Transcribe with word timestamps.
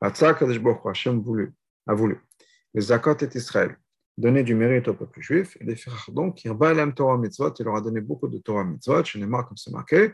Voulu, 0.00 1.54
a 1.86 1.94
voulu. 1.94 2.20
Les 2.74 2.80
Zakot 2.80 3.16
et 3.22 3.36
Israël, 3.36 3.76
donner 4.16 4.42
du 4.42 4.54
mérite 4.54 4.88
au 4.88 4.94
peuple 4.94 5.20
juif, 5.20 5.56
et 5.60 5.64
les 5.64 5.76
frères 5.76 6.10
donc, 6.12 6.36
Kirba 6.36 6.72
Elam 6.72 6.94
Torah 6.94 7.16
Mitzvot, 7.16 7.54
il 7.58 7.64
leur 7.64 7.76
a 7.76 7.80
donné 7.80 8.00
beaucoup 8.00 8.28
de 8.28 8.38
Torah 8.38 8.64
Mitzvot, 8.64 9.02
n'ai 9.14 9.26
marre 9.26 9.48
comme 9.48 9.56
c'est 9.56 9.72
marqué, 9.72 10.12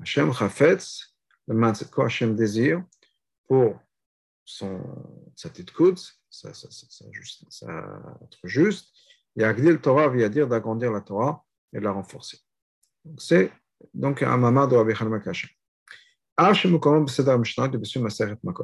Hashem 0.00 0.32
Chafetz, 0.32 1.14
le 1.46 1.74
c'est 1.74 1.90
quoi 1.90 2.06
Hashem 2.06 2.34
désire 2.34 2.82
pour 3.46 3.78
son, 4.44 4.80
sa 5.36 5.48
petite 5.48 5.72
coude, 5.72 5.98
sa, 6.28 6.52
sa, 6.54 6.68
juste, 7.12 7.44
sa, 7.50 7.66
être 8.22 8.38
juste, 8.44 8.94
et 9.36 9.44
Agdil 9.44 9.80
Torah 9.80 10.08
vient 10.08 10.28
dire 10.28 10.48
d'agrandir 10.48 10.90
la 10.90 11.00
Torah 11.00 11.44
et 11.72 11.78
de 11.78 11.84
la 11.84 11.92
renforcer. 11.92 12.38
Donc 13.04 13.20
c'est 13.20 13.52
donc 13.94 14.22
un 14.22 14.36
mamar 14.36 14.68
de 14.68 14.76
Rabbi. 14.76 14.92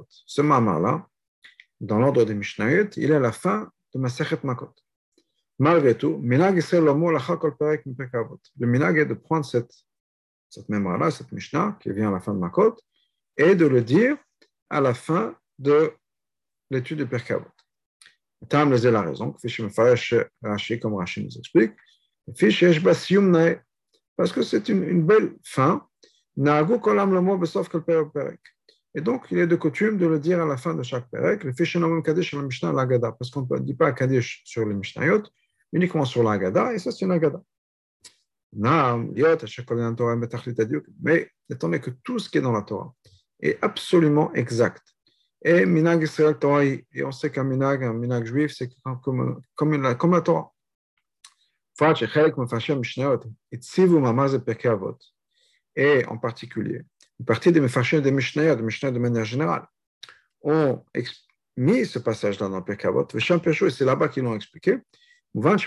Ce 0.09 0.41
mamar-là, 0.41 1.07
dans 1.79 1.99
l'ordre 1.99 2.25
des 2.25 2.35
Mishnayot, 2.35 2.89
il 2.97 3.11
est 3.11 3.17
à 3.17 3.21
la 3.21 3.33
fin 3.33 3.71
de 3.95 4.01
Masechet 4.01 4.39
Makot. 4.45 4.73
Malgré 5.59 5.95
tout, 5.95 6.19
Le 6.19 6.27
Minag 8.67 8.99
est 8.99 9.05
de 9.05 9.13
prendre 9.13 9.45
cette, 9.45 9.75
cette 10.49 10.71
mémoire-là, 10.71 11.11
cette 11.11 11.31
Mishnah, 11.33 11.77
qui 11.81 11.91
vient 11.93 12.09
à 12.09 12.13
la 12.13 12.21
fin 12.21 12.33
de 12.33 12.39
Makot, 12.39 12.77
et 13.37 13.55
de 13.55 13.67
le 13.67 13.83
dire 13.83 14.17
à 14.71 14.81
la 14.81 14.95
fin 14.95 15.37
de 15.59 15.93
l'étude 16.71 17.01
de 17.01 17.05
Perkavot. 17.05 17.45
Tam 18.49 18.73
les 18.73 18.91
la 18.91 19.03
raison, 19.03 19.37
comme 20.81 20.95
Rashi 20.95 21.25
nous 21.25 21.39
explique, 21.39 21.73
parce 24.17 24.33
que 24.33 24.41
c'est 24.41 24.69
une 24.71 25.05
belle 25.05 25.37
fin 25.45 25.87
et 28.97 29.03
donc, 29.03 29.27
il 29.31 29.39
est 29.39 29.47
de 29.47 29.57
coutume 29.57 29.99
de 29.99 30.07
le 30.07 30.19
dire 30.19 30.41
à 30.43 30.47
la 30.47 30.57
fin 30.57 30.75
de 30.75 30.83
chaque 30.83 31.11
perek, 31.11 31.45
le 31.45 31.53
Fishanamim 31.53 32.01
Kaddish 32.01 32.31
sur 32.31 32.39
la 32.39 32.45
Mishnah 32.45 32.73
l'Agada, 32.73 33.13
parce 33.13 33.31
qu'on 33.31 33.47
ne 33.49 33.59
dit 33.59 33.75
pas 33.75 33.93
Kaddish 33.93 34.43
sur 34.47 34.65
les 34.65 34.75
Mishnayot, 34.75 35.23
uniquement 35.75 36.07
sur 36.07 36.23
l'Agada, 36.23 36.73
et 36.73 36.79
ça 36.79 36.91
c'est 36.91 37.05
une 37.05 37.13
Agada. 37.13 37.43
Mais 41.03 41.31
étant 41.51 41.69
donné 41.69 41.79
que 41.79 41.91
tout 42.03 42.19
ce 42.19 42.31
qui 42.31 42.39
est 42.39 42.41
dans 42.41 42.53
la 42.53 42.63
Torah 42.63 42.95
est 43.39 43.63
absolument 43.63 44.33
exact, 44.33 44.83
et 45.45 45.67
Minag 45.67 46.03
Israël 46.03 46.39
Torah, 46.39 46.65
et 46.65 46.87
on 47.05 47.13
sait 47.13 47.31
qu'un 47.31 47.45
Minag, 47.45 47.85
un 47.85 47.93
Minag 47.93 48.25
juif, 48.25 48.55
c'est 48.57 48.71
comme, 49.03 49.43
comme, 49.55 49.83
la, 49.83 49.95
comme 49.95 50.13
la 50.13 50.23
Torah. 50.23 50.51
Et 55.77 56.05
en 56.07 56.17
particulier 56.19 56.83
une 57.19 57.27
partie 57.27 57.53
des 57.53 57.61
Mefashim 57.61 58.01
des 58.01 58.13
Mishnayot, 58.13 58.57
des 58.57 58.63
Mishnayot 58.63 58.95
de 58.95 58.99
manière 58.99 59.25
générale, 59.25 59.67
ont 60.43 60.85
mis 61.57 61.87
ce 61.87 61.99
passage-là 61.99 62.49
dans 62.49 62.59
le 62.59 62.65
Pekavot, 62.65 63.09
et 63.15 63.21
c'est 63.71 63.85
là-bas 63.85 64.09
qu'ils 64.09 64.25
l'ont 64.25 64.35
expliqué. 64.35 64.79
Donc 65.35 65.61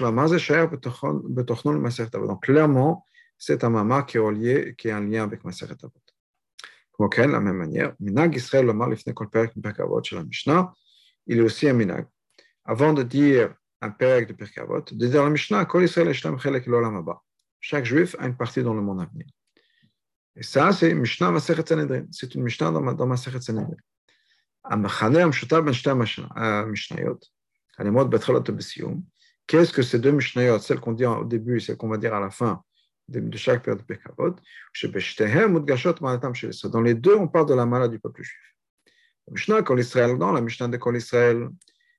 clairement, 2.44 3.06
c'est 3.38 3.64
un 3.64 3.70
mama 3.70 4.04
qui 4.04 4.18
est, 4.18 4.20
relié, 4.20 4.76
qui 4.78 4.90
est 4.90 4.94
en 4.94 5.00
lien 5.00 5.24
avec 5.24 5.44
Maseret 5.44 5.76
Avot. 5.84 5.94
Comme 6.92 7.10
de 7.10 7.32
la 7.32 7.40
même 7.40 7.56
manière, 7.56 7.94
Minag 8.00 8.36
Israël 8.36 8.66
le 8.66 8.74
mal 8.74 8.94
ifne 8.94 9.14
kol 9.14 9.30
perek 9.30 9.54
la 9.56 10.24
Mishnah, 10.24 10.74
il 11.28 11.38
est 11.38 11.42
aussi 11.42 11.70
un 11.70 11.74
minag. 11.74 12.06
Avant 12.66 12.94
de 12.94 13.04
dire 13.04 13.54
un 13.82 13.90
perek 13.90 14.28
de 14.28 14.34
Pekavot, 14.34 14.82
de 14.92 15.08
dire 15.08 15.24
la 15.24 15.30
Mishnah. 15.30 15.66
Chaque 17.62 17.86
juif 17.86 18.16
a 18.20 18.28
une 18.28 18.36
partie 18.36 18.62
dans 18.64 18.74
le 18.74 18.82
monde 18.82 19.02
à 19.02 19.06
venir. 19.06 19.26
Et 20.39 20.43
ça, 20.43 20.73
c'est 20.73 20.93
Mishnah 20.95 21.31
Masechet 21.31 21.67
Sanhedrin. 21.67 22.07
C'est 22.11 22.35
une 22.35 22.43
Mishnah 22.43 22.71
dans, 22.71 22.93
dans 22.93 23.07
Masechet 23.07 23.41
Sanhedrin. 23.41 23.77
המכנה 24.65 25.23
המשותף 25.23 25.57
בין 25.65 25.73
שתי 25.73 25.91
המשניות, 26.37 27.25
הלימוד 27.79 28.11
בהתחלות 28.11 28.51
ובסיום, 28.51 29.01
qu'est-ce 29.49 29.73
que 29.73 29.83
ces 29.83 29.99
deux 29.99 30.13
משניות, 30.13 30.63
celles 30.63 30.81
qu'on 30.81 30.93
dit 30.93 31.05
au 31.05 31.25
début 31.25 31.57
et 31.57 31.61
celles 31.61 31.77
qu'on 31.77 31.89
va 31.89 31.99
dire 31.99 32.15
à 32.15 32.21
la 32.21 32.31
fin 32.31 32.63
de, 33.09 33.21
de 33.21 33.37
chaque 33.37 33.63
période 33.63 33.81
de 33.81 33.95
Pekavot, 33.95 34.35
שבשתיהם 34.73 35.53
מודגשות 35.53 36.01
מעלתם 36.01 36.35
של 36.35 36.49
ישראל. 36.49 36.73
Dans 36.73 36.81
les 36.81 36.95
deux, 36.95 37.15
on 37.15 37.29
parle 37.29 37.47
de 37.47 37.55
la 37.55 37.67
malade 37.67 37.91
du 37.91 37.99
peuple 37.99 38.23
juif. 38.23 38.55
המשנה 39.31 39.63
כל 39.63 39.77
ישראל, 39.81 40.17
dans 40.19 40.33
la 40.33 40.41
Mishnah 40.41 40.69
de 40.69 40.79
כל 40.79 40.95
ישראל, 40.97 41.49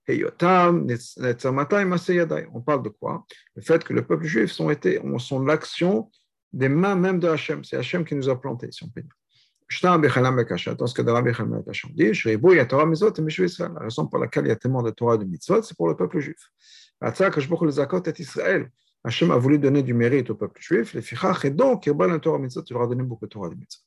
היותם 0.08 0.82
נצר 1.18 1.52
200 1.52 1.90
מעשי 1.90 2.14
ידיי. 2.14 2.46
On 2.54 2.62
parle 2.62 2.84
de 2.84 2.90
quoi 2.90 3.26
Le 3.56 3.62
fait 3.62 3.84
que 3.84 3.94
le 3.94 4.06
peuple 4.06 4.26
juif 4.26 4.52
sont, 4.52 4.70
été, 4.70 5.00
sont 5.20 5.40
l'action 5.40 6.10
des 6.53 6.69
mains 6.69 6.97
même 6.97 7.21
de 7.21 7.29
Hachem. 7.29 7.65
C'est 7.65 7.77
Hachem 7.77 8.05
qui 8.05 8.15
nous 8.15 8.29
a 8.29 8.41
plantés, 8.41 8.71
si 8.73 8.85
on 8.85 8.89
peut 8.89 9.03
dire. 9.03 9.15
Dans 9.83 10.03
ce 10.03 10.95
que 10.95 11.03
Rabbi 11.03 11.33
Chalam 11.33 11.57
Bekasha 11.63 11.89
dit, 11.95 12.11
la 13.59 13.81
raison 13.81 14.07
pour 14.09 14.19
laquelle 14.19 14.47
il 14.47 14.49
y 14.49 14.51
a 14.51 14.57
tellement 14.57 14.83
de 14.83 14.91
Torah 14.91 15.15
et 15.15 15.19
de 15.19 15.25
mitzvot, 15.25 15.63
c'est 15.63 15.77
pour 15.77 15.89
le 15.89 15.97
peuple 15.97 16.19
juif. 16.19 16.51
Hachem 19.03 19.31
a 19.31 19.37
voulu 19.39 19.59
donner 19.59 19.83
du 19.85 19.95
mérite 19.95 20.29
au 20.31 20.35
peuple 20.35 20.61
juif, 20.61 20.93
les 20.93 21.03
fichach, 21.03 21.45
et 21.45 21.51
donc, 21.51 21.87
il 21.87 21.95
Torah 22.21 22.39
mitzvot, 22.39 22.65
il 22.69 22.73
leur 22.73 22.83
a 22.83 22.87
donné 22.89 23.05
beaucoup 23.05 23.27
de 23.27 23.31
Torah 23.31 23.47
et 23.47 23.51
de 23.51 23.55
mitzvot. 23.55 23.85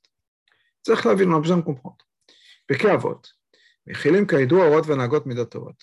C'est 0.86 1.16
vie, 1.16 1.26
on 1.26 1.36
a 1.36 1.40
besoin 1.40 1.58
de 1.58 1.62
comprendre. 1.62 1.98
Pekei 2.68 2.90
Avot. 2.90 3.22
Kaidu 4.28 4.62
avot 4.62 4.82
venagot 4.82 5.26
midot 5.26 5.46
Torah. 5.46 5.74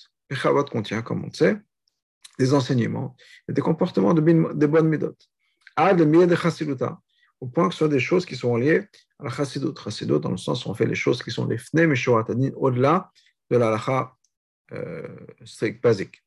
Contient, 0.65 1.03
comme 1.03 1.25
on 1.25 1.33
sait, 1.33 1.59
des 2.39 2.55
enseignements 2.55 3.17
et 3.49 3.53
des 3.53 3.61
comportements 3.63 4.15
de, 4.15 4.21
bonnes 4.21 4.89
midot 4.89 5.09
de 5.09 5.17
au 7.41 7.47
point 7.47 7.69
que 7.69 7.75
ce 7.75 7.79
soit 7.79 7.89
des 7.89 8.01
choses 8.01 8.27
qui 8.27 8.37
sont 8.37 8.57
liées 8.57 8.87
à 9.19 9.25
la 9.25 9.31
chassidut. 9.31 9.75
Chassidut, 9.83 10.21
dans 10.21 10.31
le 10.31 10.37
sens 10.37 10.67
où 10.67 10.71
on 10.71 10.75
fait 10.75 10.87
les 10.87 10.95
choses 10.95 11.23
qui 11.23 11.31
sont 11.31 11.47
les 11.47 11.59
fne 11.59 11.87
meshoratadin, 11.87 12.51
au-delà 12.57 13.11
de 13.51 13.57
la 13.57 13.71
lacha 13.71 14.15
euh, 14.73 15.09
basique. 15.83 16.23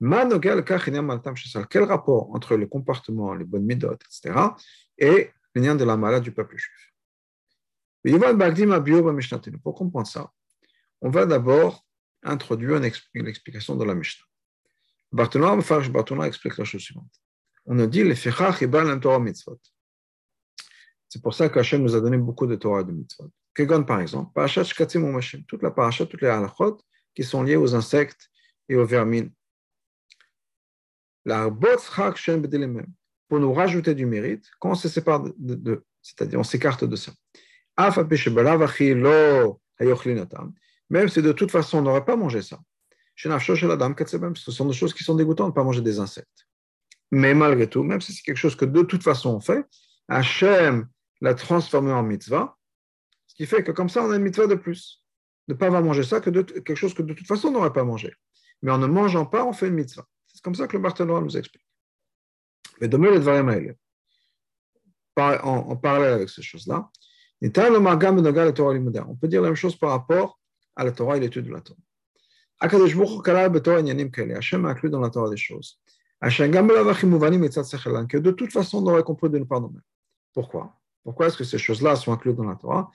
Quel 0.00 1.84
rapport 1.84 2.34
entre 2.34 2.56
le 2.56 2.66
comportement, 2.66 3.34
les 3.34 3.44
bonnes 3.44 3.64
midot, 3.64 3.92
etc., 3.92 4.34
et 4.98 5.30
le 5.54 5.62
lien 5.62 5.74
de 5.74 5.84
la 5.84 5.96
maladie 5.96 6.24
du 6.24 6.32
peuple 6.32 6.56
juif? 6.56 6.92
Pour 9.62 9.74
comprendre 9.74 10.06
ça, 10.06 10.30
on 11.00 11.08
va 11.10 11.24
d'abord 11.26 11.86
introduire 12.22 12.76
une, 12.76 12.84
explication 12.84 13.76
de 13.76 13.84
la 13.84 13.94
Mishnah. 13.94 14.24
Barthélémy 15.12 16.26
explique 16.26 16.58
la 16.58 16.64
chose 16.64 16.82
suivante 16.82 17.23
on 17.66 17.78
a 17.78 17.86
dit 17.86 18.14
Fechach 18.14 18.62
et 18.62 18.66
Baal 18.66 19.00
Torah 19.00 19.18
mitzvot. 19.18 19.58
C'est 21.08 21.22
pour 21.22 21.34
ça 21.34 21.48
qu'Hachem 21.48 21.82
nous 21.82 21.94
a 21.94 22.00
donné 22.00 22.18
beaucoup 22.18 22.46
de 22.46 22.56
Torah 22.56 22.80
et 22.80 22.84
de 22.84 22.92
mitzvot. 22.92 23.30
Kegon, 23.54 23.84
par 23.84 24.00
exemple, 24.00 24.32
Parashat 24.34 24.64
Shkatim 24.64 25.10
Mashim, 25.10 25.42
toute 25.46 25.62
la 25.62 25.70
parashat, 25.70 26.06
toutes 26.06 26.22
les 26.22 26.28
halachot 26.28 26.78
qui 27.14 27.22
sont 27.22 27.42
liées 27.42 27.56
aux 27.56 27.74
insectes 27.74 28.28
et 28.68 28.74
aux 28.74 28.84
vermines. 28.84 29.30
La 31.24 31.48
pour 33.28 33.40
nous 33.40 33.52
rajouter 33.54 33.94
du 33.94 34.06
mérite, 34.06 34.44
quand 34.60 34.72
on 34.72 34.74
se 34.74 34.88
sépare 34.88 35.22
de, 35.22 35.54
de, 35.54 35.84
c'est-à-dire 36.02 36.38
on 36.38 36.44
s'écarte 36.44 36.84
de 36.84 36.96
ça. 36.96 37.12
Même 40.90 41.08
si 41.08 41.22
de 41.22 41.32
toute 41.32 41.50
façon 41.50 41.78
on 41.78 41.82
n'aurait 41.82 42.04
pas 42.04 42.16
mangé 42.16 42.42
ça. 42.42 42.60
Ce 43.16 44.50
sont 44.50 44.66
des 44.66 44.74
choses 44.74 44.92
qui 44.92 45.04
sont 45.04 45.14
dégoûtantes, 45.14 45.50
de 45.50 45.54
pas 45.54 45.64
manger 45.64 45.80
des 45.80 45.98
insectes. 45.98 46.46
Mais 47.14 47.32
malgré 47.32 47.70
tout, 47.70 47.84
même 47.84 48.00
si 48.00 48.12
c'est 48.12 48.22
quelque 48.22 48.38
chose 48.38 48.56
que 48.56 48.64
de 48.64 48.82
toute 48.82 49.04
façon 49.04 49.36
on 49.36 49.40
fait, 49.40 49.64
Hachem 50.08 50.88
l'a 51.20 51.34
transformé 51.34 51.92
en 51.92 52.02
mitzvah, 52.02 52.56
ce 53.28 53.36
qui 53.36 53.46
fait 53.46 53.62
que 53.62 53.70
comme 53.70 53.88
ça, 53.88 54.02
on 54.02 54.10
a 54.10 54.16
une 54.16 54.22
mitzvah 54.22 54.48
de 54.48 54.56
plus. 54.56 55.00
Ne 55.46 55.54
pas 55.54 55.66
avoir 55.66 55.80
mangé 55.80 56.02
ça, 56.02 56.20
que 56.20 56.30
quelque 56.30 56.74
chose 56.74 56.92
que 56.92 57.02
de 57.02 57.14
toute 57.14 57.28
façon 57.28 57.46
on 57.48 57.52
n'aurait 57.52 57.72
pas 57.72 57.84
mangé. 57.84 58.12
Mais 58.62 58.72
en 58.72 58.78
ne 58.78 58.88
mangeant 58.88 59.26
pas, 59.26 59.44
on 59.44 59.52
fait 59.52 59.68
une 59.68 59.74
mitzvah. 59.74 60.04
C'est 60.26 60.42
comme 60.42 60.56
ça 60.56 60.66
que 60.66 60.76
le 60.76 60.82
Barthénois 60.82 61.20
nous 61.20 61.36
explique. 61.36 61.64
Mais 62.80 62.88
de 62.88 62.96
le 62.96 63.20
Dvarim 63.20 63.76
en 65.16 65.76
parallèle 65.76 66.14
avec 66.14 66.30
ces 66.30 66.42
choses-là, 66.42 66.90
on 67.40 67.50
peut 69.16 69.28
dire 69.28 69.40
la 69.40 69.48
même 69.48 69.54
chose 69.54 69.76
par 69.76 69.90
rapport 69.90 70.40
à 70.74 70.82
la 70.82 70.90
Torah 70.90 71.16
et 71.16 71.20
l'étude 71.20 71.46
de 71.46 71.52
la 71.52 71.60
Torah. 71.60 71.78
Hachem 72.58 72.82
a 74.66 74.70
inclus 74.70 74.90
dans 74.90 74.98
la 74.98 75.10
Torah 75.10 75.30
des 75.30 75.36
choses 75.36 75.78
que 76.30 78.18
de 78.18 78.30
toute 78.30 78.52
façon 78.52 78.78
on 78.84 78.90
aurait 78.90 79.02
compris 79.02 79.30
de 79.30 79.38
nous 79.38 79.46
pardonner. 79.46 79.80
Pourquoi? 80.32 80.76
Pourquoi 81.02 81.26
est-ce 81.26 81.36
que 81.36 81.44
ces 81.44 81.58
choses-là 81.58 81.96
sont 81.96 82.12
incluses 82.12 82.34
dans 82.36 82.44
la 82.44 82.56
Torah? 82.56 82.90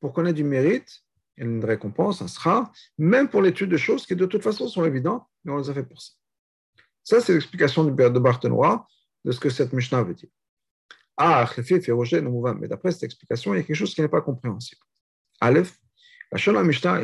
Pour 0.00 0.12
qu'on 0.12 0.26
ait 0.26 0.32
du 0.32 0.44
mérite 0.44 1.02
une 1.36 1.64
récompense, 1.64 2.22
un 2.22 2.28
sera, 2.28 2.72
même 2.98 3.28
pour 3.28 3.42
l'étude 3.42 3.70
de 3.70 3.76
choses 3.76 4.06
qui 4.06 4.16
de 4.16 4.26
toute 4.26 4.42
façon 4.42 4.66
sont 4.68 4.84
évidentes, 4.84 5.24
mais 5.44 5.52
on 5.52 5.58
les 5.58 5.70
a 5.70 5.74
fait 5.74 5.84
pour 5.84 6.00
ça. 6.00 6.12
Ça, 7.04 7.20
c'est 7.20 7.32
l'explication 7.32 7.84
de 7.84 8.18
Barthenois 8.18 8.86
de 9.24 9.32
ce 9.32 9.40
que 9.40 9.50
cette 9.50 9.72
Mishnah 9.72 10.02
veut 10.02 10.14
dire. 10.14 10.30
Ah, 11.16 11.48
mais 11.58 12.68
d'après 12.68 12.92
cette 12.92 13.04
explication, 13.04 13.54
il 13.54 13.58
y 13.58 13.60
a 13.60 13.62
quelque 13.62 13.76
chose 13.76 13.94
qui 13.94 14.00
n'est 14.00 14.08
pas 14.08 14.20
compréhensible. 14.20 14.80
Aleph, 15.40 15.78
la 16.32 16.62
Mishnah, 16.62 17.02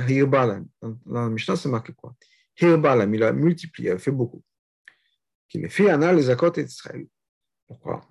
la 1.07 1.29
Mishnah, 1.29 1.57
c'est 1.57 1.69
marqué 1.69 1.93
quoi? 1.93 2.15
Il 2.61 3.23
a 3.23 3.33
multiplié, 3.33 3.91
il 3.91 3.93
a 3.93 3.99
fait 3.99 4.11
beaucoup. 4.11 4.43
Qui 5.49 5.69
fait 5.69 5.91
Anna, 5.91 6.13
les 6.13 6.23
Zakot 6.23 6.53
et 6.57 6.63
Israël. 6.63 7.07
Pourquoi? 7.67 8.07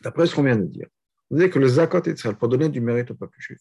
D'après 0.00 0.26
ce 0.26 0.34
qu'on 0.34 0.42
vient 0.42 0.56
de 0.56 0.64
dire, 0.64 0.88
vous 1.30 1.38
savez 1.38 1.50
que 1.50 1.58
le 1.58 1.68
Zakot 1.68 2.02
et 2.06 2.12
Israël, 2.12 2.36
pour 2.36 2.48
donner 2.48 2.68
du 2.68 2.80
mérite 2.80 3.10
au 3.10 3.14
peuple 3.14 3.36
juif, 3.38 3.58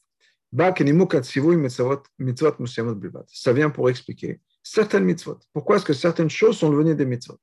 ça 3.27 3.53
vient 3.53 3.69
pour 3.71 3.89
expliquer 3.89 4.39
certaines 4.61 5.03
mitzvot. 5.03 5.39
Pourquoi 5.51 5.77
est-ce 5.77 5.85
que 5.85 5.93
certaines 5.93 6.29
choses 6.29 6.59
sont 6.59 6.69
devenues 6.69 6.95
des 6.95 7.07
mitzvot? 7.07 7.39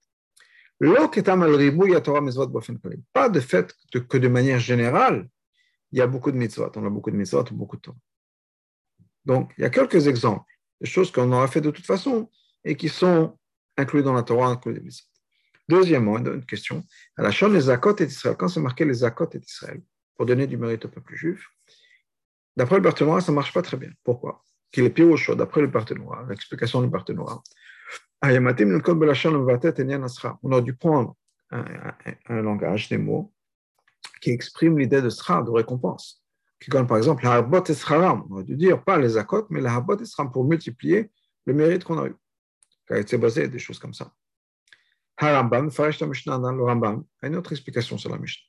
Pas 3.12 3.28
de 3.28 3.40
fait 3.40 3.74
que 4.08 4.16
de 4.16 4.28
manière 4.28 4.60
générale, 4.60 5.28
il 5.90 5.98
y 5.98 6.02
a 6.02 6.06
beaucoup 6.06 6.30
de 6.30 6.36
mitzvot. 6.36 6.70
On 6.76 6.86
a 6.86 6.90
beaucoup 6.90 7.10
de 7.10 7.16
mitzvot, 7.16 7.42
beaucoup 7.50 7.76
de 7.76 7.82
Torah. 7.82 7.98
Donc, 9.24 9.52
il 9.58 9.62
y 9.62 9.64
a 9.64 9.70
quelques 9.70 10.06
exemples 10.06 10.44
de 10.80 10.86
choses 10.86 11.10
qu'on 11.10 11.32
aura 11.32 11.48
fait 11.48 11.60
de 11.60 11.72
toute 11.72 11.86
façon 11.86 12.30
et 12.64 12.76
qui 12.76 12.88
sont 12.88 13.36
inclus 13.76 14.02
dans 14.02 14.12
la 14.12 14.22
Torah, 14.22 14.48
inclus 14.48 14.74
les 14.74 14.80
mitzvot. 14.80 15.06
Deuxièmement, 15.68 16.18
une 16.18 16.44
question. 16.44 16.82
À 17.16 17.22
la 17.22 17.30
chambre 17.30 17.54
des 17.54 17.60
Zakot 17.60 17.94
et 17.96 18.06
d'Israël, 18.06 18.36
quand 18.36 18.48
c'est 18.48 18.60
marqué 18.60 18.84
les 18.84 18.94
Zakot 18.94 19.28
et 19.32 19.38
d'Israël, 19.38 19.80
pour 20.16 20.26
donner 20.26 20.46
du 20.46 20.56
mérite 20.56 20.84
au 20.84 20.88
peuple 20.88 21.14
juif, 21.14 21.48
d'après 22.56 22.76
le 22.76 22.82
Barthénois, 22.82 23.20
ça 23.20 23.30
ne 23.30 23.36
marche 23.36 23.52
pas 23.52 23.62
très 23.62 23.76
bien. 23.76 23.90
Pourquoi? 24.02 24.42
Qu'il 24.72 24.84
est 24.84 24.90
pire 24.90 25.08
au 25.08 25.16
chaud, 25.16 25.36
d'après 25.36 25.60
le 25.60 25.68
Barthénois, 25.68 26.26
l'explication 26.28 26.82
du 26.82 26.88
Barthénois. 26.88 27.42
On 28.22 28.28
a 30.52 30.60
dû 30.60 30.74
prendre 30.74 31.16
un, 31.50 32.42
langage, 32.42 32.88
des 32.88 32.98
mots, 32.98 33.32
qui 34.20 34.30
exprime 34.30 34.78
l'idée 34.78 35.00
de 35.00 35.08
sra, 35.08 35.42
de 35.42 35.50
récompense. 35.50 36.22
Qui 36.60 36.68
comme 36.68 36.86
par 36.86 36.98
exemple, 36.98 37.24
la 37.24 37.34
habot 37.34 37.64
et 37.64 37.74
on 37.92 38.26
aurait 38.32 38.44
dû 38.44 38.56
dire 38.56 38.84
pas 38.84 38.98
les 38.98 39.16
akot, 39.16 39.46
mais 39.50 39.60
la 39.60 39.76
habot 39.76 39.96
et 39.96 40.04
pour 40.32 40.44
multiplier 40.44 41.10
le 41.46 41.54
mérite 41.54 41.84
qu'on 41.84 41.98
a 41.98 42.08
eu. 42.08 42.14
Car 42.14 42.16
il 42.16 42.18
s'est 42.18 42.79
basé 42.79 42.79
des 42.90 43.58
choses 43.58 43.78
comme 43.78 43.94
ça. 43.94 44.12
Harambam, 45.16 45.70
Farash 45.70 46.00
Mishnah 46.02 46.38
dans 46.38 46.52
le 46.52 46.62
Rambam, 46.64 47.04
a 47.22 47.26
une 47.26 47.36
autre 47.36 47.52
explication 47.52 47.98
sur 47.98 48.10
la 48.10 48.18
Mishnah. 48.18 48.42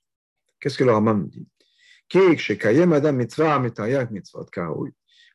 Qu'est-ce 0.59 0.77
que 0.77 0.83
le 0.83 0.93
Rambam 0.93 1.27
dit? 1.27 1.47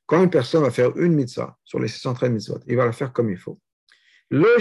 Quand 0.07 0.23
une 0.23 0.31
personne 0.31 0.63
va 0.63 0.71
faire 0.71 0.97
une 0.97 1.15
mitzvah 1.15 1.59
sur 1.65 1.81
les 1.81 1.89
613 1.89 2.31
mitzvot, 2.31 2.61
il 2.67 2.77
va 2.77 2.85
la 2.85 2.93
faire 2.93 3.13
comme 3.13 3.31
il 3.31 3.39
faut. 3.39 3.59
Le 4.31 4.59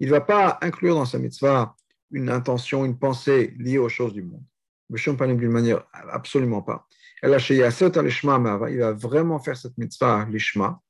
il 0.00 0.06
ne 0.06 0.10
va 0.10 0.20
pas 0.20 0.58
inclure 0.62 0.94
dans 0.94 1.04
sa 1.04 1.18
mitzvah 1.18 1.76
une 2.10 2.30
intention, 2.30 2.84
une 2.84 2.98
pensée 2.98 3.54
liée 3.58 3.78
aux 3.78 3.88
choses 3.88 4.12
du 4.12 4.22
monde. 4.22 4.44
D'une 4.88 5.50
manière 5.50 5.84
absolument 5.92 6.62
pas. 6.62 6.86
Il 7.22 7.30
va 7.30 8.92
vraiment 8.92 9.38
faire 9.38 9.56
cette 9.56 9.76
mitzvah 9.78 10.26
l'ishma 10.30 10.80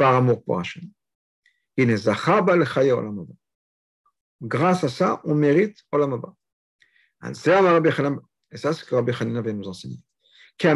par 0.00 0.16
amour 0.16 0.42
pour 0.42 0.58
Hachem. 0.58 0.90
Grâce 4.40 4.82
à 4.82 4.88
ça, 4.88 5.20
on 5.24 5.34
mérite 5.34 5.84
Olamaba. 5.92 6.34
Et 7.22 7.34
ça, 7.34 8.72
c'est 8.72 8.80
ce 8.80 8.84
que 8.86 8.94
Rabbi 8.94 9.12
Hanina 9.20 9.42
vient 9.42 9.52
nous 9.52 9.68
enseigner. 9.68 9.98
Étant 10.58 10.74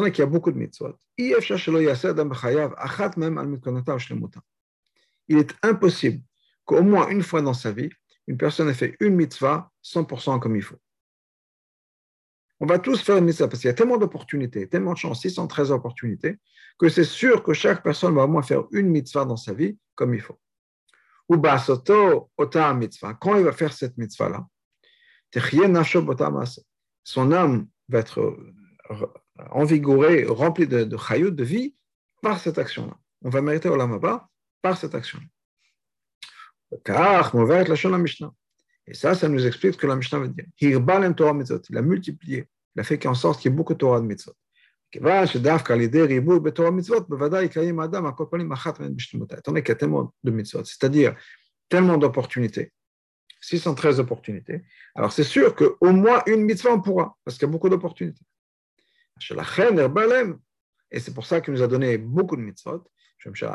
donné 0.00 0.10
qu'il 0.10 0.20
y 0.20 0.22
a 0.22 0.26
beaucoup 0.26 0.50
de 0.50 0.56
mitzvot, 0.56 0.98
il 1.18 1.34
est 5.36 5.54
impossible 5.62 6.22
qu'au 6.64 6.82
moins 6.82 7.08
une 7.08 7.22
fois 7.22 7.42
dans 7.42 7.52
sa 7.52 7.72
vie, 7.72 7.90
une 8.26 8.38
personne 8.38 8.70
ait 8.70 8.74
fait 8.74 8.96
une 9.00 9.16
mitzvah 9.16 9.70
100% 9.84 10.40
comme 10.40 10.56
il 10.56 10.62
faut. 10.62 10.80
On 12.60 12.66
va 12.66 12.78
tous 12.78 13.00
faire 13.00 13.16
une 13.16 13.24
mitzvah 13.24 13.46
parce 13.48 13.60
qu'il 13.60 13.68
y 13.68 13.70
a 13.70 13.74
tellement 13.74 13.98
d'opportunités, 13.98 14.68
tellement 14.68 14.92
de 14.92 14.98
chances, 14.98 15.20
613 15.20 15.70
opportunités, 15.70 16.38
que 16.78 16.88
c'est 16.88 17.04
sûr 17.04 17.42
que 17.42 17.52
chaque 17.52 17.82
personne 17.82 18.14
va 18.14 18.24
au 18.24 18.28
moins 18.28 18.42
faire 18.42 18.64
une 18.72 18.88
mitzvah 18.88 19.24
dans 19.24 19.36
sa 19.36 19.52
vie 19.52 19.78
comme 19.94 20.14
il 20.14 20.20
faut. 20.20 20.38
Ou 21.28 21.36
basoto 21.36 22.30
ota 22.36 22.74
mitzvah. 22.74 23.14
Quand 23.14 23.36
il 23.36 23.44
va 23.44 23.52
faire 23.52 23.72
cette 23.72 23.96
mitzvah-là, 23.96 24.46
son 27.04 27.32
âme 27.32 27.66
va 27.88 27.98
être 27.98 28.36
envigorée, 29.50 30.24
remplie 30.24 30.66
de, 30.66 30.84
de 30.84 30.96
chayut, 30.96 31.32
de 31.32 31.44
vie, 31.44 31.74
par 32.22 32.40
cette 32.40 32.58
action-là. 32.58 32.96
On 33.22 33.30
va 33.30 33.40
mériter 33.40 33.68
Olamaba 33.68 34.28
par 34.62 34.76
cette 34.76 34.94
action-là. 34.94 35.26
Car, 36.84 37.34
la. 37.34 38.30
Et 38.88 38.94
ça, 38.94 39.14
ça 39.14 39.28
nous 39.28 39.46
explique 39.46 39.74
ce 39.74 39.78
que 39.78 39.86
la 39.86 39.96
Mishnah 39.96 40.18
veut 40.18 40.28
dire. 40.28 40.46
Il 40.60 41.76
a 41.76 41.82
multiplié. 41.82 42.48
Il 42.74 42.80
a 42.80 42.84
fait 42.84 43.06
en 43.06 43.14
sorte 43.14 43.40
qu'il 43.40 43.50
y 43.50 43.54
ait 43.54 43.56
beaucoup 43.56 43.74
de 43.74 43.78
Torah 43.78 44.00
de 44.00 44.06
mitzvot. 44.06 44.32
Étant 44.94 45.04
donné 45.04 45.28
qu'il 49.62 49.68
y 49.68 49.72
a 49.72 49.74
tellement 49.74 50.14
de 50.24 50.30
mitzvot, 50.30 50.64
c'est-à-dire 50.64 51.14
tellement 51.68 51.98
d'opportunités, 51.98 52.72
613 53.42 54.00
opportunités, 54.00 54.64
alors 54.94 55.12
c'est 55.12 55.24
sûr 55.24 55.54
qu'au 55.54 55.92
moins 55.92 56.22
une 56.26 56.44
mitzvah 56.44 56.72
on 56.72 56.80
pourra, 56.80 57.18
parce 57.22 57.36
qu'il 57.36 57.46
y 57.46 57.50
a 57.50 57.52
beaucoup 57.52 57.68
d'opportunités. 57.68 58.24
Et 60.90 61.00
c'est 61.00 61.12
pour 61.12 61.26
ça 61.26 61.42
qu'il 61.42 61.52
nous 61.52 61.62
a 61.62 61.68
donné 61.68 61.98
beaucoup 61.98 62.36
de 62.36 62.40
mitzvot. 62.40 62.82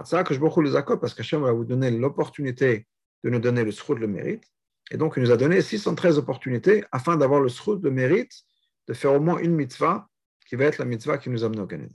Ça 0.04 0.24
que 0.24 0.36
je 0.36 0.40
beaucoup 0.40 0.62
les 0.62 0.76
accords 0.76 1.00
parce 1.00 1.16
qu'Hachem 1.16 1.42
va 1.42 1.52
vous 1.52 1.66
donner 1.66 1.90
l'opportunité 1.90 2.86
de 3.24 3.32
nous 3.32 3.40
donner 3.40 3.64
le 3.64 3.72
sroud, 3.72 3.98
le 3.98 4.08
mérite. 4.08 4.44
Et 4.92 4.98
donc, 4.98 5.14
il 5.18 5.24
nous 5.24 5.32
a 5.32 5.38
donné 5.38 5.62
613 5.62 6.18
opportunités 6.18 6.84
afin 6.92 7.18
d'avoir 7.18 7.40
le 7.40 7.50
sroud, 7.50 7.84
le 7.84 7.92
mérite, 7.92 8.44
de 8.88 8.94
faire 8.94 9.14
au 9.14 9.20
moins 9.20 9.38
une 9.40 9.56
mitzvah 9.56 10.08
qui 10.48 10.56
va 10.56 10.66
être 10.66 10.78
la 10.78 10.86
mitzvah 10.86 11.18
qui 11.18 11.30
nous 11.30 11.44
amène 11.44 11.62
au 11.62 11.68
Canada. 11.68 11.94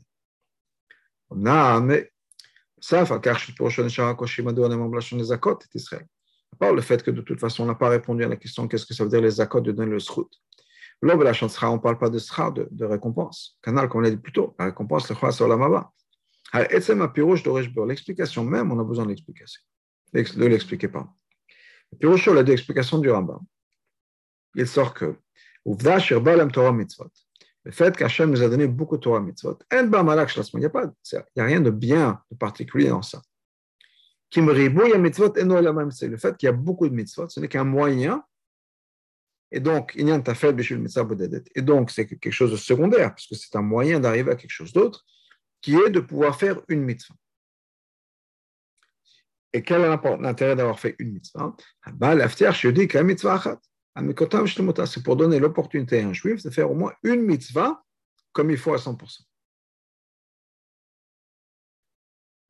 à 6.52 6.56
part 6.56 6.72
le 6.72 6.80
fait 6.80 7.02
que 7.02 7.10
de 7.10 7.20
toute 7.20 7.40
façon, 7.40 7.64
on 7.64 7.66
n'a 7.66 7.74
pas 7.74 7.88
répondu 7.88 8.24
à 8.24 8.28
la 8.28 8.36
question 8.36 8.66
qu'est-ce 8.68 8.86
que 8.86 8.94
ça 8.94 9.04
veut 9.04 9.10
dire 9.10 9.20
les 9.20 9.40
accords 9.40 9.62
de 9.62 9.72
donner 9.72 9.90
le 9.90 10.00
srout. 10.00 10.30
L'homme 11.00 11.22
la 11.22 11.32
on 11.32 11.74
ne 11.74 11.78
parle 11.78 11.98
pas 11.98 12.10
de 12.10 12.18
sra, 12.18 12.50
de, 12.50 12.66
de, 12.72 12.84
récompense. 12.84 13.56
Canal, 13.62 13.88
comme 13.88 14.00
on 14.00 14.02
l'a 14.02 14.10
dit 14.10 14.16
plus 14.16 14.32
tôt, 14.32 14.56
la 14.58 14.64
récompense, 14.66 15.08
le 15.08 15.14
chwa 15.14 15.30
sur 15.30 15.46
la 15.46 15.56
mava. 15.56 15.92
L'explication 17.86 18.44
même, 18.44 18.72
on 18.72 18.80
a 18.80 18.84
besoin 18.84 19.04
de 19.04 19.10
l'explication. 19.10 19.62
Ne 20.14 20.46
l'expliquez 20.46 20.88
pas. 20.88 21.08
Le 21.92 21.98
pirouche, 21.98 22.26
la 22.26 22.42
deux 22.42 22.52
explications 22.52 22.98
du 22.98 23.10
Rambam. 23.10 23.40
Il 24.54 24.66
sort 24.66 24.94
que 24.94 25.16
le 27.64 27.72
fait 27.72 27.96
qu'Hachem 27.96 28.30
nous 28.30 28.42
a 28.42 28.48
donné 28.48 28.66
beaucoup 28.66 28.96
de 28.96 29.02
Torah 29.02 29.20
mitzvot, 29.20 29.58
il 29.70 29.76
n'y 29.76 29.84
a, 29.84 30.10
il 30.54 31.32
n'y 31.36 31.42
a 31.42 31.44
rien 31.44 31.60
de 31.60 31.70
bien, 31.70 32.22
de 32.30 32.36
particulier 32.36 32.88
dans 32.88 33.02
ça. 33.02 33.20
Le 34.34 34.54
fait 36.16 36.36
qu'il 36.36 36.46
y 36.46 36.48
a 36.48 36.52
beaucoup 36.52 36.88
de 36.88 36.94
mitzvot, 36.94 37.28
ce 37.28 37.40
n'est 37.40 37.48
qu'un 37.48 37.64
moyen 37.64 38.24
et 39.50 39.60
donc, 39.60 39.92
il 39.96 40.06
y 40.06 40.10
a 40.10 40.14
un 40.14 40.20
tafel 40.20 40.56
Et 41.54 41.62
donc, 41.62 41.90
c'est 41.90 42.06
quelque 42.06 42.30
chose 42.30 42.52
de 42.52 42.56
secondaire, 42.56 43.10
parce 43.10 43.26
que 43.26 43.34
c'est 43.34 43.56
un 43.56 43.62
moyen 43.62 43.98
d'arriver 44.00 44.32
à 44.32 44.36
quelque 44.36 44.50
chose 44.50 44.72
d'autre, 44.72 45.06
qui 45.62 45.74
est 45.74 45.90
de 45.90 46.00
pouvoir 46.00 46.38
faire 46.38 46.60
une 46.68 46.82
mitzvah. 46.82 47.14
Et 49.52 49.62
quel 49.62 49.80
est 49.82 50.18
l'intérêt 50.20 50.56
d'avoir 50.56 50.78
fait 50.78 50.94
une 50.98 51.12
mitzvah? 51.12 51.54
C'est 54.86 55.02
pour 55.02 55.16
donner 55.16 55.38
l'opportunité 55.38 56.00
à 56.00 56.08
un 56.08 56.12
juif 56.12 56.42
de 56.42 56.50
faire 56.50 56.70
au 56.70 56.74
moins 56.74 56.92
une 57.02 57.22
mitzvah 57.22 57.82
comme 58.32 58.50
il 58.50 58.58
faut 58.58 58.74
à 58.74 58.76
100%. 58.76 59.22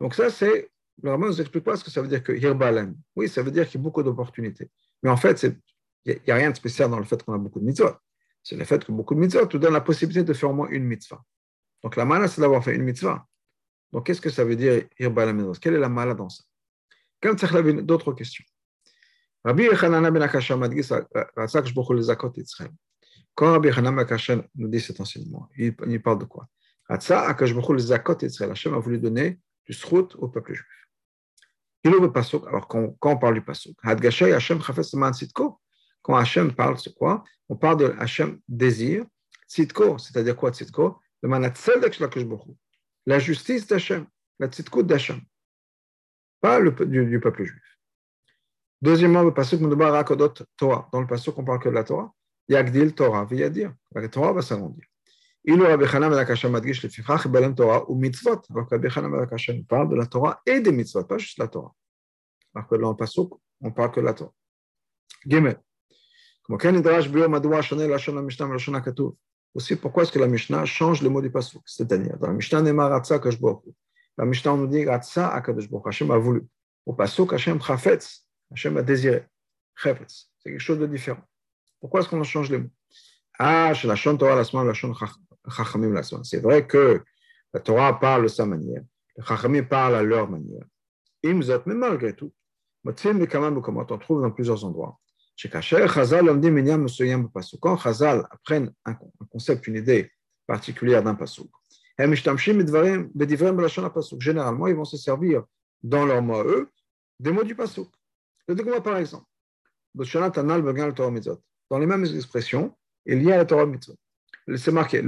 Donc 0.00 0.14
ça, 0.14 0.31
c'est, 0.31 0.71
le 1.02 1.11
ne 1.11 1.17
nous 1.17 1.40
explique 1.40 1.64
pas 1.64 1.76
ce 1.76 1.85
que 1.85 1.90
ça 1.90 2.02
veut 2.02 2.09
dire 2.09 2.23
que 2.23 2.33
hirbalem. 2.33 2.97
Oui, 3.17 3.28
ça 3.28 3.43
veut 3.43 3.50
dire 3.50 3.67
qu'il 3.67 3.81
y 3.81 3.83
a 3.83 3.85
beaucoup 3.85 4.02
d'opportunités. 4.02 4.71
Mais 5.02 5.11
en 5.11 5.17
fait, 5.17 5.43
il 6.05 6.21
n'y 6.26 6.31
a, 6.31 6.35
rien 6.35 6.50
de 6.50 6.57
spécial 6.57 6.90
dans 6.90 6.99
le 6.99 7.05
fait 7.05 7.23
qu'on 7.23 7.35
a 7.35 7.38
beaucoup 7.38 7.61
de 7.61 7.64
mitzvot. 7.64 7.95
C'est 8.43 8.57
le 8.57 8.64
fait 8.64 8.85
que 8.85 8.93
beaucoup 8.93 9.14
de 9.14 9.21
mitzvot 9.21 9.47
te 9.47 9.57
donnent 9.57 9.73
la 9.73 9.81
possibilité 9.81 10.25
de 10.25 10.33
faire 10.33 10.50
au 10.50 10.55
moins 10.55 10.69
une 10.69 10.85
mitzvah. 10.85 11.23
Donc 11.83 11.97
la 11.97 12.05
mala, 12.05 12.28
c'est 12.28 12.40
d'avoir 12.40 12.62
fait 12.62 12.75
une 12.75 12.83
mitzvah. 12.83 13.26
Donc 13.93 14.07
qu'est-ce 14.07 14.21
que 14.21 14.31
ça 14.31 14.45
veut 14.45 14.57
dire 14.57 14.85
Quelle 14.97 15.75
est 15.75 15.78
la 15.78 15.88
mala 15.88 16.14
dans 16.14 16.28
ça? 16.28 16.45
D'autres 17.23 18.13
questions. 18.13 18.45
Yochanan 19.45 20.11
ben 20.11 20.23
Akasha 20.23 20.57
m'a 20.57 20.69
dit 20.69 20.83
Quand 23.35 23.53
Rabbi 23.53 23.71
nous 24.57 24.69
dit 24.69 24.81
cet 24.81 25.01
enseignement, 25.01 25.49
il, 25.57 26.03
parle 26.03 26.19
de 26.19 26.25
quoi 26.25 26.49
a 28.75 28.79
voulu 28.79 28.99
donner 28.99 29.39
du 29.67 29.77
au 30.17 30.29
peuple 30.29 30.55
juif. 30.55 30.67
Il 31.85 31.93
veut 31.93 32.13
pasuk, 32.13 32.47
alors 32.47 32.67
quand, 32.67 32.97
on 33.03 33.17
parle 33.17 33.35
du 33.35 33.43
pasuk, 33.43 33.77
sitko, 35.13 35.61
quand 36.03 36.25
parle, 36.57 36.79
c'est 36.79 36.95
quoi 36.95 37.25
On 37.49 37.57
parle 37.57 37.79
de 37.79 37.95
Hachem 37.99 38.41
désir. 38.49 39.05
Tzitko, 39.49 39.99
c'est-à-dire 39.99 40.37
quoi 40.37 40.53
la 43.07 43.19
justice 43.19 43.67
d'Hachem, 43.67 44.07
la 44.39 44.49
d'Hachem, 44.49 45.21
pas 46.40 46.59
le, 46.59 46.71
du, 46.71 47.07
du, 47.07 47.21
peuple 47.21 47.45
juif. 47.45 47.78
Deuxièmement, 48.80 49.23
le 49.23 49.35
passage 49.35 49.61
de 49.61 50.45
Torah. 50.57 50.88
Dans 50.92 51.00
le 51.00 51.07
passage 51.07 51.35
qu'on 51.35 51.45
parle 51.45 51.61
que 51.61 51.68
de 51.68 51.75
la 51.75 51.85
Torah, 51.85 52.12
Yagdil 52.49 52.95
Torah, 52.95 53.25
veut 53.25 53.50
dire 53.50 53.75
La 53.92 54.09
Torah 54.09 54.33
va 54.33 54.42
s'agrandir. 54.42 54.85
Il 55.45 55.61
aura 55.62 55.76
Bechanam 55.76 56.12
Alakasha 56.12 56.49
ben 56.49 56.52
Madgish 56.52 56.83
le 56.83 56.88
Fifrach 56.88 57.26
Belen 57.26 57.54
Torah 57.54 57.88
ou 57.90 57.95
Mitzvot. 57.95 58.42
Alors 58.50 58.68
que 58.68 58.76
Bechanam 58.76 59.14
Alakasha 59.14 59.52
ben 59.52 59.59
nous 59.61 59.64
parle 59.64 59.88
de 59.88 59.97
la 59.97 60.07
Torah 60.07 60.40
et 60.47 60.61
des 60.61 60.73
Mitzvot, 60.73 61.04
pas 61.04 61.18
juste 61.18 61.38
la 61.38 61.49
Torah. 61.49 61.73
Alors 62.54 62.68
que 62.68 62.76
dans 62.76 62.90
le 62.90 62.97
passage, 62.97 63.25
on 63.61 63.71
parle 63.71 63.92
que 63.92 64.00
de 64.00 64.04
la 64.04 64.14
Torah. 64.14 64.33
Gimel. 65.26 65.59
Comme 66.42 66.59
quand 66.59 66.73
Nidrash 66.73 67.09
Bio 67.09 67.28
Madoua 67.28 67.62
Shane 67.62 67.87
Lashon 67.87 68.21
Mishnah 68.23 68.47
Lashon 68.47 68.75
Akatov. 68.75 69.14
Aussi, 69.54 69.76
pourquoi 69.76 70.02
est-ce 70.02 70.12
que 70.12 70.18
la 70.18 70.28
Mishnah 70.28 70.64
change 70.64 71.02
le 71.02 71.09
mot 71.09 71.21
du 71.21 71.30
passage? 71.30 71.61
C'est-à-dire, 71.64 72.16
dans 72.18 72.28
la 72.28 72.35
Mishnah, 72.35 72.62
Nemar 72.62 72.92
Atsa 72.92 73.18
Kashboku. 73.18 73.75
La 74.19 74.25
Mishnah, 74.25 74.57
nous 74.57 74.67
dit 74.67 74.85
Ratsa 74.85 75.29
Akadosh 75.29 75.71
Baruch 75.71 75.87
Hashem 75.87 76.11
a 76.11 76.19
voulu. 76.19 76.43
Au 76.85 76.93
pasuk, 76.93 77.33
Hashem 77.33 77.63
Chafetz. 77.63 78.27
Hashem 78.51 78.77
a 78.77 78.83
désiré. 78.83 79.25
Chafetz. 79.77 80.31
C'est 80.39 80.51
quelque 80.51 80.61
chose 80.61 80.81
de 80.81 80.87
différent. 80.87 81.23
Pourquoi 81.81 82.01
est-ce 82.01 82.09
qu'on 82.09 82.23
change 82.25 82.51
les 82.51 82.59
mots 82.59 82.71
Ah, 83.39 83.73
chez 83.75 83.87
la 83.87 83.95
Shon 83.95 84.17
Torah, 84.17 84.35
la 84.35 84.43
semaine, 84.43 84.67
la 84.67 84.75
Shon 84.75 84.93
Chachamim, 85.49 85.93
la 85.93 86.03
semaine. 86.03 86.25
C'est 86.25 86.41
vrai 86.41 86.67
que 86.67 87.01
la 87.55 87.61
Torah 87.61 87.99
parle 88.01 88.25
de 88.25 88.29
sa 88.29 88.45
manière. 88.45 88.83
Les 89.17 89.25
Chachamim 89.25 89.63
parlent 89.63 89.95
à 89.95 90.03
leur 90.03 90.29
manière. 90.29 90.65
Imzot, 91.25 91.63
mais 91.67 91.75
malgré 91.75 92.13
tout, 92.15 92.33
on 92.85 92.93
trouve 92.93 94.23
dans 94.23 94.31
plusieurs 94.31 94.65
endroits. 94.65 94.99
Quand 97.61 97.77
Chazal 97.77 98.27
apprennent 98.31 98.73
un 98.85 98.95
concept, 99.31 99.67
une 99.69 99.77
idée 99.77 100.11
particulière 100.47 101.03
d'un 101.03 101.15
pasouk, 101.15 101.51
généralement, 104.21 104.67
ils 104.67 104.75
vont 104.75 104.85
se 104.85 104.97
servir 104.97 105.45
dans 105.83 106.07
leurs 106.07 106.23
mots, 106.23 106.45
eux, 106.45 106.71
des 107.19 107.33
mots 107.33 107.45
du 107.45 107.55
pasouk. 107.55 107.90
Par 108.85 108.97
exemple, 108.97 109.26
dans 109.95 111.78
les 111.78 111.87
mêmes 111.87 112.05
expressions, 112.05 112.76
il 113.05 113.23
y 113.23 113.33
a 113.33 113.37
la 113.37 113.45
Torah 113.45 113.67
mitzvot. 113.67 113.97
C'est 114.57 114.73
marqué 114.73 115.02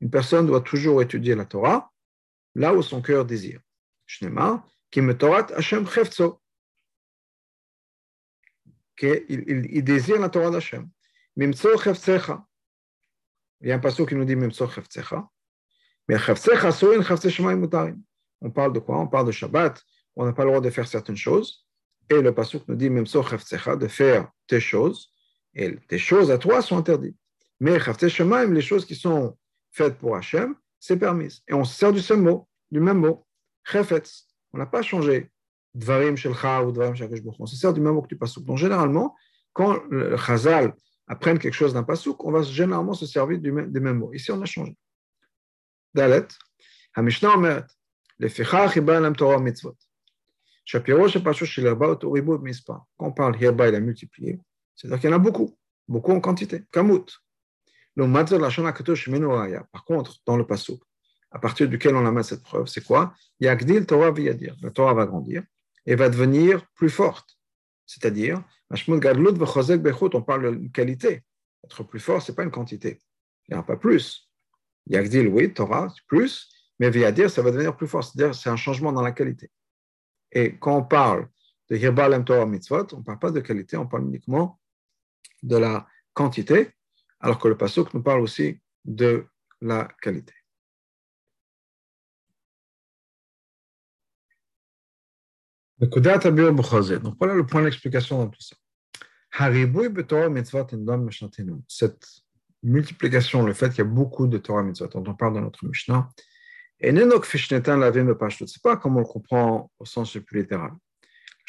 Une 0.00 0.10
personne 0.10 0.46
doit 0.46 0.60
toujours 0.60 1.02
étudier 1.02 1.34
la 1.34 1.44
Torah 1.44 1.90
là 2.54 2.74
où 2.74 2.82
son 2.82 3.02
cœur 3.02 3.24
désire. 3.24 3.60
Chefzo 4.06 4.60
qu'il 8.96 9.24
il, 9.28 9.82
désire 9.82 10.20
la 10.20 10.28
Torah 10.28 10.50
d'Hachem. 10.50 10.88
Il 13.64 13.68
y 13.68 13.72
a 13.72 13.76
un 13.76 13.78
passage 13.78 14.06
qui 14.06 14.14
nous 14.14 14.26
dit 14.26 14.36
chefzecha. 14.36 15.26
Mais. 16.06 16.16
On 18.42 18.50
parle 18.50 18.72
de 18.74 18.78
quoi? 18.78 18.98
On 18.98 19.06
parle 19.06 19.26
de 19.26 19.32
Shabbat. 19.32 19.82
On 20.16 20.26
n'a 20.26 20.34
pas 20.34 20.44
le 20.44 20.50
droit 20.50 20.60
de 20.60 20.68
faire 20.68 20.86
certaines 20.86 21.16
choses. 21.16 21.66
Et 22.10 22.20
le 22.20 22.34
passage 22.34 22.60
nous 22.68 22.76
dit 22.76 22.90
chefzecha, 23.06 23.76
de 23.76 23.88
faire 23.88 24.30
tes 24.46 24.60
choses. 24.60 25.08
Et 25.54 25.76
tes 25.88 25.96
choses 25.96 26.30
à 26.30 26.36
toi 26.36 26.60
sont 26.60 26.76
interdites. 26.76 27.16
Mais 27.58 27.78
les 27.78 28.60
choses 28.60 28.84
qui 28.84 28.94
sont 28.94 29.38
faites 29.72 29.96
pour 29.96 30.14
Hachem, 30.14 30.54
c'est 30.78 30.98
permis. 30.98 31.42
Et 31.48 31.54
on 31.54 31.64
se 31.64 31.74
sert 31.74 31.90
du 31.90 32.02
même 32.10 32.22
mot, 32.22 32.46
du 32.70 32.80
même 32.80 32.98
mot. 32.98 33.26
On 34.52 34.58
n'a 34.58 34.66
pas 34.66 34.82
changé 34.82 35.30
Dvarim 35.74 36.16
Shelcha 36.16 36.62
ou 36.62 36.70
Dvarim 36.70 36.94
On 37.38 37.46
se 37.46 37.56
sert 37.56 37.72
du 37.72 37.80
même 37.80 37.94
mot 37.94 38.02
que 38.02 38.08
du 38.08 38.18
Pasuk. 38.18 38.44
Donc, 38.44 38.58
généralement, 38.58 39.16
quand 39.54 39.82
le 39.88 40.18
Chazal 40.18 40.74
apprenne 41.06 41.38
quelque 41.38 41.54
chose 41.54 41.74
d'un 41.74 41.82
Pasuk, 41.82 42.24
on 42.24 42.32
va 42.32 42.42
généralement 42.42 42.94
se 42.94 43.06
servir 43.06 43.38
du 43.38 43.52
même, 43.52 43.70
des 43.70 43.80
mêmes 43.80 43.98
mots. 43.98 44.12
Ici, 44.12 44.32
on 44.32 44.40
a 44.40 44.46
changé. 44.46 44.76
Dalet, 45.92 46.26
Hamishna 46.94 47.34
Omeret, 47.34 47.66
Lefichach 48.18 48.76
Iba 48.76 49.00
Lam 49.00 49.14
Torah 49.14 49.38
Mitzvot. 49.38 49.76
Shapiro 50.64 51.08
Shapashu 51.08 51.44
Shilirba 51.44 51.96
Toribu 51.96 52.38
Mispa. 52.38 52.84
Quand 52.96 53.06
on 53.06 53.12
parle 53.12 53.40
Hirba, 53.40 53.68
il 53.68 53.74
a 53.74 53.80
multiplié. 53.80 54.40
C'est-à-dire 54.74 55.00
qu'il 55.00 55.10
y 55.10 55.12
en 55.12 55.16
a 55.16 55.18
beaucoup, 55.18 55.56
beaucoup 55.86 56.12
en 56.12 56.20
quantité. 56.20 56.64
Kamut. 56.72 57.04
Le 57.96 58.06
Matzah 58.06 58.38
Lashon 58.38 58.64
Akatosh 58.66 59.08
Menoraya. 59.08 59.64
Par 59.70 59.84
contre, 59.84 60.16
dans 60.26 60.36
le 60.36 60.46
Pasuk, 60.46 60.82
à 61.30 61.38
partir 61.38 61.68
duquel 61.68 61.94
on 61.94 62.06
a 62.06 62.10
mis 62.10 62.24
cette 62.24 62.42
preuve, 62.42 62.66
c'est 62.66 62.82
quoi? 62.82 63.14
Yagdil 63.40 63.86
Torah 63.86 64.10
Viyadir. 64.10 64.56
La 64.62 64.70
Torah 64.70 64.94
va 64.94 65.06
grandir 65.06 65.42
et 65.84 65.94
va 65.96 66.08
devenir 66.08 66.66
plus 66.74 66.90
forte. 66.90 67.38
C'est-à-dire, 67.86 68.42
on 70.14 70.22
parle 70.22 70.60
de 70.60 70.68
qualité. 70.68 71.22
Être 71.64 71.82
plus 71.84 72.00
fort, 72.00 72.20
ce 72.20 72.30
n'est 72.30 72.36
pas 72.36 72.44
une 72.44 72.50
quantité. 72.50 73.00
Il 73.48 73.54
n'y 73.54 73.60
a 73.60 73.62
pas 73.62 73.76
plus. 73.76 74.28
Yagdil, 74.86 75.28
oui, 75.28 75.52
Torah, 75.52 75.92
plus, 76.06 76.50
mais 76.78 76.90
dire, 76.90 77.30
ça 77.30 77.42
va 77.42 77.50
devenir 77.50 77.76
plus 77.76 77.86
fort. 77.86 78.04
C'est-à-dire, 78.04 78.34
c'est 78.34 78.50
un 78.50 78.56
changement 78.56 78.92
dans 78.92 79.02
la 79.02 79.12
qualité. 79.12 79.50
Et 80.32 80.56
quand 80.58 80.76
on 80.76 80.82
parle 80.84 81.28
de 81.70 81.76
Hirbalem 81.76 82.24
Torah 82.24 82.46
Mitzvot, 82.46 82.86
on 82.92 82.98
ne 82.98 83.02
parle 83.02 83.18
pas 83.18 83.30
de 83.30 83.40
qualité, 83.40 83.76
on 83.76 83.86
parle 83.86 84.04
uniquement 84.04 84.60
de 85.42 85.56
la 85.56 85.86
quantité, 86.12 86.70
alors 87.20 87.38
que 87.38 87.48
le 87.48 87.56
Pasuk 87.56 87.94
nous 87.94 88.02
parle 88.02 88.20
aussi 88.20 88.60
de 88.84 89.26
la 89.60 89.88
qualité. 90.02 90.34
Donc 95.86 97.16
voilà 97.18 97.34
le 97.34 97.46
point 97.46 97.62
d'explication 97.62 98.18
dans 98.18 98.28
tout 98.28 98.40
ça. 98.40 98.56
Cette 101.68 102.06
multiplication, 102.62 103.44
le 103.44 103.52
fait 103.52 103.68
qu'il 103.70 103.78
y 103.78 103.80
a 103.80 103.84
beaucoup 103.84 104.26
de 104.26 104.38
Torah 104.38 104.62
mitzvot, 104.62 104.86
dont 104.88 105.04
on 105.06 105.14
parle 105.14 105.34
dans 105.34 105.40
notre 105.40 105.64
Mishnah, 105.66 106.08
et 106.80 106.92
c'est 106.92 108.62
pas 108.62 108.76
comme 108.76 108.96
on 108.96 109.00
le 109.00 109.06
comprend 109.06 109.70
au 109.78 109.84
sens 109.84 110.14
le 110.14 110.22
plus 110.22 110.40
littéral. 110.40 110.72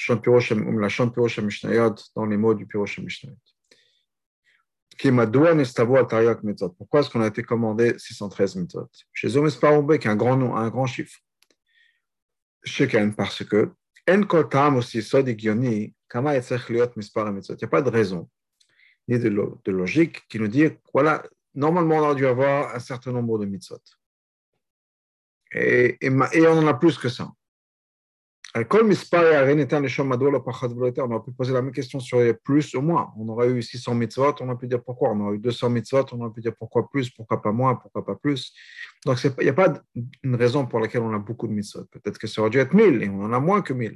La 0.08 0.90
chante 0.90 1.14
Pirosh 1.14 1.40
Mishnayot 1.40 1.96
dans 2.16 2.26
les 2.26 2.38
mots 2.38 2.54
du 2.54 2.66
Pirosh 2.66 3.00
Mishnayot. 3.00 3.38
Pourquoi 6.78 7.00
est-ce 7.00 7.10
qu'on 7.10 7.22
a 7.22 7.28
été 7.28 7.44
commandé 7.44 7.96
613 7.98 8.56
mitzvot 8.56 8.90
Chez 9.14 9.30
Zomes 9.30 9.52
Parombe, 9.60 9.98
qui 9.98 10.08
est 10.08 10.12
un 10.12 10.16
grand 10.16 10.38
nom, 10.38 10.56
un 10.56 10.70
grand 10.70 10.86
chiffre. 10.86 11.20
Chez 12.64 12.88
parce 13.16 13.44
que 13.44 13.72
il 17.54 17.64
n'y 17.64 17.66
a 17.66 17.68
pas 17.68 17.82
de 17.82 17.90
raison 17.90 18.30
ni 19.08 19.20
de, 19.20 19.72
logique 19.72 20.28
qui 20.28 20.40
nous 20.40 20.48
dit 20.48 20.68
voilà, 20.94 21.24
normalement 21.54 21.96
on 21.96 22.00
aurait 22.00 22.16
dû 22.16 22.26
avoir 22.26 22.74
un 22.76 22.80
certain 22.80 23.12
nombre 23.12 23.38
de 23.40 23.46
mitzvot. 23.46 23.80
Et, 25.52 25.98
et, 26.02 26.10
on 26.10 26.58
en 26.58 26.68
a 26.68 26.74
plus 26.74 26.98
que 26.98 27.08
ça. 27.08 27.32
On 28.56 28.62
aurait 31.12 31.24
pu 31.24 31.32
poser 31.32 31.54
la 31.54 31.62
même 31.62 31.74
question 31.74 32.00
sur 32.00 32.20
les 32.20 32.34
plus 32.34 32.74
ou 32.74 32.82
moins. 32.82 33.14
On 33.18 33.28
aurait 33.30 33.50
eu 33.50 33.62
600 33.62 33.96
mitzvot, 33.96 34.34
on 34.40 34.48
aurait 34.48 34.58
pu 34.58 34.68
dire 34.68 34.84
pourquoi. 34.84 35.12
On 35.12 35.20
aurait 35.22 35.36
eu 35.36 35.40
200 35.40 35.70
mitzvot, 35.70 36.06
on 36.14 36.22
aurait 36.22 36.34
pu 36.34 36.42
dire 36.42 36.56
pourquoi 36.58 36.90
plus, 36.90 37.10
pourquoi 37.10 37.42
pas 37.42 37.52
moins, 37.52 37.76
pourquoi 37.76 38.06
pas 38.06 38.16
plus. 38.16 38.54
Donc, 39.06 39.24
il 39.24 39.44
n'y 39.44 39.50
a 39.50 39.54
pas 39.54 39.82
une 40.24 40.36
raison 40.36 40.66
pour 40.66 40.80
laquelle 40.80 41.02
on 41.02 41.14
a 41.14 41.20
beaucoup 41.20 41.48
de 41.48 41.54
mitzvot. 41.54 41.86
Peut-être 41.86 42.18
que 42.18 42.26
ça 42.26 42.42
aurait 42.42 42.50
dû 42.50 42.58
être 42.58 42.74
1000 42.74 43.04
et 43.04 43.10
on 43.10 43.22
en 43.22 43.34
a 43.34 43.40
moins 43.40 43.62
que 43.62 43.72
1000. 43.72 43.96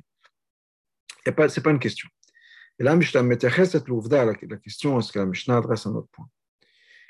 Ce 1.26 1.32
n'est 1.32 1.36
pas 1.36 1.72
une 1.72 1.80
question. 1.80 2.08
Et 2.78 2.84
là, 2.84 2.96
Mishnah 2.96 3.24
cette 3.66 3.88
l'ouvda, 3.88 4.24
la 4.24 4.36
question 4.36 5.00
est-ce 5.00 5.12
que 5.12 5.18
la 5.20 5.26
Mishnah 5.26 5.58
adresse 5.58 5.88
un 5.88 5.96
autre 5.96 6.10
point? 6.12 6.30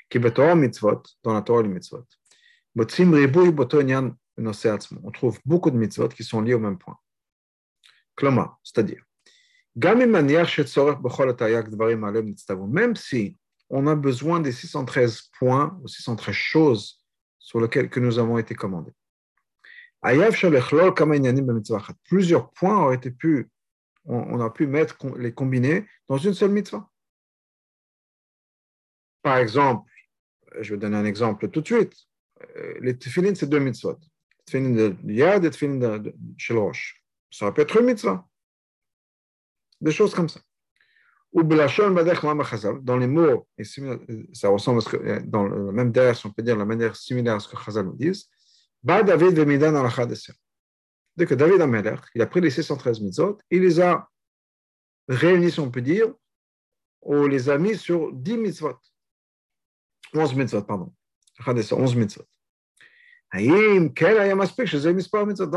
Qui 0.08 0.18
mitzvot, 0.18 1.02
dans 1.22 1.34
la 1.34 1.42
Torah 1.42 1.62
mitzvot. 1.62 2.06
On 2.76 2.84
trouve 5.12 5.38
beaucoup 5.44 5.70
de 5.70 5.76
mitzvot 5.76 6.08
qui 6.08 6.24
sont 6.24 6.40
liés 6.40 6.54
au 6.54 6.58
même 6.58 6.78
point. 6.78 6.96
C'est-à-dire, 8.64 9.04
même 12.66 12.96
si 12.96 13.36
on 13.68 13.86
a 13.86 13.94
besoin 13.94 14.40
des 14.40 14.52
613 14.52 15.20
points 15.38 15.78
ou 15.82 15.88
613 15.88 16.34
choses 16.34 16.99
sur 17.50 17.60
lesquelles 17.60 17.90
que 17.90 17.98
nous 17.98 18.20
avons 18.20 18.38
été 18.38 18.54
commandés. 18.54 18.92
Plusieurs 22.04 22.52
points 22.52 22.84
auraient 22.84 22.94
été 22.94 23.10
pu, 23.10 23.50
on, 24.04 24.40
a 24.40 24.50
pu 24.50 24.68
mettre 24.68 24.96
les 25.18 25.32
combiner 25.32 25.84
dans 26.08 26.16
une 26.16 26.32
seule 26.32 26.52
mitzvah. 26.52 26.88
Par 29.22 29.38
exemple, 29.38 29.90
je 30.60 30.74
vais 30.74 30.80
donner 30.80 30.96
un 30.96 31.04
exemple 31.04 31.48
tout 31.48 31.60
de 31.60 31.66
suite. 31.66 31.92
Euh, 32.56 32.74
les 32.82 32.96
tefillin, 32.96 33.34
c'est 33.34 33.48
deux 33.48 33.58
mitzvot. 33.58 33.98
Tefillin 34.46 34.70
de 34.70 34.96
yad 35.12 35.44
et 35.44 35.50
tefillin 35.50 35.98
de, 35.98 36.14
shel 36.38 36.56
rosh. 36.56 37.02
Ça 37.32 37.50
peut 37.50 37.62
être 37.62 37.76
une 37.80 37.86
mitzvah. 37.86 38.28
Des 39.80 39.90
choses 39.90 40.14
comme 40.14 40.28
ça. 40.28 40.40
Ou 41.32 41.44
dans 41.44 42.96
les 42.96 43.06
mots, 43.06 43.46
et 43.56 43.62
ça 44.32 44.48
ressemble 44.48 44.78
à 44.78 44.80
ce 44.80 44.88
que, 44.88 44.96
euh, 44.96 45.20
dans 45.24 45.44
le 45.44 45.70
même 45.70 45.92
derrière, 45.92 46.18
on 46.24 46.30
peut 46.30 46.42
dire 46.42 46.56
la 46.56 46.64
manière 46.64 46.96
similaire 46.96 47.36
à 47.36 47.40
ce 47.40 47.48
que 47.48 47.56
Chazal 47.56 47.86
nous 47.86 47.96
Ba 48.82 49.02
David 49.02 49.34
Dès 51.16 51.26
que 51.26 51.34
David 51.34 51.60
Ameler, 51.60 51.96
il 52.14 52.22
a 52.22 52.26
pris 52.26 52.40
les 52.40 52.50
613 52.50 53.00
mitzvot, 53.00 53.38
il 53.50 53.62
les 53.62 53.80
a 53.80 54.08
réunis, 55.08 55.52
si 55.52 55.60
on 55.60 55.70
peut 55.70 55.82
dire, 55.82 56.12
ou 57.02 57.26
les 57.26 57.48
a 57.48 57.58
mis 57.58 57.76
sur 57.76 58.12
10 58.12 58.36
mitzvot. 58.36 58.76
11 60.14 60.34
mitzvot, 60.34 60.62
pardon. 60.62 60.92
11 61.46 61.96
mitzvot. 61.96 62.24
Dans 63.32 63.38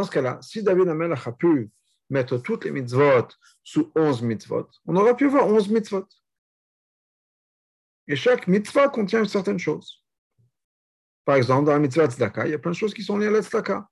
ce 0.03 0.12
cas-là, 0.12 0.38
si 0.42 0.62
David 0.62 0.89
Amelach 0.89 1.27
a 1.27 1.32
pu 1.32 1.72
mettre 2.10 2.38
toutes 2.38 2.66
les 2.66 2.72
mitzvot 2.72 3.28
sous 3.64 3.92
11 3.96 4.22
mitzvot, 4.22 4.68
on 4.86 4.96
aurait 4.96 5.16
pu 5.16 5.28
voir 5.28 5.48
11 5.48 5.70
mitzvot. 5.70 6.08
Et 8.08 8.16
chaque 8.16 8.48
mitzvah 8.48 8.90
contient 8.90 9.20
une 9.20 9.30
certaine 9.30 9.60
chose. 9.60 10.04
Par 11.26 11.36
exemple, 11.36 11.66
dans 11.66 11.72
la 11.72 11.80
mitzvah 11.80 12.08
tzedaka, 12.08 12.46
il 12.48 12.52
y 12.52 12.54
a 12.54 12.60
plein 12.60 12.72
de 12.72 12.76
choses 12.76 12.94
qui 12.94 13.02
sont 13.02 13.18
liées 13.18 13.28
à 13.28 13.32
la 13.32 13.42
tzedaka. 13.42 13.88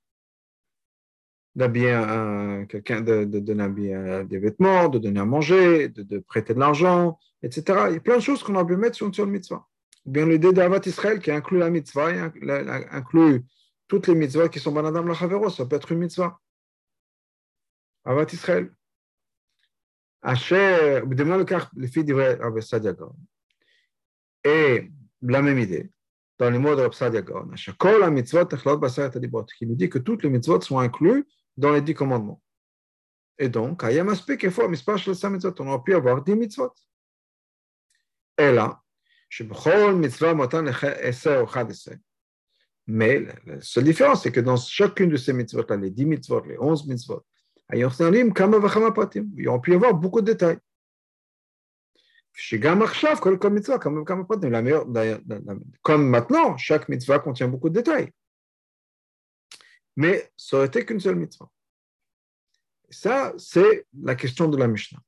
D'habiller 1.54 2.64
quelqu'un, 2.68 3.00
de, 3.02 3.24
donner 3.24 4.24
des 4.24 4.38
vêtements, 4.38 4.88
de 4.88 4.98
donner 4.98 5.20
à 5.20 5.24
manger, 5.24 5.88
de, 5.88 6.18
prêter 6.18 6.54
de 6.54 6.60
l'argent, 6.60 7.18
etc. 7.42 7.62
Il 7.88 7.94
y 7.94 7.96
a 7.96 8.00
plein 8.00 8.16
de 8.16 8.22
choses 8.22 8.42
qu'on 8.42 8.56
a 8.56 8.64
pu 8.64 8.76
mettre 8.76 8.96
sur 8.96 9.06
une 9.06 9.14
seule 9.14 9.28
mitzvah. 9.28 9.66
Ou 10.04 10.10
bien 10.10 10.26
l'idée 10.26 10.52
d'Avat 10.52 10.80
Israël 10.86 11.20
qui 11.20 11.30
inclut 11.30 11.58
la 11.58 11.70
mitzvah, 11.70 12.08
inclut 12.90 13.44
toutes 13.86 14.06
les 14.06 14.14
mitzvahs 14.14 14.48
qui 14.48 14.58
sont 14.58 14.72
Banadam 14.72 15.06
la 15.06 15.14
Chavero, 15.14 15.50
ça 15.50 15.66
peut 15.66 15.76
être 15.76 15.92
une 15.92 15.98
mitzvah. 15.98 16.40
Avat 18.04 18.26
Israël. 18.32 18.72
Asher, 20.22 21.02
demandez 21.06 21.38
le 21.38 21.44
cas, 21.44 21.68
les 21.76 21.88
filles 21.88 22.06
Sadia 22.60 22.94
Et 24.44 24.90
la 25.20 25.42
même 25.42 25.58
idée, 25.58 25.90
dans 26.38 26.50
les 26.50 26.58
mots 26.58 26.76
de 26.76 26.92
Sadia 26.92 27.22
Gaon, 27.22 27.50
la 28.00 28.10
mitzvot 28.10 28.46
qui 28.46 29.66
nous 29.66 29.74
dit 29.74 29.88
que 29.88 29.98
toutes 29.98 30.22
les 30.22 30.30
mitzvot 30.30 30.60
sont 30.60 30.78
incluses 30.78 31.24
dans 31.56 31.72
les 31.72 31.80
dix 31.80 31.94
commandements. 31.94 32.40
Et 33.38 33.48
donc, 33.48 33.82
il 33.88 33.94
y 33.94 33.98
a 33.98 34.02
un 34.02 34.08
aspect 34.08 34.36
qu'il 34.36 34.50
faut, 34.50 34.62
on 34.62 35.66
aurait 35.68 35.82
pu 35.82 35.94
avoir 35.94 36.22
dix 36.22 36.36
mitzvot. 36.36 36.72
Et 38.38 38.52
là, 38.52 38.82
mais 42.86 43.20
la 43.46 43.60
seule 43.60 43.84
différence, 43.84 44.22
c'est 44.22 44.32
que 44.32 44.40
dans 44.40 44.56
chacune 44.56 45.08
de 45.08 45.16
ces 45.16 45.32
mitzvot-là, 45.32 45.76
les 45.76 45.90
10 45.90 46.04
mitzvot, 46.04 46.44
les 46.44 46.58
11 46.58 46.86
mitzvot, 46.86 47.24
il 47.74 47.86
on 49.48 49.60
pu 49.60 49.70
y 49.72 49.74
avoir 49.74 49.94
beaucoup 49.94 50.20
de 50.20 50.32
détails. 50.32 50.58
Comme 55.82 56.08
maintenant, 56.08 56.56
chaque 56.56 56.88
mitzvah 56.88 57.18
contient 57.18 57.48
beaucoup 57.48 57.68
de 57.68 57.74
détails. 57.74 58.10
Mais 59.96 60.30
ça 60.36 60.56
aurait 60.56 60.66
été 60.66 60.84
qu'une 60.86 61.00
seule 61.00 61.16
mitzvah. 61.16 61.50
Et 62.88 62.92
ça, 62.94 63.34
c'est 63.36 63.86
la 64.00 64.14
question 64.14 64.48
de 64.48 64.56
la 64.56 64.66
Mishnah. 64.66 65.00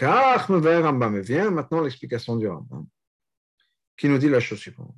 Rambam 0.00 1.20
vient 1.20 1.50
maintenant 1.50 1.82
l'explication 1.82 2.36
du 2.36 2.48
Rambam, 2.48 2.86
qui 3.96 4.08
nous 4.08 4.18
dit 4.18 4.30
la 4.30 4.40
chose 4.40 4.58
suivante. 4.58 4.94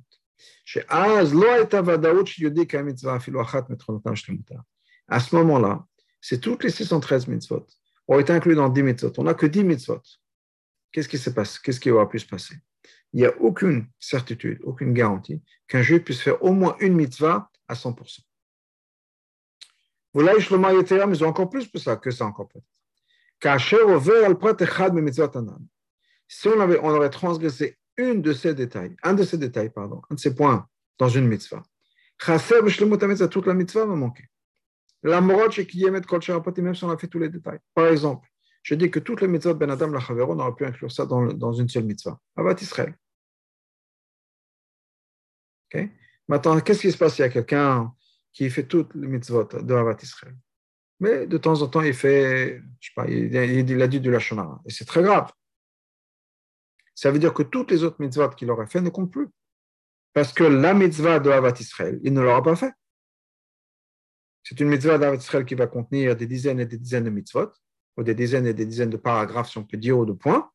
À 5.07 5.19
ce 5.19 5.35
moment-là, 5.35 5.85
c'est 6.21 6.39
toutes 6.39 6.63
les 6.63 6.69
613 6.69 7.27
mitzvot 7.27 7.65
ont 8.07 8.19
été 8.19 8.31
inclus 8.31 8.55
dans 8.55 8.69
10 8.69 8.83
mitzvot. 8.83 9.11
On 9.17 9.23
n'a 9.23 9.33
que 9.33 9.45
10 9.45 9.63
mitzvot. 9.63 10.01
Qu'est-ce 10.91 11.09
qui 11.09 11.17
se 11.17 11.29
passe? 11.29 11.59
Qu'est-ce 11.59 11.79
qui 11.79 11.89
aura 11.89 12.07
pu 12.07 12.19
se 12.19 12.27
passer? 12.27 12.55
Il 13.13 13.19
n'y 13.19 13.25
a 13.25 13.35
aucune 13.39 13.87
certitude, 13.99 14.59
aucune 14.63 14.93
garantie 14.93 15.41
qu'un 15.67 15.81
juif 15.81 16.03
puisse 16.03 16.21
faire 16.21 16.41
au 16.43 16.53
moins 16.53 16.75
une 16.79 16.93
mitzvah 16.93 17.49
à 17.67 17.73
100%. 17.73 18.19
Voilà, 20.13 20.33
ils 20.37 21.23
ont 21.23 21.27
encore 21.27 21.49
plus 21.49 21.69
que 21.69 21.79
ça, 21.79 21.95
que 21.95 22.11
ça 22.11 22.25
encore 22.25 22.49
peut-être. 22.49 22.65
Si 26.27 26.47
on, 26.47 26.59
avait, 26.59 26.79
on 26.79 26.89
aurait 26.89 27.09
transgressé 27.09 27.77
une 27.97 28.21
de 28.21 28.33
ces 28.33 28.53
détails, 28.53 28.95
un 29.03 29.13
de 29.13 29.23
ces 29.23 29.37
détails, 29.37 29.69
pardon, 29.69 30.01
un 30.09 30.15
de 30.15 30.19
ces 30.19 30.35
points 30.35 30.67
dans 30.97 31.09
une 31.09 31.27
mitzvah. 31.27 31.63
toute 33.29 33.47
la 33.47 33.53
mitzvah 33.53 33.85
va 33.85 33.95
manquer. 33.95 34.30
La 35.03 35.21
morot, 35.21 35.51
c'est 35.51 35.65
qu'il 35.65 35.79
y 35.81 35.87
a 35.87 35.91
mettre 35.91 36.07
kol 36.07 36.21
même 36.57 36.75
si 36.75 36.83
on 36.83 36.89
a 36.89 36.97
fait 36.97 37.07
tous 37.07 37.19
les 37.19 37.29
détails. 37.29 37.59
Par 37.73 37.87
exemple, 37.87 38.27
je 38.61 38.75
dis 38.75 38.91
que 38.91 38.99
toutes 38.99 39.21
les 39.21 39.27
mitzvahs 39.27 39.55
Ben 39.55 39.69
Adam, 39.71 39.87
la 39.87 39.99
Chaveron, 39.99 40.35
on 40.35 40.39
aurait 40.39 40.53
pu 40.53 40.65
inclure 40.65 40.91
ça 40.91 41.05
dans, 41.05 41.53
une 41.53 41.67
seule 41.67 41.85
mitzvah. 41.85 42.19
Avat 42.35 42.55
Israël. 42.61 42.95
Maintenant, 46.27 46.59
qu'est-ce 46.59 46.81
qui 46.81 46.91
se 46.91 46.97
passe? 46.97 47.15
S'il 47.15 47.23
y 47.23 47.27
a 47.27 47.29
quelqu'un 47.29 47.93
qui 48.31 48.49
fait 48.49 48.67
toutes 48.67 48.93
les 48.93 49.07
mitzvot 49.07 49.45
de 49.45 49.73
Avat 49.73 49.97
Israël 50.01 50.35
Mais 50.99 51.25
de 51.25 51.37
temps 51.37 51.61
en 51.61 51.67
temps, 51.67 51.81
il 51.81 51.93
fait, 51.93 52.61
je 52.79 52.87
sais 52.87 52.93
pas, 52.95 53.07
il, 53.07 53.33
il, 53.33 53.81
a 53.81 53.87
dit 53.87 53.99
du 53.99 54.11
Lachonara. 54.11 54.61
Et 54.65 54.69
c'est 54.69 54.85
très 54.85 55.01
grave 55.01 55.31
ça 57.01 57.09
veut 57.09 57.17
dire 57.17 57.33
que 57.33 57.41
toutes 57.41 57.71
les 57.71 57.83
autres 57.83 57.95
mitzvahs 57.99 58.35
qu'il 58.35 58.51
aurait 58.51 58.67
fait 58.67 58.79
ne 58.79 58.89
comptent 58.89 59.11
plus. 59.11 59.27
Parce 60.13 60.33
que 60.33 60.43
la 60.43 60.75
mitzvah 60.75 61.19
de 61.19 61.31
Havat 61.31 61.53
Israël, 61.59 61.99
il 62.03 62.13
ne 62.13 62.21
l'aura 62.21 62.43
pas 62.43 62.55
fait. 62.55 62.71
C'est 64.43 64.59
une 64.59 64.69
mitzvah 64.69 65.15
Israël 65.15 65.45
qui 65.45 65.55
va 65.55 65.67
contenir 65.67 66.15
des 66.15 66.25
dizaines 66.25 66.59
et 66.59 66.65
des 66.65 66.77
dizaines 66.77 67.03
de 67.03 67.09
mitzvot, 67.09 67.51
ou 67.97 68.03
des 68.03 68.15
dizaines 68.15 68.47
et 68.47 68.53
des 68.53 68.65
dizaines 68.65 68.89
de 68.89 68.97
paragraphes, 68.97 69.49
si 69.51 69.57
on 69.57 69.63
peut 69.63 69.77
dire, 69.77 69.97
ou 69.97 70.05
de 70.05 70.13
points. 70.13 70.49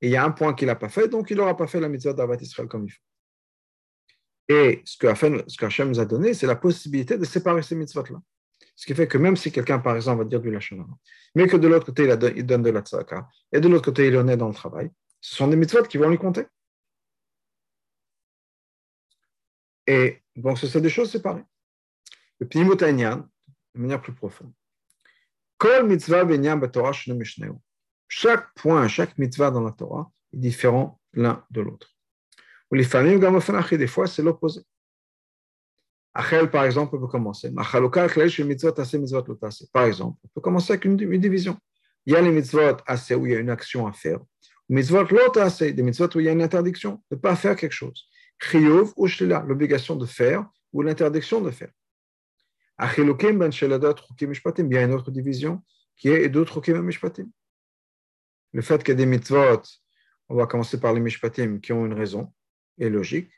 Et 0.00 0.08
il 0.08 0.12
y 0.12 0.16
a 0.16 0.24
un 0.24 0.30
point 0.30 0.54
qu'il 0.54 0.66
n'a 0.66 0.76
pas 0.76 0.88
fait, 0.88 1.08
donc 1.08 1.30
il 1.30 1.36
n'aura 1.36 1.56
pas 1.56 1.66
fait 1.66 1.80
la 1.80 1.88
mitzvah 1.88 2.12
d'Havat 2.12 2.36
Israël 2.40 2.68
comme 2.68 2.86
il 2.86 2.90
faut. 2.90 3.02
Et 4.48 4.82
ce 4.84 4.96
que 4.98 5.06
Hachem 5.06 5.88
nous 5.88 6.00
a 6.00 6.04
donné, 6.04 6.34
c'est 6.34 6.46
la 6.46 6.56
possibilité 6.56 7.16
de 7.16 7.24
séparer 7.24 7.62
ces 7.62 7.76
mitzvot-là. 7.76 8.20
Ce 8.74 8.86
qui 8.86 8.94
fait 8.94 9.06
que 9.06 9.18
même 9.18 9.36
si 9.36 9.52
quelqu'un, 9.52 9.78
par 9.78 9.94
exemple, 9.94 10.24
va 10.24 10.28
dire 10.28 10.40
du 10.40 10.50
lachonara, 10.50 10.90
mais 11.34 11.46
que 11.46 11.56
de 11.56 11.68
l'autre 11.68 11.86
côté, 11.86 12.08
il 12.36 12.46
donne 12.46 12.62
de 12.62 12.70
la 12.70 12.80
tzaka, 12.80 13.28
et 13.52 13.60
de 13.60 13.68
l'autre 13.68 13.84
côté, 13.84 14.08
il 14.08 14.16
en 14.16 14.26
est 14.26 14.36
dans 14.36 14.48
le 14.48 14.54
travail, 14.54 14.90
ce 15.20 15.36
sont 15.36 15.48
des 15.48 15.56
mitzvot 15.56 15.82
qui 15.84 15.98
vont 15.98 16.08
lui 16.08 16.18
compter. 16.18 16.46
Et 19.86 20.22
donc, 20.34 20.58
ce 20.58 20.66
sont 20.66 20.80
des 20.80 20.88
choses 20.88 21.10
séparées. 21.10 21.44
Le 22.40 22.48
Pnimutainyan, 22.48 23.28
de 23.74 23.80
manière 23.80 24.00
plus 24.00 24.14
profonde. 24.14 24.52
Chaque 28.08 28.54
point, 28.54 28.88
chaque 28.88 29.18
mitzvah 29.18 29.50
dans 29.50 29.60
la 29.60 29.72
Torah 29.72 30.10
est 30.32 30.38
différent 30.38 30.98
l'un 31.12 31.44
de 31.50 31.60
l'autre. 31.60 31.90
Ou 32.70 32.76
les 32.76 32.84
familles, 32.84 33.18
des 33.18 33.86
fois, 33.86 34.06
c'est 34.06 34.22
l'opposé. 34.22 34.62
Achel, 36.14 36.50
par 36.50 36.64
exemple, 36.64 36.96
on 36.96 37.00
peut 37.00 37.06
commencer. 37.06 37.52
Par 37.52 37.76
exemple, 39.84 40.18
on 40.24 40.28
peut 40.34 40.40
commencer 40.40 40.72
avec 40.72 40.86
une 40.86 40.96
division. 40.96 41.58
Il 42.06 42.14
y 42.14 42.16
a 42.16 42.22
les 42.22 42.32
mitzvot 42.32 42.78
assez 42.86 43.14
où 43.14 43.26
il 43.26 43.32
y 43.32 43.36
a 43.36 43.38
une 43.38 43.50
action 43.50 43.86
à 43.86 43.92
faire. 43.92 44.18
Mitzvot 44.68 45.38
assez, 45.38 45.72
des 45.72 45.82
mitzvot 45.82 46.08
où 46.16 46.20
il 46.20 46.26
y 46.26 46.28
a 46.28 46.32
une 46.32 46.42
interdiction 46.42 47.02
de 47.10 47.16
ne 47.16 47.20
pas 47.20 47.36
faire 47.36 47.54
quelque 47.54 47.72
chose. 47.72 48.08
Chiyuv 48.40 48.92
ou 48.96 49.06
l'obligation 49.46 49.94
de 49.94 50.06
faire 50.06 50.48
ou 50.72 50.82
l'interdiction 50.82 51.42
de 51.42 51.50
faire. 51.50 51.70
Ben 52.80 53.50
sheladat 53.52 53.98
chukim 53.98 54.28
mishpatim, 54.30 54.66
il 54.66 54.74
y 54.74 54.78
a 54.78 54.84
une 54.84 54.94
autre 54.94 55.10
division 55.10 55.62
qui 55.96 56.08
est 56.08 56.28
d'autres 56.30 56.54
chukim 56.54 56.80
mishpatim. 56.82 57.28
Le 58.52 58.62
fait 58.62 58.82
qu'il 58.82 58.94
y 58.94 58.96
des 58.96 59.06
mitzvot, 59.06 59.62
on 60.30 60.34
va 60.34 60.46
commencer 60.46 60.80
par 60.80 60.94
les 60.94 61.00
mishpatim 61.00 61.60
qui 61.60 61.72
ont 61.72 61.84
une 61.84 61.92
raison 61.92 62.32
et 62.78 62.88
logique, 62.88 63.30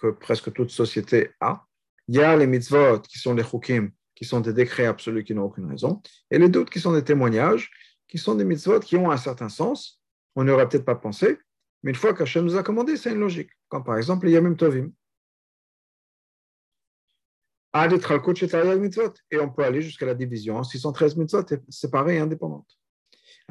que 0.00 0.08
presque 0.08 0.52
toute 0.52 0.70
société 0.70 1.30
a. 1.40 1.66
Il 2.08 2.16
y 2.16 2.22
a 2.22 2.34
les 2.36 2.46
mitzvot 2.46 3.00
qui 3.00 3.18
sont 3.18 3.34
les 3.34 3.44
chukim, 3.44 3.90
qui 4.14 4.24
sont 4.24 4.40
des 4.40 4.54
décrets 4.54 4.86
absolus 4.86 5.24
qui 5.24 5.34
n'ont 5.34 5.44
aucune 5.44 5.66
raison, 5.66 6.00
et 6.30 6.38
les 6.38 6.48
d'autres 6.48 6.72
qui 6.72 6.80
sont 6.80 6.92
des 6.92 7.04
témoignages, 7.04 7.70
qui 8.08 8.16
sont 8.16 8.34
des 8.34 8.44
mitzvot 8.44 8.80
qui 8.80 8.96
ont 8.96 9.10
un 9.10 9.18
certain 9.18 9.50
sens, 9.50 10.00
on 10.34 10.44
n'aurait 10.44 10.68
peut-être 10.68 10.86
pas 10.86 10.94
pensé, 10.94 11.38
mais 11.82 11.90
une 11.90 11.96
fois 11.96 12.14
qu'Hachem 12.14 12.44
nous 12.44 12.56
a 12.56 12.62
commandé, 12.62 12.96
c'est 12.96 13.12
une 13.12 13.20
logique. 13.20 13.50
Comme 13.68 13.84
par 13.84 13.96
exemple 13.96 14.26
les 14.26 14.32
Yamim 14.32 14.54
Tovim. 14.54 14.90
Et 17.72 19.38
on 19.38 19.50
peut 19.50 19.64
aller 19.64 19.82
jusqu'à 19.82 20.06
la 20.06 20.14
division 20.14 20.56
en 20.56 20.64
613 20.64 21.16
mitzvot 21.16 21.44
séparées 21.68 22.16
et 22.16 22.18
indépendantes. 22.18 22.78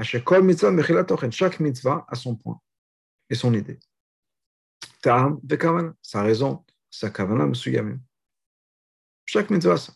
Chaque 0.01 1.59
mitzvah 1.59 2.05
a 2.07 2.15
son 2.15 2.35
point 2.35 2.59
et 3.29 3.35
son 3.35 3.53
idée. 3.53 3.79
sa 6.01 6.21
raison, 6.21 6.65
sa 6.89 7.09
kavana, 7.09 7.49
Chaque 9.25 9.49
mitzvah 9.49 9.73
a 9.73 9.77
ça. 9.77 9.93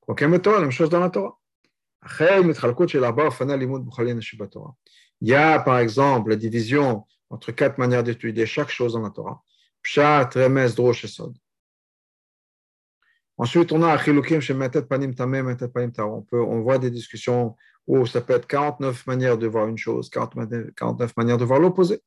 Quoi 0.00 0.14
Torah, 0.14 0.56
la 0.56 0.62
même 0.62 0.70
chose 0.70 0.90
dans 0.90 1.00
la 1.00 1.10
Torah. 1.10 1.38
Il 5.20 5.28
y 5.28 5.34
a, 5.34 5.58
par 5.60 5.78
exemple, 5.78 6.30
la 6.30 6.36
division 6.36 7.04
entre 7.28 7.52
quatre 7.52 7.78
manières 7.78 8.04
d'étudier 8.04 8.46
chaque 8.46 8.70
chose 8.70 8.94
dans 8.94 9.02
la 9.02 9.10
Torah. 9.10 9.42
Pshat, 9.82 10.30
Remes, 10.34 10.70
Drosh 10.70 11.04
et 11.04 11.08
Sod. 11.08 11.36
Ensuite, 13.38 13.70
on 13.70 13.82
a 13.82 13.92
Achilukim 13.92 14.40
chez 14.40 14.52
Metet 14.52 14.82
Panim 14.82 15.14
Tamem, 15.14 15.46
Metet 15.46 15.68
Panim 15.68 15.92
On, 15.98 16.26
on 16.32 16.60
voit 16.60 16.78
des 16.78 16.90
discussions 16.90 17.54
où 17.86 18.04
ça 18.04 18.20
peut 18.20 18.32
être 18.34 18.48
49 18.48 19.06
manières 19.06 19.38
de 19.38 19.46
voir 19.46 19.68
une 19.68 19.78
chose, 19.78 20.10
49 20.10 21.16
manières 21.16 21.38
de 21.38 21.44
voir 21.44 21.60
l'opposé. 21.60 22.02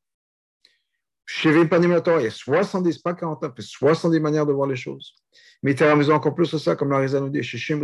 Chez 1.25 1.65
Panim 1.65 2.01
Torah, 2.01 2.19
il 2.19 2.25
y 2.25 2.27
a 2.27 2.31
70, 2.31 2.97
pas 2.97 3.13
49, 3.13 3.53
mais 3.57 3.63
70 3.63 4.19
manières 4.19 4.45
de 4.45 4.51
voir 4.51 4.67
les 4.67 4.75
choses. 4.75 5.15
Mais 5.63 5.81
as 5.81 5.95
raison 5.95 6.13
encore 6.13 6.35
plus 6.35 6.51
que 6.51 6.57
ça, 6.57 6.75
comme 6.75 6.89
la 6.89 6.97
Risa 6.97 7.21
nous 7.21 7.29
dit, 7.29 7.41
600 7.43 7.79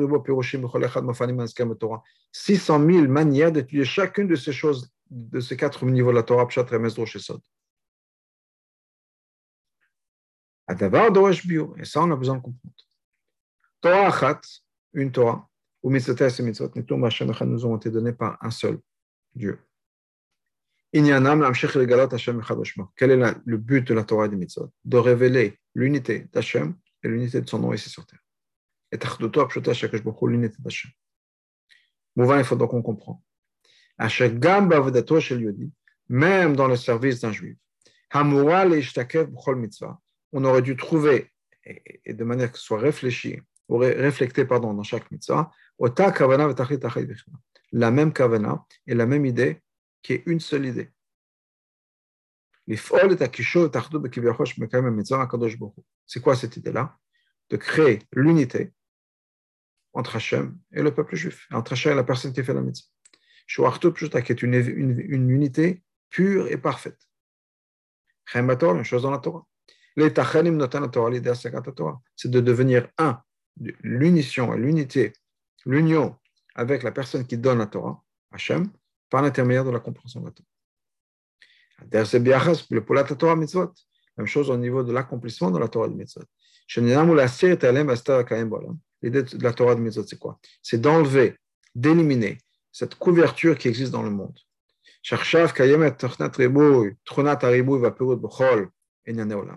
000 2.86 3.08
manières 3.08 3.52
d'étudier 3.54 3.86
chacune 3.86 4.28
de 4.28 4.36
ces 4.36 4.52
choses 4.52 4.92
de 5.10 5.40
ces 5.40 5.56
quatre 5.56 5.86
niveaux 5.86 6.12
de 6.12 6.18
la 6.18 6.24
Torah, 6.24 6.46
Pshat, 6.48 6.64
Remes, 6.64 6.90
Rosh 6.98 7.16
et 7.16 7.20
Sod. 7.20 7.40
Adavar 10.68 11.14
doresh 11.14 11.48
bio. 11.48 11.74
Et 11.78 11.86
ça, 11.86 12.02
on 12.02 12.12
a 12.12 12.16
besoin 12.18 12.36
de 12.36 12.42
comprendre. 12.42 12.87
Une 14.94 15.12
Torah, 15.12 15.50
ou 15.84 15.90
mitzvot 15.90 16.16
et 16.16 16.44
mitzvot, 16.44 16.72
nous 17.46 17.66
ont 17.66 17.78
été 17.78 17.92
donnés 17.92 18.14
par 18.14 18.38
un 18.42 18.52
seul 18.52 18.80
Dieu. 19.36 19.60
Quel 20.92 21.06
est 23.12 23.36
le 23.46 23.58
but 23.58 23.88
de 23.88 23.94
la 23.94 24.04
Torah 24.04 24.26
et 24.26 24.30
des 24.30 24.36
mitzvot? 24.36 24.72
De 24.86 24.98
révéler 24.98 25.60
l'unité 25.76 26.28
d'Hachem 26.34 26.76
et 27.04 27.08
l'unité 27.08 27.42
de 27.42 27.50
son 27.50 27.60
nom 27.60 27.74
ici 27.74 27.90
sur 27.90 28.06
terre. 28.06 28.20
Et 28.92 28.98
l'unité 28.98 30.56
d'Hachem. 30.60 30.92
Mouvant, 32.16 32.38
il 32.38 32.46
faut 32.46 32.56
donc 32.56 32.72
qu'on 32.72 32.82
comprend. 32.82 33.24
Même 36.10 36.56
dans 36.56 36.68
le 36.68 36.78
service 36.78 37.20
d'un 37.20 37.32
juif, 37.32 37.58
on 38.14 38.32
aurait 40.46 40.62
dû 40.62 40.78
trouver, 40.78 41.32
et 41.64 42.14
de 42.14 42.24
manière 42.24 42.52
que 42.52 42.58
ce 42.58 42.64
soit 42.64 42.80
réfléchi, 42.80 43.42
ou 43.70 43.78
réfléchité 43.78 44.46
pardon, 44.46 44.74
dans 44.74 44.84
chaque 44.84 45.10
mitzvah, 45.12 45.52
la 47.72 47.92
même 47.92 48.14
kavana 48.14 48.66
et 48.86 48.96
la 48.96 49.06
même 49.06 49.26
idée 49.26 49.62
qui 50.02 50.14
est 50.14 50.24
une 50.26 50.40
seule 50.40 50.66
idée. 50.66 50.92
C'est 56.06 56.22
quoi 56.22 56.36
cette 56.36 56.58
idée-là? 56.58 56.98
De 57.50 57.56
créer 57.56 58.00
l'unité 58.12 58.74
entre 59.94 60.18
Hachem 60.18 60.58
et 60.74 60.82
le 60.82 60.94
peuple 60.94 61.16
juif, 61.16 61.48
entre 61.52 61.74
Hachem 61.74 61.94
et 61.94 61.96
la 61.96 62.04
personne 62.04 62.34
qui 62.34 62.44
fait 62.44 62.54
la 62.54 62.62
mitzvah. 62.62 62.90
Qui 63.48 63.62
est 63.62 64.42
une, 64.44 64.54
une, 64.54 65.30
unité 65.30 65.82
pure 66.10 66.48
et 66.50 66.58
parfaite. 66.58 67.00
Une 68.36 68.84
chose 68.84 69.04
dans 69.04 69.12
la 69.12 69.20
Torah. 69.20 69.48
C'est 72.16 72.30
de 72.30 72.42
devenir 72.42 72.90
un, 72.98 73.24
l'unition 73.82 74.54
et 74.54 74.58
l'unité, 74.58 75.14
l'union 75.66 76.16
avec 76.56 76.84
la 76.84 76.92
personne 76.92 77.26
qui 77.26 77.38
donne 77.38 77.60
la 77.60 77.68
Torah, 77.68 78.02
Hachem, 78.32 78.70
par 79.10 79.22
l'intermédiaire 79.22 79.66
de 79.66 79.72
la 79.72 79.80
compréhension 79.80 80.22
de 80.22 80.26
la 80.26 80.32
Torah. 80.32 80.48
Même 84.18 84.26
chose 84.26 84.50
au 84.50 84.58
niveau 84.58 84.84
de 84.84 84.92
l'accomplissement 84.92 85.52
de 85.52 85.60
la 85.60 85.68
Torah 85.68 85.88
de 85.88 85.94
mitzvot. 85.94 86.24
L'idée 89.02 89.24
de 89.24 89.44
la 89.44 89.54
Torah 89.54 89.76
de 89.76 89.80
mitzvot, 89.80 90.08
c'est 90.08 90.18
quoi? 90.18 90.40
C'est 90.62 90.82
d'enlever, 90.82 91.38
d'éliminer 91.76 92.40
cette 92.72 92.96
couverture 92.96 93.58
qui 93.58 93.68
existe 93.68 93.92
dans 93.92 94.04
le 94.04 94.10
monde. 94.10 94.38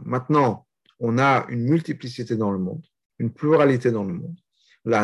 Maintenant, 0.04 0.66
on 1.00 1.18
a 1.18 1.46
une 1.48 1.64
multiplicité 1.64 2.36
dans 2.36 2.52
le 2.52 2.58
monde, 2.58 2.84
une 3.20 3.32
pluralité 3.32 3.92
dans 3.92 4.04
le 4.04 4.14
monde 4.14 4.36
et 4.86 4.94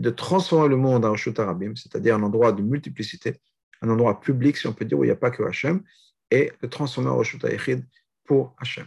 de 0.00 0.10
transformer 0.10 0.68
le 0.68 0.76
monde 0.76 1.06
en 1.06 1.10
Rashut 1.12 1.38
Arabim, 1.38 1.74
c'est-à-dire 1.74 2.16
un 2.16 2.22
endroit 2.22 2.52
de 2.52 2.60
multiplicité, 2.60 3.40
un 3.80 3.88
endroit 3.88 4.20
public, 4.20 4.58
si 4.58 4.66
on 4.66 4.74
peut 4.74 4.84
dire, 4.84 4.98
où 4.98 5.04
il 5.04 5.06
n'y 5.06 5.12
a 5.12 5.16
pas 5.16 5.30
que 5.30 5.42
Hachem, 5.42 5.82
et 6.30 6.52
de 6.60 6.66
transformer 6.66 7.08
en 7.08 7.16
Rashut 7.16 7.42
Ayechid 7.44 7.86
pour 8.24 8.54
Hachem. 8.58 8.86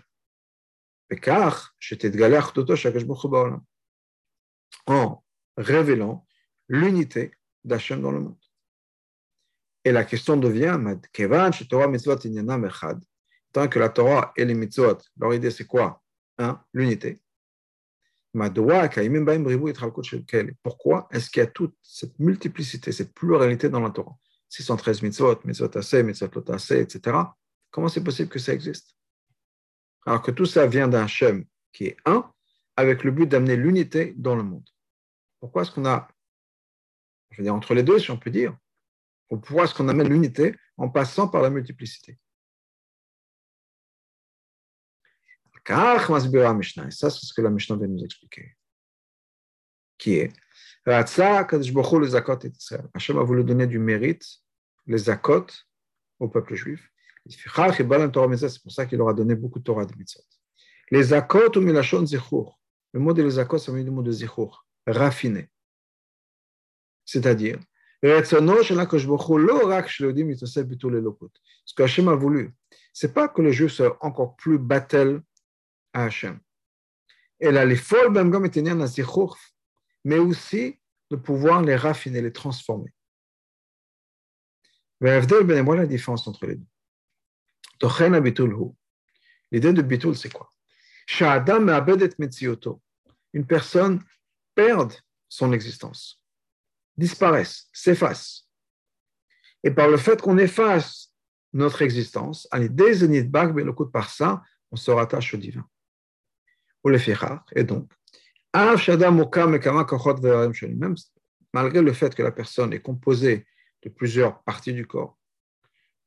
En 4.85 5.23
révélant 5.57 6.27
l'unité 6.67 7.31
d'Hachem 7.63 8.03
dans 8.03 8.11
le 8.11 8.19
monde. 8.19 8.37
Et 9.83 9.91
la 9.91 10.03
question 10.03 10.37
devient, 10.37 10.77
tant 13.51 13.67
que 13.67 13.79
la 13.79 13.89
Torah 13.89 14.31
et 14.37 14.45
les 14.45 14.53
mitzvot, 14.53 14.99
leur 15.17 15.33
idée 15.33 15.49
c'est 15.49 15.65
quoi? 15.65 16.03
L'unité. 16.73 17.21
Pourquoi 20.63 21.07
est-ce 21.11 21.29
qu'il 21.29 21.39
y 21.39 21.43
a 21.43 21.47
toute 21.47 21.75
cette 21.81 22.17
multiplicité, 22.19 22.91
cette 22.91 23.13
pluralité 23.13 23.69
dans 23.69 23.79
la 23.79 23.89
Torah? 23.89 24.15
613 24.49 25.01
mitzvot, 25.01 25.39
mitzvot 25.45 25.77
assez, 25.77 26.03
mitzvot 26.03 26.51
assez, 26.51 26.79
etc. 26.79 27.17
Comment 27.71 27.87
c'est 27.87 28.03
possible 28.03 28.29
que 28.29 28.39
ça 28.39 28.53
existe? 28.53 28.95
Alors 30.05 30.21
que 30.21 30.31
tout 30.31 30.45
ça 30.45 30.65
vient 30.65 30.87
d'un 30.87 31.07
Shem 31.07 31.45
qui 31.71 31.85
est 31.85 31.97
un, 32.05 32.31
avec 32.75 33.03
le 33.03 33.11
but 33.11 33.27
d'amener 33.27 33.55
l'unité 33.55 34.13
dans 34.15 34.35
le 34.35 34.43
monde. 34.43 34.67
Pourquoi 35.39 35.63
est-ce 35.63 35.71
qu'on 35.71 35.85
a, 35.85 36.07
je 37.31 37.37
veux 37.37 37.43
dire, 37.43 37.53
entre 37.53 37.73
les 37.73 37.83
deux, 37.83 37.99
si 37.99 38.11
on 38.11 38.17
peut 38.17 38.31
dire, 38.31 38.57
pourquoi 39.27 39.65
est-ce 39.65 39.75
qu'on 39.75 39.87
amène 39.87 40.09
l'unité 40.09 40.55
en 40.77 40.89
passant 40.89 41.27
par 41.27 41.41
la 41.41 41.49
multiplicité? 41.49 42.17
Et 45.69 46.91
ça, 46.91 47.09
c'est 47.09 47.25
ce 47.25 47.33
que 47.33 47.41
la 47.41 47.49
Mishnah 47.49 47.77
vient 47.77 47.87
nous 47.87 48.03
expliquer. 48.03 48.55
Qui 49.97 50.15
est 50.15 50.33
Hachem 50.85 51.27
a 53.17 53.23
voulu 53.23 53.43
donner 53.43 53.67
du 53.67 53.77
mérite, 53.77 54.25
les 54.87 54.97
zakot, 54.97 55.45
au 56.19 56.27
peuple 56.27 56.55
juif. 56.55 56.89
C'est 57.27 58.61
pour 58.63 58.71
ça 58.71 58.87
qu'il 58.87 58.97
leur 58.97 59.09
a 59.09 59.13
donné 59.13 59.35
beaucoup 59.35 59.59
de 59.59 59.63
Torah 59.63 59.85
de 59.85 59.95
mitzvot. 59.95 60.23
Les 60.89 61.03
zakot 61.03 61.55
ou 61.55 61.61
milachon 61.61 62.05
zichour. 62.05 62.59
Le 62.93 62.99
mot 62.99 63.13
de 63.13 63.21
les 63.21 63.31
zakot, 63.31 63.59
c'est 63.59 63.71
le 63.71 63.91
mot 63.91 64.01
de 64.01 64.11
zichour, 64.11 64.65
raffiné. 64.87 65.49
C'est-à-dire, 67.05 67.59
ce 68.01 68.35
que 71.75 71.83
Hachem 71.83 72.07
a 72.07 72.15
voulu, 72.15 72.55
c'est 72.93 73.13
pas 73.13 73.27
que 73.27 73.41
les 73.41 73.53
juifs 73.53 73.73
soient 73.73 73.97
encore 74.03 74.35
plus 74.37 74.57
battels 74.57 75.21
à 75.93 76.05
Hachem. 76.05 76.39
Et 77.39 77.51
là, 77.51 77.65
les 77.65 77.75
folles, 77.75 78.13
mais 80.03 80.17
aussi 80.17 80.79
de 81.09 81.15
pouvoir 81.15 81.61
les 81.61 81.75
raffiner, 81.75 82.21
les 82.21 82.33
transformer. 82.33 82.93
Voilà 84.99 85.21
la 85.21 85.85
différence 85.85 86.27
entre 86.27 86.45
les 86.45 86.55
deux. 86.55 86.65
L'idée 89.51 89.73
de 89.73 89.81
bitul, 89.81 90.15
c'est 90.17 90.31
quoi? 90.31 90.53
Une 93.33 93.47
personne 93.47 94.03
perd 94.53 94.93
son 95.29 95.53
existence, 95.53 96.21
disparaisse, 96.97 97.69
s'efface. 97.71 98.47
Et 99.63 99.71
par 99.71 99.87
le 99.87 99.97
fait 99.97 100.21
qu'on 100.21 100.37
efface 100.37 101.13
notre 101.53 101.81
existence, 101.81 102.47
par 103.91 104.09
ça, 104.09 104.43
on 104.71 104.75
se 104.75 104.91
rattache 104.91 105.33
au 105.33 105.37
divin 105.37 105.67
et 107.55 107.63
donc, 107.63 107.89
même 108.53 108.77
malgré 111.53 111.81
le 111.81 111.93
fait 111.93 112.13
que 112.15 112.23
la 112.23 112.31
personne 112.31 112.73
est 112.73 112.81
composée 112.81 113.45
de 113.83 113.89
plusieurs 113.89 114.41
parties 114.43 114.73
du 114.73 114.85
corps, 114.85 115.17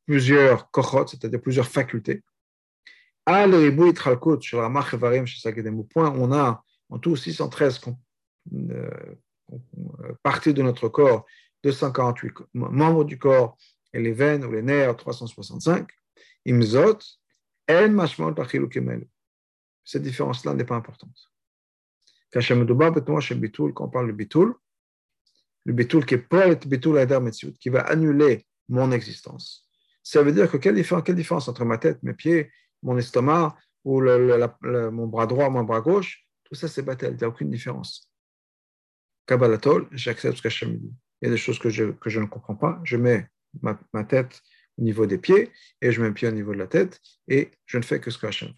plusieurs 0.07 0.71
kochot, 0.71 1.07
c'est-à-dire 1.07 1.41
plusieurs 1.41 1.69
facultés, 1.69 2.23
on 3.27 3.53
a 6.33 6.65
en 6.89 6.99
tout 6.99 7.17
613 7.17 7.81
euh, 8.53 8.91
parties 10.23 10.55
de 10.55 10.63
notre 10.63 10.89
corps, 10.89 11.27
248 11.63 12.33
membres 12.55 13.05
du 13.05 13.19
corps, 13.19 13.57
et 13.93 14.01
les 14.01 14.13
veines 14.13 14.45
ou 14.45 14.51
les 14.51 14.63
nerfs, 14.63 14.97
365, 14.97 15.89
imzot, 16.47 16.99
en 17.71 17.89
mashmol 17.91 18.35
cette 19.85 20.03
différence-là 20.03 20.55
n'est 20.55 20.65
pas 20.65 20.77
importante. 20.77 21.33
Quand 22.33 22.41
on 22.51 23.89
parle 23.89 24.07
de 24.07 24.13
bitul, 24.13 24.55
le 25.65 25.73
bitul 25.73 26.07
qui 26.07 26.15
est 26.15 26.19
poète 26.19 26.67
qui 27.61 27.69
va 27.69 27.81
annuler 27.83 28.47
mon 28.69 28.91
existence. 28.91 29.69
Ça 30.03 30.23
veut 30.23 30.33
dire 30.33 30.51
que 30.51 30.57
quelle 30.57 30.75
différence, 30.75 31.49
entre 31.49 31.65
ma 31.65 31.79
tête, 31.79 32.03
mes 32.03 32.15
pieds, 32.15 32.51
mon 32.83 32.97
estomac, 32.97 33.57
ou 33.85 34.01
mon 34.01 35.07
bras 35.07 35.27
droit, 35.27 35.51
mon 35.51 35.65
bras 35.65 35.81
gauche, 35.81 36.25
tout 36.45 36.55
ça 36.55 36.69
c'est 36.69 36.83
batel, 36.83 37.15
il 37.15 37.17
n'y 37.19 37.25
a 37.25 37.29
aucune 37.29 37.51
différence. 37.51 38.11
Kabbalatol, 39.27 39.89
j'accepte 39.93 40.39
ce 40.39 40.43
qu'Hachem 40.43 40.77
dit. 40.77 40.93
Il 41.21 41.27
y 41.27 41.29
a 41.29 41.31
des 41.31 41.39
choses 41.39 41.59
que 41.59 41.71
je, 41.71 41.85
ne 41.85 42.27
comprends 42.27 42.57
pas, 42.57 42.81
je 42.85 42.97
mets 42.97 43.29
ma, 43.61 44.05
tête 44.05 44.41
au 44.79 44.83
niveau 44.83 45.07
des 45.07 45.19
pieds 45.19 45.53
et 45.81 45.93
je 45.93 46.01
mets 46.01 46.09
mes 46.09 46.15
pieds 46.15 46.29
au 46.29 46.33
niveau 46.33 46.53
de 46.53 46.59
la 46.59 46.67
tête 46.67 47.01
et 47.29 47.51
je 47.67 47.79
ne 47.79 47.83
fais 47.83 48.01
que 48.01 48.11
ce 48.11 48.19
que 48.19 48.27
Hachem 48.27 48.53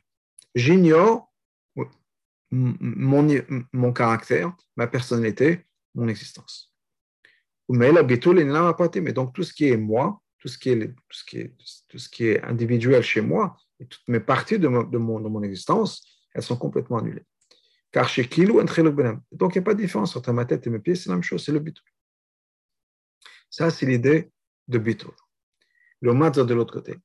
j'ignore 0.54 1.32
mon, 2.50 3.26
mon 3.72 3.92
caractère, 3.92 4.54
ma 4.76 4.86
personnalité, 4.86 5.66
mon 5.94 6.08
existence. 6.08 6.72
Mais 7.68 7.90
mais 7.92 9.12
donc 9.12 9.34
tout 9.34 9.42
ce 9.42 9.52
qui 9.52 9.66
est 9.68 9.76
moi, 9.76 10.20
tout 10.38 10.48
ce 10.48 10.58
qui 10.58 10.70
est, 10.70 10.88
tout 10.88 10.94
ce 11.10 11.24
qui 11.24 11.38
est, 11.38 11.56
tout 11.88 11.98
ce 11.98 12.08
qui 12.08 12.26
est 12.26 12.42
individuel 12.42 13.02
chez 13.02 13.22
moi, 13.22 13.56
toutes 13.88 14.08
mes 14.08 14.20
parties 14.20 14.58
de, 14.58 14.68
mon, 14.68 14.82
de, 14.84 14.98
mon, 14.98 15.20
de 15.20 15.28
mon 15.28 15.42
existence, 15.42 16.06
elles 16.32 16.42
sont 16.42 16.56
complètement 16.56 16.98
annulées. 16.98 17.24
Car 17.90 18.08
chez 18.08 18.28
Kilou, 18.28 18.60
donc 18.60 18.76
il 18.76 18.82
n'y 18.82 19.58
a 19.58 19.62
pas 19.62 19.74
de 19.74 19.80
différence 19.80 20.16
entre 20.16 20.32
ma 20.32 20.44
tête 20.44 20.66
et 20.66 20.70
mes 20.70 20.80
pieds, 20.80 20.96
c'est 20.96 21.08
la 21.08 21.16
même 21.16 21.22
chose, 21.22 21.44
c'est 21.44 21.52
le 21.52 21.60
bitou. 21.60 21.82
Ça, 23.48 23.70
c'est 23.70 23.86
l'idée 23.86 24.30
de 24.68 24.78
bitou. 24.78 25.12
Le 26.00 26.12
mazza 26.12 26.44
de 26.44 26.54
l'autre 26.54 26.74
côté. 26.74 26.96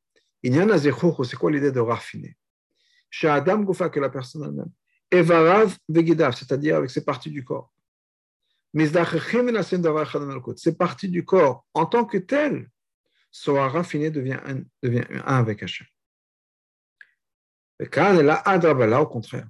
Il 0.41 0.55
y 0.55 0.59
en 0.59 0.69
a 0.69 0.79
c'est 0.79 1.35
quoi 1.37 1.51
l'idée 1.51 1.71
de 1.71 1.79
raffiner? 1.79 2.35
Chez 3.09 3.27
Adam 3.27 3.59
Goufa, 3.61 3.89
que 3.89 3.99
la 3.99 4.09
personne 4.09 4.43
elle-même. 4.43 4.71
Evarav 5.11 5.75
Vegidav, 5.87 6.35
c'est-à-dire 6.35 6.77
avec 6.77 6.89
ses 6.89 7.03
parties 7.03 7.31
du 7.31 7.43
corps. 7.43 7.73
Ces 10.55 10.77
parties 10.77 11.09
du 11.09 11.25
corps, 11.25 11.65
en 11.73 11.85
tant 11.87 12.05
que 12.05 12.17
telles, 12.19 12.69
soit 13.31 13.67
raffiné, 13.67 14.11
devient 14.11 14.39
un, 14.45 14.61
devient 14.83 15.05
un 15.09 15.37
avec 15.37 15.63
Hachem. 15.63 15.87
Et 17.79 17.87
là, 18.23 19.01
au 19.01 19.07
contraire. 19.07 19.47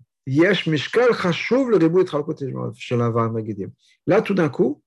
Là, 4.07 4.21
tout 4.21 4.33
d'un 4.35 4.49
coup, 4.49 4.83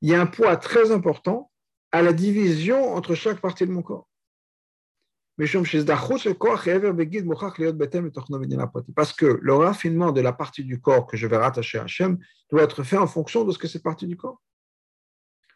il 0.00 0.10
y 0.10 0.14
a 0.14 0.20
un 0.20 0.26
poids 0.26 0.56
très 0.56 0.90
important 0.90 1.50
à 1.92 2.02
la 2.02 2.12
division 2.12 2.94
entre 2.94 3.14
chaque 3.14 3.40
partie 3.40 3.66
de 3.66 3.72
mon 3.72 3.82
corps. 3.82 4.08
Parce 5.38 5.52
que 9.12 9.38
le 9.40 9.54
raffinement 9.54 10.12
de 10.12 10.20
la 10.20 10.32
partie 10.32 10.64
du 10.64 10.80
corps 10.80 11.06
que 11.06 11.16
je 11.16 11.26
vais 11.26 11.36
rattacher 11.36 11.78
à 11.78 11.84
Hachem 11.84 12.18
doit 12.50 12.62
être 12.62 12.82
fait 12.82 12.96
en 12.96 13.06
fonction 13.06 13.44
de 13.44 13.52
ce 13.52 13.58
que 13.58 13.68
c'est 13.68 13.82
partie 13.82 14.06
du 14.06 14.16
corps. 14.16 14.42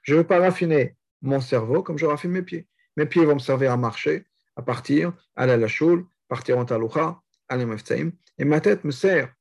Je 0.02 0.14
ne 0.14 0.18
veux 0.18 0.26
pas 0.26 0.38
raffiner 0.38 0.96
mon 1.20 1.40
cerveau 1.40 1.82
comme 1.82 1.98
je 1.98 2.06
raffine 2.06 2.30
mes 2.30 2.42
pieds. 2.42 2.68
Mes 2.96 3.06
pieds 3.06 3.24
vont 3.24 3.34
me 3.34 3.40
servir 3.40 3.72
à 3.72 3.76
marcher, 3.76 4.26
à 4.56 4.62
partir, 4.62 5.12
à 5.34 5.44
à 5.44 5.56
la 5.56 5.68
choule, 5.68 6.06
partir 6.28 6.58
en 6.58 6.64
taloucha, 6.64 7.20
aller 7.48 7.66
et 8.38 8.44
ma 8.44 8.60
tête 8.60 8.84
me 8.84 8.90
sert 8.90 9.32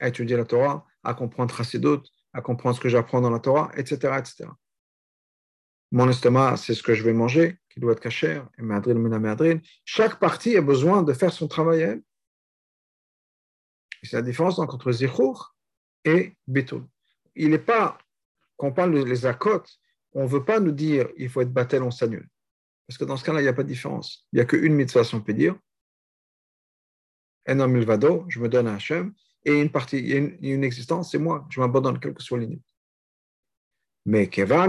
à 0.00 0.08
étudier 0.08 0.36
la 0.36 0.44
Torah, 0.44 0.84
à 1.04 1.14
comprendre 1.14 1.54
Chassidut, 1.54 2.00
à 2.32 2.40
comprendre 2.40 2.76
ce 2.76 2.80
que 2.80 2.88
j'apprends 2.88 3.20
dans 3.20 3.30
la 3.30 3.38
Torah, 3.38 3.70
etc., 3.76 4.16
etc. 4.18 4.46
Mon 5.90 6.08
estomac, 6.08 6.56
c'est 6.56 6.74
ce 6.74 6.82
que 6.82 6.94
je 6.94 7.04
vais 7.04 7.12
manger, 7.12 7.58
qui 7.72 7.80
doit 7.80 7.92
être 7.92 8.00
caché, 8.00 8.42
et 8.58 8.62
madril, 8.62 8.98
madril. 8.98 9.62
Chaque 9.84 10.18
partie 10.18 10.56
a 10.56 10.62
besoin 10.62 11.02
de 11.02 11.12
faire 11.12 11.32
son 11.32 11.48
travail 11.48 11.80
elle. 11.80 12.02
C'est 14.02 14.16
la 14.16 14.22
différence 14.22 14.58
entre 14.58 14.90
zichour 14.92 15.54
et 16.04 16.34
bitul. 16.46 16.84
Il 17.34 17.50
n'est 17.50 17.58
pas, 17.58 17.98
quand 18.56 18.68
on 18.68 18.72
parle 18.72 19.04
des 19.04 19.26
akot, 19.26 19.62
on 20.12 20.24
ne 20.24 20.28
veut 20.28 20.44
pas 20.44 20.60
nous 20.60 20.72
dire 20.72 21.08
il 21.16 21.28
faut 21.28 21.40
être 21.40 21.52
battel, 21.52 21.82
on 21.82 21.90
s'annule. 21.90 22.28
Parce 22.86 22.98
que 22.98 23.04
dans 23.04 23.16
ce 23.16 23.24
cas-là, 23.24 23.40
il 23.40 23.44
n'y 23.44 23.48
a 23.48 23.54
pas 23.54 23.62
de 23.62 23.68
différence. 23.68 24.26
Il 24.32 24.36
n'y 24.36 24.42
a 24.42 24.44
qu'une 24.44 24.74
mitzvah, 24.74 25.02
on 25.14 25.20
peut 25.20 25.32
dire. 25.32 25.56
Un 27.46 27.60
homme 27.60 27.76
ilvado, 27.76 28.24
je 28.28 28.40
me 28.40 28.48
donne 28.48 28.66
à 28.66 28.74
Hachem, 28.74 29.14
et 29.44 29.60
une 29.60 29.70
partie, 29.70 29.98
une, 29.98 30.36
une 30.42 30.64
existence, 30.64 31.12
c'est 31.12 31.18
moi. 31.18 31.46
Je 31.48 31.60
m'abandonne, 31.60 31.98
quelle 31.98 32.14
que 32.14 32.22
soit 32.22 32.38
l'idée. 32.38 32.60
Mais 34.04 34.26
étant 34.26 34.68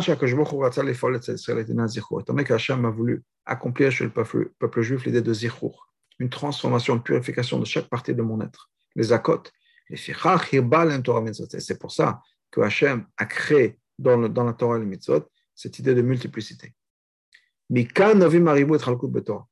donné 2.27 2.43
qu'Hachem 2.43 2.85
a 2.85 2.89
voulu 2.89 3.23
accomplir 3.45 3.91
chez 3.91 4.03
le 4.03 4.11
peuple, 4.11 4.51
peuple 4.59 4.81
juif 4.81 5.05
l'idée 5.05 5.21
de 5.21 5.33
zichour, 5.33 5.87
une 6.19 6.29
transformation, 6.29 6.95
une 6.95 7.03
purification 7.03 7.59
de 7.59 7.65
chaque 7.65 7.89
partie 7.89 8.13
de 8.13 8.21
mon 8.21 8.39
être, 8.41 8.69
les 8.95 9.11
akot, 9.11 9.43
les 9.89 9.97
c'est 9.97 11.79
pour 11.79 11.91
ça 11.91 12.21
que 12.51 12.61
Hachem 12.61 13.05
a 13.17 13.25
créé 13.25 13.79
dans, 13.97 14.17
le, 14.17 14.29
dans 14.29 14.43
la 14.43 14.53
Torah 14.53 14.79
les 14.79 14.85
mitzvot 14.85 15.27
cette 15.55 15.79
idée 15.79 15.93
de 15.93 16.01
multiplicité. 16.01 16.73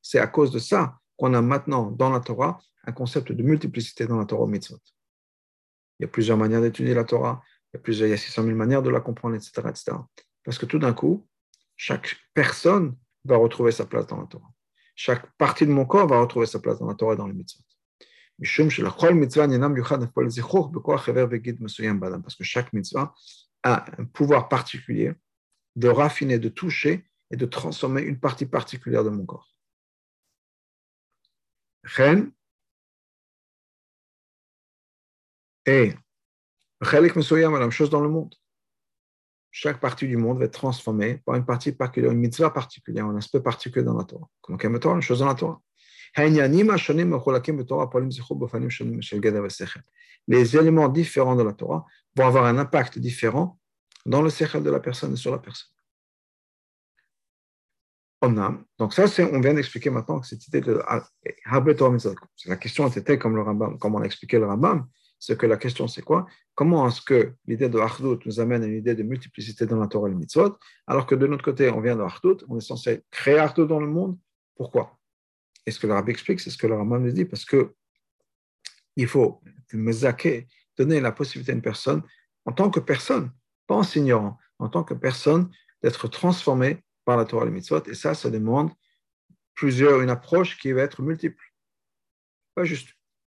C'est 0.02 0.18
à 0.18 0.26
cause 0.26 0.50
de 0.50 0.58
ça 0.58 0.98
qu'on 1.16 1.34
a 1.34 1.42
maintenant 1.42 1.90
dans 1.90 2.10
la 2.10 2.20
Torah 2.20 2.58
un 2.84 2.92
concept 2.92 3.32
de 3.32 3.42
multiplicité 3.42 4.06
dans 4.06 4.18
la 4.18 4.24
Torah 4.24 4.46
mitzvot. 4.46 4.78
Il 5.98 6.02
y 6.02 6.04
a 6.04 6.08
plusieurs 6.08 6.36
manières 6.36 6.60
d'étudier 6.60 6.94
la 6.94 7.04
Torah, 7.04 7.42
il 7.72 7.76
y 7.76 7.78
a 7.78 7.82
plusieurs, 7.82 8.08
il 8.08 8.10
y 8.10 8.14
a 8.14 8.18
600 8.18 8.42
000 8.44 8.56
manières 8.56 8.82
de 8.82 8.90
la 8.90 9.00
comprendre, 9.00 9.36
etc., 9.36 9.52
etc. 9.68 9.92
Parce 10.44 10.58
que 10.58 10.66
tout 10.66 10.78
d'un 10.78 10.92
coup, 10.92 11.26
chaque 11.76 12.16
personne 12.34 12.96
va 13.24 13.36
retrouver 13.36 13.72
sa 13.72 13.86
place 13.86 14.06
dans 14.06 14.20
la 14.20 14.26
Torah. 14.26 14.52
Chaque 14.94 15.34
partie 15.36 15.66
de 15.66 15.72
mon 15.72 15.86
corps 15.86 16.06
va 16.06 16.20
retrouver 16.20 16.46
sa 16.46 16.60
place 16.60 16.78
dans 16.78 16.86
la 16.86 16.94
Torah 16.94 17.14
et 17.14 17.16
dans 17.16 17.26
les 17.26 17.32
mitzvot. 17.32 17.64
Parce 18.38 18.56
que 22.36 22.44
chaque 22.44 22.72
mitzvah 22.72 23.14
a 23.62 23.84
un 23.98 24.04
pouvoir 24.04 24.48
particulier 24.48 25.14
de 25.76 25.88
raffiner, 25.88 26.38
de 26.38 26.48
toucher 26.48 27.04
et 27.30 27.36
de 27.36 27.46
transformer 27.46 28.02
une 28.02 28.20
partie 28.20 28.46
particulière 28.46 29.04
de 29.04 29.10
mon 29.10 29.24
corps. 29.24 29.48
Et 35.66 35.94
la 36.90 37.58
même 37.58 37.70
chose 37.70 37.90
dans 37.90 38.00
le 38.00 38.08
monde. 38.08 38.34
Chaque 39.50 39.80
partie 39.80 40.08
du 40.08 40.16
monde 40.16 40.38
va 40.38 40.46
être 40.46 40.52
transformée 40.52 41.20
par 41.26 41.34
une 41.34 41.44
partie 41.44 41.72
particulière, 41.72 42.12
une 42.12 42.18
mitzvah 42.18 42.50
particulière, 42.50 43.06
un 43.06 43.16
aspect 43.16 43.40
particulier 43.40 43.84
dans 43.84 43.96
la 43.96 44.04
Torah. 44.04 44.28
Comme 44.40 44.58
la 44.60 44.78
Torah, 44.78 44.96
une 44.96 45.02
chose 45.02 45.18
dans 45.18 45.26
la 45.26 45.34
Torah. 45.34 45.60
Les 50.28 50.56
éléments 50.56 50.88
différents 50.88 51.36
de 51.36 51.42
la 51.42 51.52
Torah 51.52 51.84
vont 52.16 52.26
avoir 52.26 52.44
un 52.46 52.58
impact 52.58 52.98
différent 52.98 53.58
dans 54.04 54.22
le 54.22 54.30
sechel 54.30 54.62
de 54.62 54.70
la 54.70 54.80
personne 54.80 55.12
et 55.12 55.16
sur 55.16 55.30
la 55.32 55.38
personne. 55.38 55.68
Donc 58.78 58.94
ça, 58.94 59.04
on 59.32 59.40
vient 59.40 59.54
d'expliquer 59.54 59.90
maintenant 59.90 60.20
que 60.20 60.26
cette 60.26 60.46
idée 60.46 60.60
de 60.60 60.80
la 62.46 62.56
question 62.56 62.88
était 62.88 63.18
comme 63.18 63.34
le 63.34 63.42
Rambam, 63.42 63.78
comme 63.78 63.94
on 63.94 64.00
a 64.00 64.04
expliqué 64.04 64.38
le 64.38 64.46
Rambam, 64.46 64.86
c'est 65.24 65.38
que 65.38 65.46
la 65.46 65.56
question 65.56 65.86
c'est 65.86 66.02
quoi? 66.02 66.26
Comment 66.56 66.88
est-ce 66.88 67.00
que 67.00 67.34
l'idée 67.46 67.68
de 67.68 67.78
Achdut 67.78 68.18
nous 68.26 68.40
amène 68.40 68.64
à 68.64 68.66
une 68.66 68.74
idée 68.74 68.96
de 68.96 69.04
multiplicité 69.04 69.66
dans 69.66 69.78
la 69.78 69.86
Torah 69.86 70.08
et 70.08 70.10
le 70.10 70.16
mitzvot, 70.16 70.58
alors 70.88 71.06
que 71.06 71.14
de 71.14 71.28
notre 71.28 71.44
côté, 71.44 71.70
on 71.70 71.80
vient 71.80 71.94
de 71.94 72.02
Achdut, 72.02 72.44
on 72.48 72.58
est 72.58 72.60
censé 72.60 73.04
créer 73.12 73.38
Achdut 73.38 73.68
dans 73.68 73.78
le 73.78 73.86
monde? 73.86 74.18
Pourquoi? 74.56 74.98
Et 75.64 75.70
ce 75.70 75.78
que 75.78 75.86
le 75.86 75.96
explique, 76.08 76.40
c'est 76.40 76.50
ce 76.50 76.58
que 76.58 76.66
le 76.66 76.74
Rambam 76.74 77.04
nous 77.04 77.12
dit, 77.12 77.24
parce 77.24 77.44
que 77.44 77.72
il 78.96 79.06
faut 79.06 79.40
donner 80.76 81.00
la 81.00 81.12
possibilité 81.12 81.52
à 81.52 81.54
une 81.54 81.62
personne, 81.62 82.02
en 82.44 82.50
tant 82.50 82.68
que 82.68 82.80
personne, 82.80 83.30
pas 83.68 83.76
en 83.76 83.84
s'ignorant, 83.84 84.38
en 84.58 84.68
tant 84.68 84.82
que 84.82 84.94
personne, 84.94 85.52
d'être 85.84 86.08
transformée 86.08 86.82
par 87.04 87.16
la 87.16 87.26
Torah 87.26 87.44
et 87.44 87.46
le 87.46 87.52
mitzvot, 87.52 87.84
et 87.86 87.94
ça, 87.94 88.14
ça 88.14 88.28
demande 88.28 88.72
plusieurs, 89.54 90.00
une 90.00 90.10
approche 90.10 90.58
qui 90.58 90.72
va 90.72 90.82
être 90.82 91.00
multiple. 91.00 91.44
Pas 92.56 92.64
juste 92.64 92.88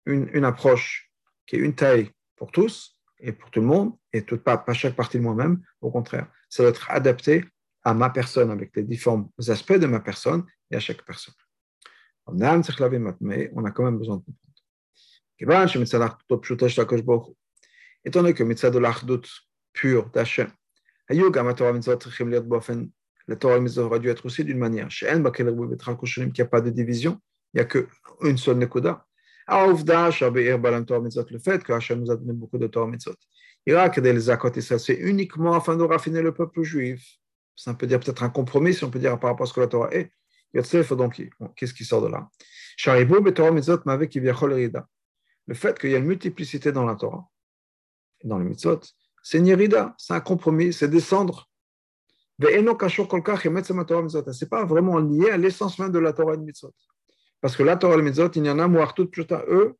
une 0.06 0.44
approche 0.44 1.09
qui 1.50 1.56
est 1.56 1.58
une 1.58 1.74
taille 1.74 2.10
pour 2.36 2.52
tous 2.52 2.96
et 3.18 3.32
pour 3.32 3.50
tout 3.50 3.60
le 3.60 3.66
monde, 3.66 3.94
et 4.12 4.22
tout, 4.22 4.38
pas, 4.38 4.56
pas 4.56 4.72
chaque 4.72 4.94
partie 4.94 5.18
de 5.18 5.24
moi-même, 5.24 5.60
au 5.80 5.90
contraire. 5.90 6.28
Ça 6.48 6.62
doit 6.62 6.70
être 6.70 6.88
adapté 6.88 7.44
à 7.82 7.92
ma 7.92 8.08
personne, 8.08 8.52
avec 8.52 8.70
les 8.76 8.84
différents 8.84 9.28
aspects 9.48 9.72
de 9.72 9.86
ma 9.86 9.98
personne 9.98 10.44
et 10.70 10.76
à 10.76 10.80
chaque 10.80 11.04
personne. 11.04 11.34
On 12.26 12.40
a 12.40 12.62
quand 13.72 13.82
même 13.82 13.98
besoin 13.98 14.18
de 14.18 14.22
comprendre. 14.22 14.36
Étant 18.04 18.22
donné 18.22 18.34
que 18.34 18.44
mitzvah 18.44 18.70
de 18.70 18.78
l'achdut 18.78 19.28
pur 19.72 20.08
d'Hachem, 20.10 20.52
la 21.08 21.16
Torah 23.36 23.58
aurait 23.58 24.00
dû 24.00 24.08
être 24.08 24.24
aussi 24.24 24.44
d'une 24.44 24.58
manière, 24.58 24.86
qu'il 24.88 25.08
n'y 25.08 26.40
a 26.40 26.46
pas 26.46 26.60
de 26.60 26.70
division, 26.70 27.20
il 27.52 27.56
n'y 27.56 27.60
a 27.60 27.64
qu'une 27.64 28.38
seule 28.38 28.58
nekuda, 28.58 29.04
le 31.30 31.38
fait 31.38 31.64
que 31.64 31.72
Hachem 31.72 32.00
nous 32.00 32.10
a 32.10 32.16
donné 32.16 32.32
beaucoup 32.32 32.58
de 32.58 32.66
Torah 32.66 32.86
mitzvot. 32.86 33.14
C'est 34.78 34.94
uniquement 34.94 35.54
afin 35.54 35.76
de 35.76 35.82
raffiner 35.82 36.22
le 36.22 36.32
peuple 36.32 36.62
juif. 36.62 37.18
Ça 37.56 37.74
peut 37.74 37.86
dire 37.86 38.00
peut-être 38.00 38.22
un 38.22 38.30
compromis, 38.30 38.74
si 38.74 38.84
on 38.84 38.90
peut 38.90 38.98
dire 38.98 39.18
par 39.18 39.30
rapport 39.30 39.44
à 39.44 39.46
ce 39.46 39.52
que 39.52 39.60
la 39.60 39.66
Torah 39.66 39.92
est. 39.92 40.10
donc, 40.54 41.22
qu'est-ce 41.56 41.74
qui 41.74 41.84
sort 41.84 42.02
de 42.02 42.08
là 42.08 42.28
Le 45.46 45.54
fait 45.54 45.78
qu'il 45.78 45.90
y 45.90 45.94
a 45.94 45.98
une 45.98 46.06
multiplicité 46.06 46.72
dans 46.72 46.86
la 46.86 46.94
Torah, 46.94 47.28
dans 48.24 48.38
les 48.38 48.44
mitzvot, 48.46 48.80
c'est 49.22 49.38
une 49.38 49.92
c'est 49.98 50.14
un 50.14 50.20
compromis, 50.20 50.72
c'est 50.72 50.88
descendre. 50.88 51.48
Ce 52.40 52.46
n'est 54.44 54.48
pas 54.48 54.64
vraiment 54.64 54.98
lié 54.98 55.30
à 55.30 55.36
l'essence 55.36 55.78
même 55.78 55.92
de 55.92 55.98
la 55.98 56.14
Torah 56.14 56.34
et 56.34 56.38
de 56.38 56.42
mitzvot. 56.42 56.72
Parce 57.40 57.56
que 57.56 57.62
la 57.62 57.76
Torah 57.76 57.96
et 57.96 58.02
Mitzvot, 58.02 58.30
il 58.34 58.44
y 58.44 58.50
en 58.50 58.58
a 58.58 58.68
Moartut 58.68 59.06
Pshuta, 59.06 59.44
eux, 59.48 59.76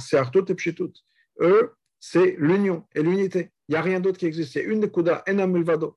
c'est 0.00 0.16
Artut 0.16 0.44
et 0.48 0.54
Pshitut. 0.54 0.92
Eux, 1.40 1.74
c'est 2.00 2.36
l'union 2.38 2.86
et 2.94 3.02
l'unité. 3.02 3.52
Il 3.68 3.72
n'y 3.72 3.76
a 3.76 3.82
rien 3.82 4.00
d'autre 4.00 4.18
qui 4.18 4.26
existe. 4.26 4.52
C'est 4.52 4.64
une 4.64 4.90
Kuda, 4.90 5.22
Enam 5.28 5.52
Milvado. 5.52 5.96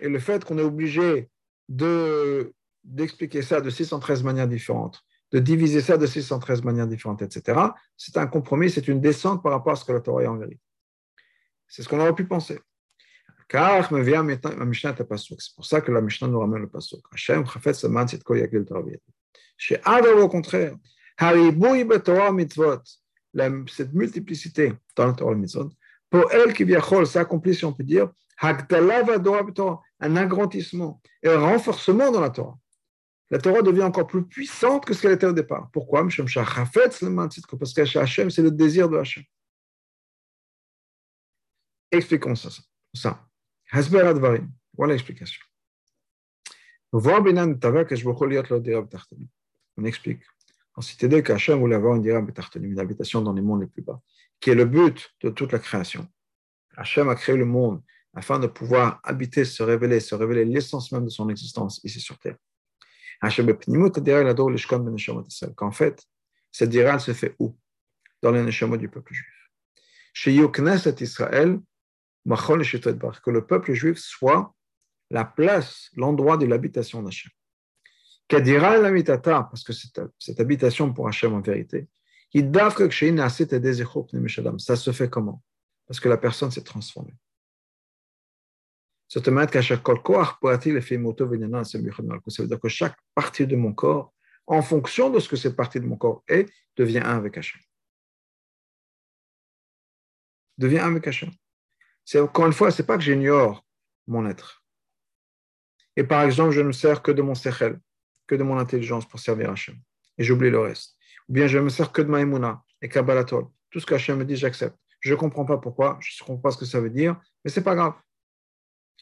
Et 0.00 0.08
le 0.08 0.18
fait 0.18 0.44
qu'on 0.44 0.58
est 0.58 0.62
obligé 0.62 1.30
de, 1.68 2.52
d'expliquer 2.84 3.42
ça 3.42 3.60
de 3.60 3.70
613 3.70 4.22
manières 4.22 4.48
différentes, 4.48 5.02
de 5.30 5.38
diviser 5.38 5.80
ça 5.80 5.96
de 5.96 6.06
613 6.06 6.62
manières 6.62 6.86
différentes, 6.86 7.22
etc., 7.22 7.60
c'est 7.96 8.16
un 8.16 8.26
compromis, 8.26 8.70
c'est 8.70 8.88
une 8.88 9.00
descente 9.00 9.42
par 9.42 9.52
rapport 9.52 9.72
à 9.72 9.76
ce 9.76 9.84
que 9.84 9.92
la 9.92 10.00
Torah 10.00 10.22
est 10.22 10.26
en 10.26 10.36
vérité. 10.36 10.60
C'est 11.66 11.82
ce 11.82 11.88
qu'on 11.88 12.00
aurait 12.00 12.14
pu 12.14 12.26
penser. 12.26 12.60
Car 13.52 13.92
me 13.92 14.00
vient 14.02 14.22
ma 14.22 14.64
Mishnah 14.64 14.94
à 14.98 15.04
pasuk. 15.04 15.38
C'est 15.42 15.54
pour 15.54 15.66
ça 15.66 15.82
que 15.82 15.92
la 15.92 16.00
Mishnah 16.00 16.26
nous 16.26 16.40
ramène 16.40 16.62
le 16.62 16.70
pasuk. 16.70 17.04
Hashem 17.12 17.44
chafet 17.44 17.74
saman 17.74 18.08
c'est 18.08 18.24
ko 18.24 18.34
yakil 18.34 18.64
travir. 18.64 18.98
Chez 19.58 19.78
Adam, 19.84 20.22
au 20.22 20.28
contraire, 20.30 20.74
haribui 21.18 21.84
betorah 21.84 22.32
mitzvot, 22.32 22.80
cette 23.68 23.92
multiplicité 23.92 24.72
dans 24.96 25.08
la 25.08 25.12
Torah 25.12 25.34
mitzvot, 25.34 25.70
pour 26.08 26.32
elle 26.32 26.54
qui 26.54 26.64
vient 26.64 26.80
s'accomplit, 27.04 27.54
si 27.54 27.66
on 27.66 27.74
peut 27.74 27.84
dire, 27.84 28.10
hagdala 28.38 29.02
vadora 29.02 29.42
betorah, 29.42 29.82
un 30.00 30.16
agrandissement 30.16 31.02
et 31.22 31.28
un 31.28 31.40
renforcement 31.40 32.10
dans 32.10 32.22
la 32.22 32.30
Torah. 32.30 32.56
la 33.28 33.38
Torah 33.38 33.60
devient 33.60 33.82
encore 33.82 34.06
plus 34.06 34.24
puissante 34.24 34.86
que 34.86 34.94
ce 34.94 35.02
qu'elle 35.02 35.12
était 35.12 35.26
au 35.26 35.34
départ. 35.34 35.68
Pourquoi? 35.74 36.02
Parce 36.02 37.74
que 37.74 37.98
Hachem, 37.98 38.30
c'est 38.30 38.42
le 38.42 38.50
désir 38.50 38.88
de 38.88 38.96
Hachem. 38.96 39.24
Expliquons 41.90 42.34
ça. 42.34 42.48
ça. 42.94 43.28
Voilà 43.72 44.92
l'explication. 44.92 45.42
On 49.76 49.84
explique. 49.84 50.22
En 50.74 50.82
cité 50.82 51.22
qu'Hachem 51.22 51.58
voulait 51.58 51.76
avoir 51.76 51.96
une 51.96 52.06
une 52.06 52.78
habitation 52.78 53.22
dans 53.22 53.32
les 53.32 53.42
mondes 53.42 53.62
les 53.62 53.66
plus 53.66 53.82
bas, 53.82 54.00
qui 54.40 54.50
est 54.50 54.54
le 54.54 54.66
but 54.66 55.14
de 55.22 55.30
toute 55.30 55.52
la 55.52 55.58
création. 55.58 56.06
Hachem 56.76 57.08
a 57.08 57.14
créé 57.14 57.36
le 57.36 57.44
monde 57.46 57.82
afin 58.14 58.38
de 58.38 58.46
pouvoir 58.46 59.00
habiter, 59.04 59.44
se 59.44 59.62
révéler, 59.62 60.00
se 60.00 60.14
révéler 60.14 60.44
l'essence 60.44 60.92
même 60.92 61.04
de 61.04 61.10
son 61.10 61.30
existence 61.30 61.80
ici 61.82 62.00
sur 62.00 62.18
terre. 62.18 62.36
Qu'en 65.56 65.72
fait, 65.72 66.06
cette 66.50 66.68
dira 66.70 66.98
se 66.98 67.14
fait 67.14 67.34
où 67.38 67.56
Dans 68.20 68.32
les 68.32 68.42
neshamot 68.42 68.76
du 68.76 68.88
peuple 68.88 69.14
juif. 69.14 69.50
Chez 70.12 70.34
Yokneset 70.34 70.96
Israël, 71.00 71.58
que 72.24 73.30
le 73.30 73.46
peuple 73.46 73.72
juif 73.72 73.98
soit 73.98 74.54
la 75.10 75.24
place, 75.24 75.90
l'endroit 75.94 76.36
de 76.36 76.46
l'habitation 76.46 77.02
d'Hachem. 77.02 77.30
Kadira 78.28 78.78
la 78.78 78.90
parce 79.24 79.62
que 79.62 79.72
cette, 79.72 80.00
cette 80.18 80.40
habitation 80.40 80.92
pour 80.92 81.06
Hachem 81.06 81.34
en 81.34 81.40
vérité, 81.40 81.88
ça 84.58 84.76
se 84.76 84.92
fait 84.92 85.10
comment? 85.10 85.42
Parce 85.86 86.00
que 86.00 86.08
la 86.08 86.16
personne 86.16 86.50
s'est 86.50 86.64
transformée. 86.64 87.14
Ça 89.08 89.20
veut 89.20 89.36
dire 92.46 92.60
que 92.60 92.68
chaque 92.68 92.96
partie 93.14 93.46
de 93.46 93.56
mon 93.56 93.74
corps, 93.74 94.14
en 94.46 94.62
fonction 94.62 95.10
de 95.10 95.20
ce 95.20 95.28
que 95.28 95.36
cette 95.36 95.54
partie 95.54 95.80
de 95.80 95.84
mon 95.84 95.98
corps 95.98 96.24
est, 96.26 96.50
devient 96.76 97.02
un 97.04 97.18
avec 97.18 97.36
Hachem. 97.36 97.60
Devient 100.56 100.78
un 100.78 100.92
avec 100.92 101.06
Hachem. 101.06 101.30
C'est 102.04 102.20
encore 102.20 102.46
une 102.46 102.52
fois, 102.52 102.70
c'est 102.70 102.86
pas 102.86 102.96
que 102.96 103.04
j'ignore 103.04 103.64
mon 104.06 104.26
être. 104.26 104.64
Et 105.96 106.04
par 106.04 106.22
exemple, 106.22 106.52
je 106.52 106.60
ne 106.60 106.68
me 106.68 106.72
sers 106.72 107.02
que 107.02 107.12
de 107.12 107.22
mon 107.22 107.34
sechel, 107.34 107.78
que 108.26 108.34
de 108.34 108.42
mon 108.42 108.58
intelligence 108.58 109.06
pour 109.06 109.20
servir 109.20 109.50
Hachem. 109.50 109.76
Et 110.18 110.24
j'oublie 110.24 110.50
le 110.50 110.58
reste. 110.58 110.96
Ou 111.28 111.34
bien 111.34 111.46
je 111.46 111.58
ne 111.58 111.64
me 111.64 111.68
sers 111.68 111.92
que 111.92 112.02
de 112.02 112.08
ma 112.08 112.20
emuna 112.20 112.62
et 112.80 112.88
Kabbalatol. 112.88 113.46
Tout 113.70 113.80
ce 113.80 113.86
qu'Hachem 113.86 114.18
me 114.18 114.24
dit, 114.24 114.36
j'accepte. 114.36 114.76
Je 115.00 115.12
ne 115.12 115.18
comprends 115.18 115.44
pas 115.44 115.58
pourquoi, 115.58 115.98
je 116.00 116.14
ne 116.14 116.26
comprends 116.26 116.42
pas 116.42 116.50
ce 116.52 116.58
que 116.58 116.64
ça 116.64 116.80
veut 116.80 116.90
dire, 116.90 117.20
mais 117.44 117.50
c'est 117.50 117.62
pas 117.62 117.74
grave. 117.74 117.94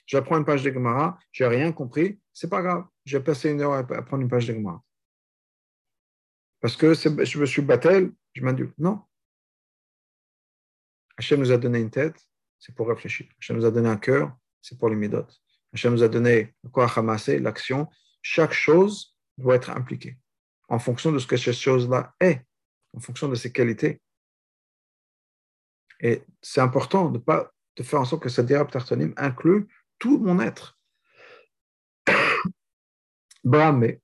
J'apprends 0.06 0.38
une 0.38 0.44
page 0.44 0.62
de 0.62 0.72
Gemara, 0.72 1.18
j'ai 1.30 1.46
rien 1.46 1.72
compris, 1.72 2.18
c'est 2.32 2.48
pas 2.48 2.62
grave. 2.62 2.84
J'ai 3.04 3.20
passé 3.20 3.50
une 3.50 3.60
heure 3.60 3.72
à 3.72 3.78
apprendre 3.78 4.22
une 4.22 4.28
page 4.28 4.46
de 4.46 4.54
Gemara. 4.54 4.82
Parce 6.60 6.76
que 6.76 6.94
je 6.94 7.38
me 7.38 7.46
suis 7.46 7.62
battel, 7.62 8.12
je 8.32 8.42
m'indulte. 8.42 8.74
Non. 8.78 9.02
Hachem 11.16 11.40
nous 11.40 11.52
a 11.52 11.58
donné 11.58 11.80
une 11.80 11.90
tête, 11.90 12.26
c'est 12.60 12.74
pour 12.74 12.88
réfléchir. 12.88 13.26
Hachem 13.40 13.56
nous 13.56 13.64
a 13.64 13.70
donné 13.70 13.88
un 13.88 13.96
cœur, 13.96 14.36
c'est 14.62 14.78
pour 14.78 14.90
les 14.90 14.96
midotes. 14.96 15.40
Hachem 15.72 15.92
nous 15.94 16.02
a 16.02 16.08
donné 16.08 16.54
quoi 16.70 16.86
ramasser, 16.86 17.38
l'action. 17.38 17.88
Chaque 18.22 18.52
chose 18.52 19.16
doit 19.38 19.56
être 19.56 19.70
impliquée 19.70 20.18
en 20.70 20.78
fonction 20.78 21.10
de 21.12 21.18
ce 21.18 21.26
que 21.26 21.36
cette 21.36 21.54
chose-là 21.54 22.14
est, 22.20 22.46
en 22.94 23.00
fonction 23.00 23.28
de 23.28 23.34
ses 23.34 23.52
qualités. 23.52 24.00
Et 26.00 26.22
c'est 26.40 26.60
important 26.60 27.10
de, 27.10 27.18
pas, 27.18 27.52
de 27.76 27.82
faire 27.82 28.00
en 28.00 28.04
sorte 28.04 28.22
que 28.22 28.28
cette 28.28 28.46
dirab 28.46 28.70
tartonim 28.70 29.12
inclut 29.16 29.66
tout 29.98 30.18
mon 30.18 30.38
être. 30.40 30.78
Bramé, 33.44 34.00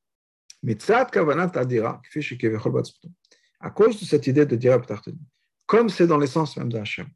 à 3.60 3.70
cause 3.70 4.00
de 4.00 4.04
cette 4.04 4.26
idée 4.26 4.46
de 4.46 4.56
tartonim, 4.56 5.18
comme 5.66 5.88
c'est 5.88 6.06
dans 6.06 6.18
l'essence 6.18 6.56
même 6.56 6.72
d'Hachem, 6.72 7.08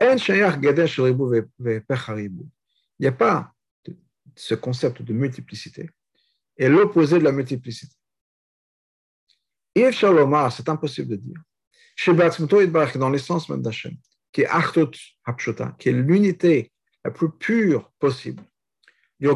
il 0.00 0.16
n'y 3.00 3.06
a 3.06 3.12
pas 3.12 3.52
ce 4.36 4.54
concept 4.54 5.02
de 5.02 5.12
multiplicité 5.12 5.90
et 6.56 6.68
l'opposé 6.68 7.18
de 7.18 7.24
la 7.24 7.32
multiplicité. 7.32 7.96
C'est 9.76 10.68
impossible 10.68 11.08
de 11.08 11.16
dire. 11.16 11.42
Dans 12.98 13.10
l'essence 13.10 13.48
même 13.48 13.62
d'Hachem, 13.62 13.96
qui 14.32 14.42
est 14.42 14.48
qui 15.78 15.88
est 15.88 15.92
l'unité 15.92 16.70
la 17.04 17.10
plus 17.10 17.30
pure 17.30 17.92
possible. 17.98 18.44
Il 19.20 19.28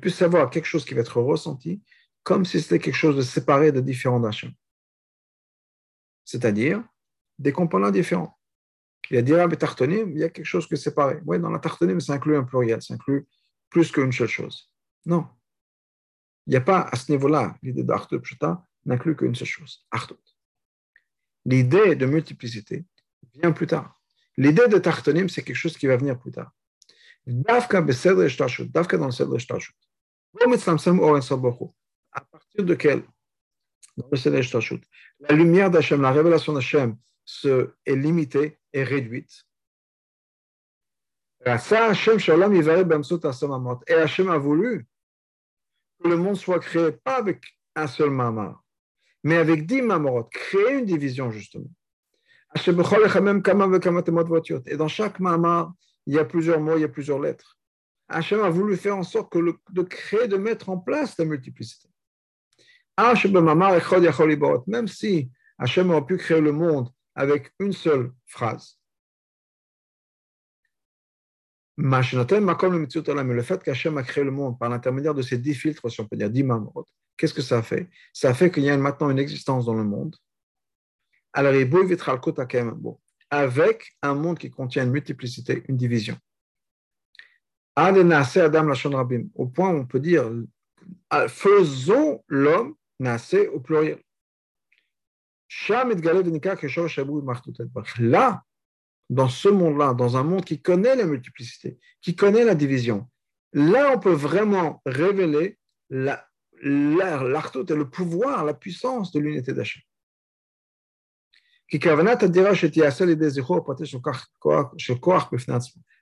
puisse 0.00 0.16
savoir 0.16 0.50
quelque 0.50 0.64
chose 0.64 0.84
qui 0.84 0.94
va 0.94 1.00
être 1.00 1.20
ressenti 1.20 1.82
comme 2.22 2.44
si 2.44 2.60
c'était 2.60 2.78
quelque 2.78 2.94
chose 2.94 3.16
de 3.16 3.22
séparé, 3.22 3.72
de 3.72 3.80
différent 3.80 4.20
d'Hachem. 4.20 4.52
C'est-à-dire, 6.24 6.84
des 7.38 7.52
components 7.52 7.90
différents. 7.90 8.38
Il 9.10 9.16
y 9.16 9.18
a 9.18 9.22
dirab 9.22 9.52
et 9.52 9.56
tartonim, 9.56 10.10
il 10.10 10.18
y 10.18 10.24
a 10.24 10.28
quelque 10.28 10.44
chose 10.44 10.66
qui 10.66 10.74
est 10.74 10.78
séparé. 10.78 11.20
Oui, 11.24 11.38
dans 11.38 11.50
la 11.50 11.58
tartonim, 11.58 11.98
ça 12.00 12.14
inclut 12.14 12.36
un 12.36 12.44
pluriel, 12.44 12.82
ça 12.82 12.94
inclut 12.94 13.26
plus 13.70 13.90
qu'une 13.90 14.12
seule 14.12 14.28
chose. 14.28 14.70
Non. 15.06 15.26
Il 16.46 16.50
n'y 16.50 16.56
a 16.56 16.60
pas 16.60 16.80
à 16.80 16.96
ce 16.96 17.10
niveau-là, 17.12 17.56
l'idée 17.62 17.84
d'Artout 17.84 18.20
Pshita 18.20 18.64
n'inclut 18.84 19.16
qu'une 19.16 19.34
seule 19.34 19.48
chose, 19.48 19.86
Artout. 19.90 20.18
L'idée 21.44 21.94
de 21.94 22.06
multiplicité 22.06 22.84
vient 23.34 23.52
plus 23.52 23.66
tard. 23.66 23.98
L'idée 24.36 24.68
de 24.68 24.78
tartonim, 24.78 25.28
c'est 25.28 25.42
quelque 25.42 25.56
chose 25.56 25.76
qui 25.76 25.86
va 25.86 25.96
venir 25.96 26.18
plus 26.18 26.32
tard. 26.32 26.52
Davka 27.26 27.80
dans 27.80 27.86
le 27.86 28.28
Shtashut. 28.28 28.70
À 32.12 32.20
partir 32.20 32.64
de 32.64 32.74
quel? 32.74 33.02
Dans 33.96 34.08
le 34.10 34.42
Shtashut. 34.42 34.82
La 35.20 35.34
lumière 35.34 35.70
d'Hachem, 35.70 36.00
la 36.00 36.12
révélation 36.12 36.52
d'Hachem, 36.52 36.96
est 37.44 37.96
limitée 37.96 38.58
et 38.72 38.84
réduite. 38.84 39.44
Et 41.44 41.50
Hachem 41.50 41.90
a 44.30 44.38
voulu 44.38 44.86
que 46.02 46.08
le 46.08 46.16
monde 46.16 46.36
soit 46.36 46.60
créé 46.60 46.92
pas 46.92 47.16
avec 47.16 47.44
un 47.74 47.86
seul 47.86 48.10
mamar, 48.10 48.64
mais 49.22 49.36
avec 49.36 49.66
dix 49.66 49.82
mamorot, 49.82 50.24
créer 50.24 50.78
une 50.78 50.84
division 50.84 51.30
justement. 51.30 51.70
Et 52.66 52.72
dans 54.76 54.88
chaque 54.88 55.20
mamar, 55.20 55.74
il 56.06 56.14
y 56.14 56.18
a 56.18 56.24
plusieurs 56.24 56.60
mots, 56.60 56.76
il 56.76 56.80
y 56.80 56.84
a 56.84 56.88
plusieurs 56.88 57.20
lettres. 57.20 57.58
Hachem 58.08 58.40
a 58.40 58.48
voulu 58.48 58.76
faire 58.76 58.96
en 58.96 59.02
sorte 59.02 59.30
que 59.30 59.38
de 59.70 59.82
créer, 59.82 60.28
de 60.28 60.38
mettre 60.38 60.70
en 60.70 60.78
place 60.78 61.18
la 61.18 61.26
multiplicité. 61.26 61.88
Même 64.66 64.88
si 64.88 65.30
Hachem 65.58 65.90
a 65.90 66.02
pu 66.02 66.16
créer 66.16 66.40
le 66.40 66.52
monde 66.52 66.88
avec 67.18 67.52
une 67.58 67.72
seule 67.72 68.12
phrase. 68.26 68.78
Le 71.76 73.42
fait 73.42 73.62
qu'Hachem 73.62 73.98
a 73.98 74.04
créé 74.04 74.22
le 74.22 74.30
monde 74.30 74.56
par 74.56 74.68
l'intermédiaire 74.68 75.14
de 75.14 75.22
ces 75.22 75.36
dix 75.36 75.54
filtres, 75.54 75.90
si 75.90 76.00
on 76.00 76.06
peut 76.06 76.16
dire 76.16 76.30
dix 76.30 76.44
mamrot, 76.44 76.86
qu'est-ce 77.16 77.34
que 77.34 77.42
ça 77.42 77.60
fait? 77.62 77.90
Ça 78.12 78.34
fait 78.34 78.52
qu'il 78.52 78.62
y 78.62 78.70
a 78.70 78.76
maintenant 78.76 79.10
une 79.10 79.18
existence 79.18 79.66
dans 79.66 79.74
le 79.74 79.82
monde. 79.82 80.14
Avec 83.30 83.96
un 84.02 84.14
monde 84.14 84.38
qui 84.38 84.50
contient 84.50 84.84
une 84.84 84.92
multiplicité, 84.92 85.64
une 85.68 85.76
division. 85.76 86.16
Au 87.76 89.46
point 89.46 89.70
où 89.70 89.76
on 89.76 89.86
peut 89.86 90.00
dire 90.00 90.30
faisons 91.28 92.24
l'homme 92.28 92.76
nasser 93.00 93.48
au 93.48 93.58
pluriel. 93.60 94.00
Là, 97.98 98.42
dans 99.10 99.28
ce 99.28 99.48
monde-là, 99.48 99.94
dans 99.94 100.16
un 100.16 100.22
monde 100.22 100.44
qui 100.44 100.60
connaît 100.60 100.96
la 100.96 101.04
multiplicité, 101.04 101.78
qui 102.02 102.14
connaît 102.14 102.44
la 102.44 102.54
division, 102.54 103.08
là, 103.52 103.92
on 103.94 103.98
peut 103.98 104.12
vraiment 104.12 104.82
révéler 104.84 105.58
l'artout 105.90 107.72
et 107.72 107.74
le 107.74 107.88
pouvoir, 107.88 108.44
la 108.44 108.54
puissance 108.54 109.10
de 109.12 109.20
l'unité 109.20 109.52
d'Hachem. 109.52 109.82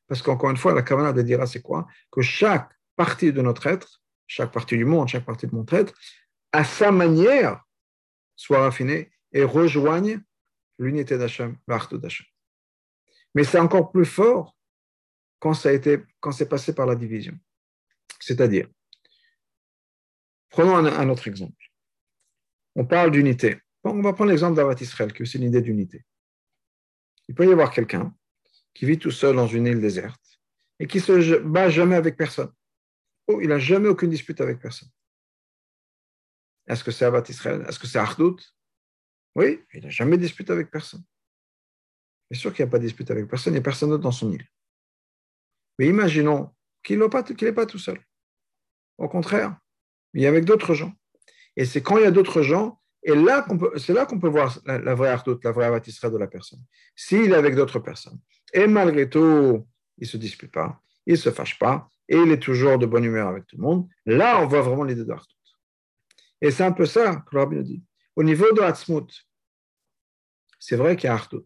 Parce 0.09 0.23
qu'encore 0.23 0.51
une 0.51 0.57
fois, 0.57 0.73
la 0.73 0.83
kavana 0.83 1.13
de 1.13 1.23
dira, 1.23 1.47
c'est 1.47 1.63
quoi? 1.63 1.87
Que 2.11 2.23
chaque 2.23 2.71
partie 2.95 3.33
de 3.33 3.43
notre 3.43 3.67
être, 3.67 4.03
chaque 4.27 4.53
partie 4.53 4.77
du 4.77 4.85
monde, 4.85 5.09
chaque 5.09 5.25
partie 5.25 5.47
de 5.47 5.55
mon 5.55 5.67
être, 5.71 5.93
à 6.53 6.65
sa 6.65 6.93
manière, 6.93 7.63
soit 8.37 8.61
raffinée 8.61 9.11
et 9.33 9.45
rejoignent 9.45 10.21
l'unité 10.79 11.19
d'Hachem, 11.19 11.57
l'artu 11.69 11.99
d'Hachem. 11.99 12.27
Mais 13.35 13.45
c'est 13.45 13.59
encore 13.59 13.91
plus 13.91 14.07
fort 14.07 14.57
quand 15.39 15.55
quand 16.21 16.33
c'est 16.33 16.49
passé 16.49 16.75
par 16.75 16.87
la 16.87 16.97
division. 16.97 17.39
C'est-à-dire, 18.21 18.69
prenons 20.49 20.77
un, 20.77 21.09
autre 21.09 21.29
exemple. 21.29 21.71
On 22.75 22.87
parle 22.87 23.11
d'unité. 23.11 23.61
on 23.85 24.01
va 24.01 24.13
prendre 24.13 24.31
l'exemple 24.31 24.57
d'Avat 24.57 24.81
Israël, 24.81 25.13
qui 25.13 25.19
est 25.19 25.23
aussi 25.23 25.37
une 25.39 25.45
idée 25.45 25.63
d'unité. 25.63 26.05
Il 27.29 27.35
peut 27.35 27.47
y 27.47 27.53
avoir 27.53 27.71
quelqu'un 27.71 28.15
qui 28.75 28.87
vit 28.87 28.99
tout 28.99 29.11
seul 29.11 29.37
dans 29.37 29.47
une 29.47 29.67
île 29.67 29.81
déserte 29.81 30.41
et 30.79 30.87
qui 30.87 31.01
se 31.01 31.39
bat 31.39 31.69
jamais 31.69 31.97
avec 31.97 32.17
personne. 32.17 32.53
oh, 33.27 33.41
il 33.41 33.49
n'a 33.49 33.59
jamais 33.59 33.89
aucune 33.89 34.11
dispute 34.11 34.41
avec 34.41 34.61
personne. 34.61 34.91
Est-ce 36.67 36.83
que 36.83 36.91
c'est 36.91 37.05
Abat 37.05 37.25
Israël? 37.29 37.65
Est-ce 37.69 37.79
que 37.79 37.87
c'est 37.87 37.99
Ardout 37.99 38.39
Oui, 39.37 39.63
il 39.75 39.85
n'a 39.85 39.91
jamais 39.91 40.17
disputé 40.17 40.51
avec 40.51 40.71
personne. 40.71 41.05
Bien 42.31 42.41
sûr 42.41 42.55
qu'il 42.55 42.65
n'y 42.65 42.71
a 42.71 42.73
pas 42.73 42.79
de 42.79 42.85
dispute 42.85 43.11
avec 43.11 43.29
personne, 43.29 43.53
il 43.53 43.57
n'y 43.57 43.61
a 43.61 43.63
personne 43.63 43.91
d'autre 43.91 44.03
dans 44.03 44.11
son 44.11 44.33
île. 44.33 44.47
Mais 45.79 45.87
imaginons 45.87 46.55
qu'il 46.83 46.99
n'est 46.99 47.53
pas, 47.53 47.67
tout 47.67 47.79
seul. 47.79 48.01
Au 48.97 49.09
contraire, 49.09 49.59
il 50.15 50.25
est 50.25 50.27
avec 50.27 50.47
d'autres 50.47 50.73
gens. 50.73 50.95
Et 51.55 51.67
c'est 51.67 51.83
quand 51.83 51.99
il 51.99 52.05
y 52.05 52.07
a 52.07 52.11
d'autres 52.11 52.41
gens, 52.41 52.81
et 53.03 53.15
là 53.15 53.47
c'est 53.77 53.93
là 53.93 54.07
qu'on 54.07 54.19
peut 54.19 54.29
voir 54.29 54.59
la, 54.65 54.95
vraie 54.95 55.11
ardoute, 55.11 55.45
la 55.45 55.53
vraie 55.53 55.83
Israël 55.87 56.15
de 56.15 56.19
la 56.19 56.29
personne. 56.29 56.65
S'il 56.95 57.31
est 57.31 57.35
avec 57.35 57.55
d'autres 57.55 57.79
personnes, 57.79 58.19
et 58.55 58.67
malgré 58.67 59.09
tout, 59.11 59.69
il 59.99 60.05
ne 60.05 60.07
se 60.07 60.17
dispute 60.17 60.51
pas, 60.51 60.81
il 61.05 61.13
ne 61.13 61.19
se 61.19 61.31
fâche 61.31 61.59
pas, 61.59 61.91
et 62.09 62.17
il 62.17 62.33
est 62.33 62.43
toujours 62.43 62.79
de 62.79 62.87
bonne 62.87 63.05
humeur 63.05 63.29
avec 63.29 63.47
tout 63.47 63.57
le 63.57 63.63
monde, 63.63 63.87
là, 64.07 64.41
on 64.41 64.47
voit 64.47 64.63
vraiment 64.63 64.85
l'idée 64.85 65.05
de 65.05 65.15
Et 66.41 66.51
c'est 66.51 66.65
un 66.65 66.73
peu 66.73 66.87
ça 66.87 67.17
que 67.17 67.35
le 67.35 67.41
rabbi 67.41 67.57
nous 67.57 67.63
dit. 67.63 67.83
Au 68.17 68.23
niveau 68.23 68.51
de 68.53 68.63
Hatzmut, 68.63 69.26
c'est 70.67 70.75
vrai 70.75 70.97
qu'il 70.97 71.07
y 71.07 71.11
a 71.11 71.15
Artout. 71.15 71.45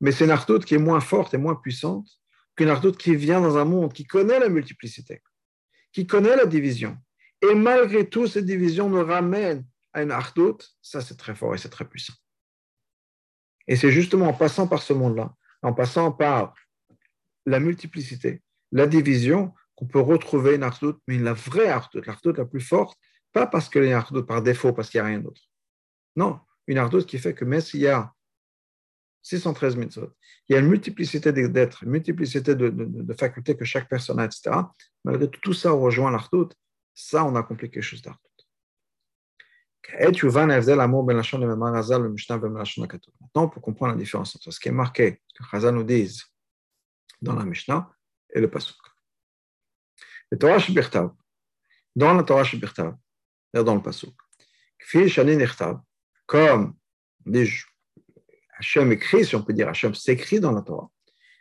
Mais 0.00 0.12
c'est 0.12 0.24
une 0.24 0.30
Artout 0.30 0.60
qui 0.60 0.74
est 0.74 0.78
moins 0.78 1.00
forte 1.00 1.34
et 1.34 1.36
moins 1.36 1.56
puissante 1.56 2.08
qu'une 2.56 2.70
Artout 2.70 2.92
qui 2.92 3.14
vient 3.14 3.42
dans 3.42 3.58
un 3.58 3.66
monde 3.66 3.92
qui 3.92 4.04
connaît 4.06 4.38
la 4.38 4.48
multiplicité, 4.48 5.22
qui 5.92 6.06
connaît 6.06 6.34
la 6.34 6.46
division. 6.46 6.96
Et 7.42 7.54
malgré 7.54 8.08
tout, 8.08 8.26
cette 8.26 8.46
division 8.46 8.88
nous 8.88 9.04
ramène 9.04 9.66
à 9.92 10.02
une 10.02 10.10
Artout. 10.10 10.56
Ça, 10.80 11.02
c'est 11.02 11.18
très 11.18 11.34
fort 11.34 11.54
et 11.54 11.58
c'est 11.58 11.68
très 11.68 11.84
puissant. 11.84 12.14
Et 13.68 13.76
c'est 13.76 13.92
justement 13.92 14.28
en 14.28 14.32
passant 14.32 14.66
par 14.66 14.80
ce 14.80 14.94
monde-là, 14.94 15.34
en 15.60 15.74
passant 15.74 16.12
par 16.12 16.54
la 17.44 17.60
multiplicité, 17.60 18.40
la 18.70 18.86
division, 18.86 19.52
qu'on 19.74 19.86
peut 19.86 20.00
retrouver 20.00 20.54
une 20.54 20.62
ardoute, 20.62 20.98
mais 21.06 21.18
la 21.18 21.34
vraie 21.34 21.68
ardoute, 21.68 22.06
l'ardoute 22.06 22.38
la 22.38 22.46
plus 22.46 22.62
forte, 22.62 22.98
pas 23.32 23.46
parce 23.46 23.68
qu'elle 23.68 23.84
est 23.84 23.88
une 23.88 23.92
ardoute 23.92 24.26
par 24.26 24.40
défaut, 24.40 24.72
parce 24.72 24.88
qu'il 24.88 24.98
n'y 24.98 25.06
a 25.06 25.10
rien 25.10 25.20
d'autre. 25.20 25.42
Non, 26.16 26.40
une 26.66 26.78
ardoute 26.78 27.06
qui 27.06 27.18
fait 27.18 27.34
que 27.34 27.44
même 27.44 27.60
s'il 27.60 27.80
y 27.80 27.88
a 27.88 28.12
613 29.22 29.76
mitzvot, 29.76 30.12
il 30.48 30.54
y 30.54 30.56
a 30.56 30.60
une 30.60 30.68
multiplicité 30.68 31.32
d'êtres, 31.32 31.84
une 31.84 31.90
multiplicité 31.90 32.54
de, 32.54 33.14
facultés 33.14 33.56
que 33.56 33.64
chaque 33.64 33.88
personne 33.88 34.18
a, 34.18 34.24
etc. 34.24 34.50
Malgré 35.04 35.30
tout, 35.30 35.40
tout 35.40 35.52
ça 35.52 35.70
rejoint 35.70 36.10
l'ardoute, 36.10 36.54
ça, 36.94 37.24
on 37.24 37.34
accomplit 37.36 37.70
quelque 37.70 37.82
chose 37.82 38.02
d'ardoute. 38.02 38.22
Maintenant, 43.20 43.48
pour 43.48 43.62
comprendre 43.62 43.92
la 43.92 43.98
différence 43.98 44.36
entre 44.36 44.50
ce 44.50 44.60
qui 44.60 44.68
est 44.68 44.72
marqué, 44.72 45.20
ce 45.28 45.42
que 45.42 45.48
Chazal 45.48 45.74
nous 45.74 45.84
dit 45.84 46.20
dans 47.20 47.34
la 47.34 47.44
Mishnah, 47.44 47.90
et 48.34 48.40
le 48.40 48.50
Pasuk. 48.50 48.76
Le 50.30 50.38
Torah 50.38 50.58
Shebirtav, 50.58 51.12
dans 51.94 52.14
la 52.14 52.22
Torah 52.22 52.44
Shebirtav, 52.44 52.96
dans 53.52 53.74
le 53.74 53.82
Pasuk, 53.82 54.14
comme 56.32 56.74
Hachem 58.58 58.90
écrit, 58.92 59.26
si 59.26 59.36
on 59.36 59.42
peut 59.42 59.52
dire 59.52 59.68
Hachem 59.68 59.94
s'écrit 59.94 60.40
dans 60.40 60.52
la 60.52 60.62
Torah, 60.62 60.90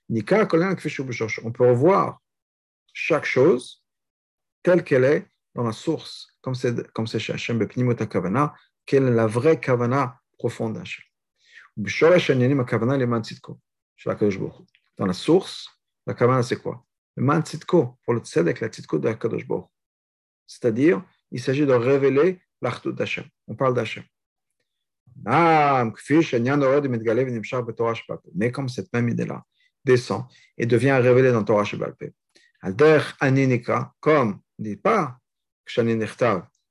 on 0.09 1.51
peut 1.51 1.69
revoir 1.69 2.21
chaque 2.91 3.23
chose 3.23 3.85
telle 4.61 4.83
qu'elle 4.83 5.05
est 5.05 5.25
dans 5.55 5.63
la 5.63 5.71
source, 5.71 6.37
comme 6.41 6.55
c'est, 6.55 6.91
comme 6.91 7.07
c'est 7.07 7.19
chez 7.19 7.31
Hachem, 7.31 7.65
Kavana, 7.69 8.53
quelle 8.85 9.07
est 9.07 9.11
la 9.11 9.27
vraie 9.27 9.61
Kavana 9.61 10.19
profonde 10.37 10.73
d'Hachem. 10.73 11.05
Dans 14.97 15.05
la 15.05 15.13
source, 15.13 15.69
la 16.05 16.13
Kavana, 16.13 16.43
c'est 16.43 16.61
quoi? 16.61 16.85
Le 17.15 17.23
man 17.23 17.41
tzitko, 17.45 17.97
pour 18.03 18.13
le 18.13 18.19
tzedek, 18.19 18.59
la 18.59 18.67
tzitko 18.67 18.99
de. 18.99 19.15
C'est-à-dire, 20.45 21.01
il 21.31 21.41
s'agit 21.41 21.65
de 21.65 21.71
révéler 21.71 22.41
l'artout 22.61 22.91
d'Hachem. 22.91 23.23
On 23.47 23.55
parle 23.55 23.73
d'Hachem. 23.73 24.03
Mais 28.35 28.51
comme 28.51 28.69
cette 28.69 28.93
même 28.93 29.09
idée-là 29.09 29.43
descend 29.83 30.25
et 30.57 30.65
devient 30.65 30.99
révélée 31.01 31.31
dans 31.31 31.43
Torah 31.43 31.63
Shebalpe, 31.63 32.11
Alder 32.61 33.01
Aninika, 33.19 33.93
comme, 33.99 34.39
ne 34.59 34.63
dit 34.63 34.75
pas 34.77 35.17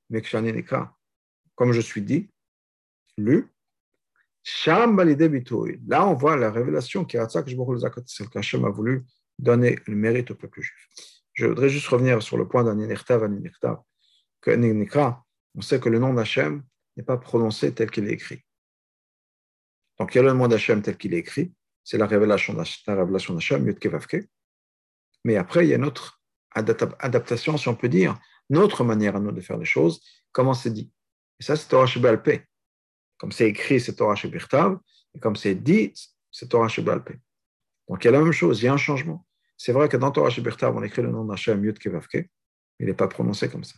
mais 0.09 0.21
Kshani 0.21 0.53
Nika, 0.53 0.93
comme 1.55 1.71
je 1.71 1.81
suis 1.81 2.01
dit, 2.01 2.29
lu, 3.17 3.47
Là, 5.87 6.07
on 6.07 6.15
voit 6.15 6.35
la 6.35 6.51
révélation 6.51 7.05
qui 7.05 7.17
qu'Hachem 7.17 8.65
a 8.65 8.69
voulu 8.69 9.05
donner 9.37 9.77
le 9.85 9.95
mérite 9.95 10.31
au 10.31 10.35
peuple 10.35 10.61
juif. 10.61 10.89
Je 11.33 11.45
voudrais 11.45 11.69
juste 11.69 11.87
revenir 11.87 12.21
sur 12.23 12.37
le 12.37 12.47
point 12.47 12.63
d'Aniniktav, 12.63 13.23
Aniniktav, 13.23 13.77
que 14.41 14.51
on 15.53 15.61
sait 15.61 15.79
que 15.79 15.89
le 15.89 15.99
nom 15.99 16.13
d'Hachem 16.13 16.63
n'est 16.97 17.03
pas 17.03 17.17
prononcé 17.17 17.73
tel 17.73 17.89
qu'il 17.89 18.07
est 18.07 18.13
écrit. 18.13 18.43
Donc, 19.99 20.15
il 20.15 20.17
y 20.17 20.19
a 20.19 20.23
le 20.23 20.33
nom 20.33 20.47
d'Hachem 20.47 20.81
tel 20.81 20.97
qu'il 20.97 21.13
est 21.13 21.19
écrit, 21.19 21.53
c'est 21.83 21.97
la 21.97 22.07
révélation 22.07 22.53
d'Hachem, 22.53 23.67
Yud. 23.67 24.29
Mais 25.23 25.35
après, 25.35 25.65
il 25.65 25.69
y 25.69 25.73
a 25.73 25.77
une 25.77 25.85
autre 25.85 26.21
adaptation, 26.51 27.57
si 27.57 27.67
on 27.67 27.75
peut 27.75 27.89
dire, 27.89 28.19
notre 28.49 28.83
manière 28.83 29.15
à 29.15 29.19
nous 29.19 29.31
de 29.31 29.41
faire 29.41 29.57
les 29.57 29.65
choses, 29.65 30.01
comment 30.31 30.53
c'est 30.53 30.71
dit? 30.71 30.91
Et 31.39 31.43
ça, 31.43 31.55
c'est 31.55 31.67
Torah 31.67 31.85
Shebalpe. 31.85 32.43
Comme 33.17 33.31
c'est 33.31 33.47
écrit, 33.47 33.79
c'est 33.79 33.95
Torah 33.95 34.15
Shebirtav, 34.15 34.79
et 35.13 35.19
comme 35.19 35.35
c'est 35.35 35.55
dit, 35.55 35.93
c'est 36.31 36.49
Torah 36.49 36.67
Shebalpe. 36.67 37.13
Donc, 37.87 38.03
il 38.03 38.05
y 38.05 38.09
a 38.09 38.11
la 38.11 38.21
même 38.21 38.31
chose, 38.31 38.61
il 38.61 38.65
y 38.65 38.67
a 38.67 38.73
un 38.73 38.77
changement. 38.77 39.25
C'est 39.57 39.73
vrai 39.73 39.87
que 39.87 39.97
dans 39.97 40.11
Torah 40.11 40.31
Shebertav, 40.31 40.75
on 40.75 40.81
écrit 40.81 41.03
le 41.03 41.11
nom 41.11 41.25
d'Hachem 41.25 41.63
Yud 41.63 41.77
Kevavke, 41.77 42.15
mais 42.15 42.29
il 42.79 42.85
n'est 42.87 42.95
pas 42.95 43.07
prononcé 43.07 43.47
comme 43.49 43.63
ça. 43.63 43.75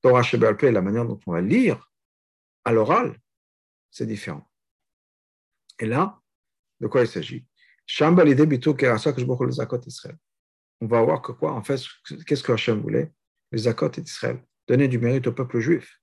Torah 0.00 0.22
Shebalpe, 0.22 0.62
la 0.62 0.80
manière 0.80 1.04
dont 1.04 1.20
on 1.26 1.32
va 1.32 1.42
lire 1.42 1.89
à 2.64 2.72
l'oral, 2.72 3.16
c'est 3.90 4.06
différent. 4.06 4.48
Et 5.78 5.86
là, 5.86 6.20
de 6.80 6.86
quoi 6.86 7.02
il 7.02 7.08
s'agit? 7.08 7.46
On 10.80 10.86
va 10.86 11.02
voir 11.02 11.22
que 11.22 11.32
quoi 11.32 11.52
En 11.52 11.62
fait, 11.62 11.80
qu'est-ce 12.26 12.42
que 12.42 12.52
Hachem 12.52 12.80
voulait? 12.80 13.12
Les 13.52 13.58
Zakot 13.58 13.88
d'Israël, 13.88 14.42
donner 14.68 14.88
du 14.88 14.98
mérite 14.98 15.26
au 15.26 15.32
peuple 15.32 15.60
juif. 15.60 15.98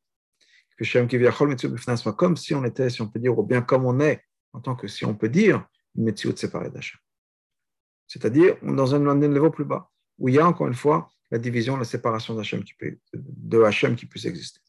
Comme 2.17 2.37
si 2.37 2.53
on 2.53 2.65
était, 2.65 2.89
si 2.89 3.01
on 3.01 3.09
peut 3.09 3.19
dire, 3.19 3.37
ou 3.37 3.43
bien 3.43 3.61
comme 3.61 3.85
on 3.85 3.99
est, 3.99 4.23
en 4.53 4.59
tant 4.59 4.75
que 4.75 4.87
si 4.87 5.05
on 5.05 5.15
peut 5.15 5.29
dire, 5.29 5.65
une 5.95 6.03
métier 6.03 6.35
séparée 6.35 6.69
d'Hachem 6.69 6.99
c'est-à-dire 8.07 8.57
dans 8.63 8.95
un 8.95 9.15
niveau 9.15 9.51
plus 9.51 9.65
bas, 9.65 9.91
où 10.17 10.29
il 10.29 10.35
y 10.35 10.39
a 10.39 10.47
encore 10.47 10.67
une 10.67 10.73
fois 10.73 11.11
la 11.29 11.37
division, 11.37 11.75
la 11.75 11.83
séparation 11.83 12.33
d'Hachem 12.33 12.63
qui 12.63 12.73
peut, 12.73 12.97
de 13.13 13.61
Hachem 13.61 13.95
qui 13.95 14.05
puisse 14.05 14.25
exister. 14.25 14.61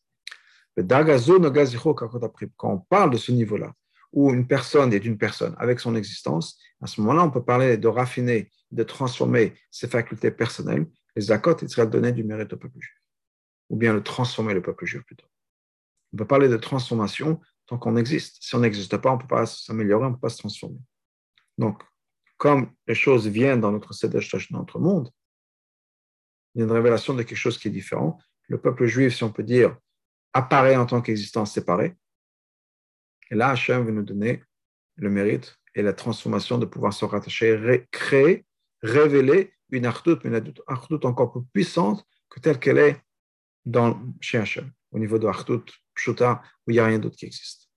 Quand 2.57 2.73
on 2.73 2.79
parle 2.79 3.11
de 3.11 3.17
ce 3.17 3.33
niveau-là, 3.33 3.73
où 4.13 4.33
une 4.33 4.47
personne 4.47 4.93
est 4.93 5.05
une 5.05 5.19
personne 5.19 5.55
avec 5.59 5.81
son 5.81 5.95
existence, 5.95 6.59
à 6.81 6.87
ce 6.87 7.01
moment-là, 7.01 7.25
on 7.25 7.31
peut 7.31 7.45
parler 7.45 7.77
de 7.77 7.89
raffiner, 7.89 8.51
de 8.71 8.83
transformer 8.83 9.55
ses 9.71 9.89
facultés 9.89 10.31
personnelles. 10.31 10.87
Les 11.17 11.31
accords, 11.31 11.57
il 11.63 11.69
serait 11.69 11.87
donner 11.87 12.13
du 12.13 12.25
mérite 12.25 12.53
au 12.53 12.57
peuple 12.57 12.79
juif, 12.79 13.03
ou 13.69 13.77
bien 13.77 13.93
le 13.93 14.03
transformer 14.03 14.55
le 14.55 14.63
peuple 14.63 14.87
juif 14.87 15.03
plutôt. 15.05 15.27
On 16.13 16.17
peut 16.17 16.27
parler 16.27 16.49
de 16.49 16.57
transformation 16.57 17.41
tant 17.67 17.79
qu'on 17.79 17.97
existe. 17.97 18.39
Si 18.41 18.55
on 18.55 18.61
n'existe 18.61 18.97
pas, 18.97 19.11
on 19.11 19.17
ne 19.17 19.21
peut 19.21 19.29
pas 19.29 19.47
s'améliorer, 19.47 20.07
on 20.07 20.11
ne 20.11 20.15
peut 20.15 20.21
pas 20.21 20.29
se 20.31 20.39
transformer. 20.39 20.79
Donc, 21.59 21.83
comme 22.39 22.73
les 22.87 22.95
choses 22.95 23.27
viennent 23.27 23.61
dans 23.61 23.73
notre 23.73 23.93
dans 24.01 24.59
notre 24.59 24.79
monde, 24.79 25.11
il 26.55 26.61
y 26.61 26.63
a 26.63 26.65
une 26.65 26.73
révélation 26.73 27.15
de 27.15 27.23
quelque 27.23 27.37
chose 27.37 27.59
qui 27.59 27.69
est 27.69 27.73
différent. 27.73 28.19
Le 28.49 28.59
peuple 28.59 28.87
juif, 28.87 29.15
si 29.15 29.25
on 29.25 29.31
peut 29.31 29.43
dire, 29.43 29.77
apparaît 30.33 30.77
en 30.77 30.87
tant 30.87 31.01
qu'existence 31.01 31.53
séparée. 31.53 31.97
Et 33.31 33.35
là, 33.35 33.51
Hachem 33.51 33.85
veut 33.85 33.93
nous 33.93 34.03
donner 34.03 34.43
le 34.97 35.11
mérite 35.11 35.59
et 35.75 35.83
la 35.83 35.93
transformation 35.93 36.59
de 36.59 36.67
pouvoir 36.67 36.93
se 36.93 37.05
rattacher, 37.05 37.87
créer, 37.91 38.47
révéler 38.83 39.53
une 39.71 39.87
artout, 39.87 40.19
une 40.25 40.53
artout 40.67 41.05
encore 41.07 41.33
plus 41.33 41.45
puissante 41.53 42.05
que 42.31 42.41
telle 42.41 42.59
qu'elle 42.59 42.79
est 42.79 43.01
dans, 43.65 44.01
chez 44.21 44.39
Hachem, 44.39 44.73
au 44.93 44.99
niveau 44.99 45.19
de 45.19 45.27
artout, 45.27 45.63
pshuta, 45.95 46.43
où 46.67 46.71
il 46.71 46.75
n'y 46.75 46.81
a 46.81 46.87
rien 46.87 46.99
d'autre 46.99 47.17
qui 47.17 47.27
existe. 47.27 47.69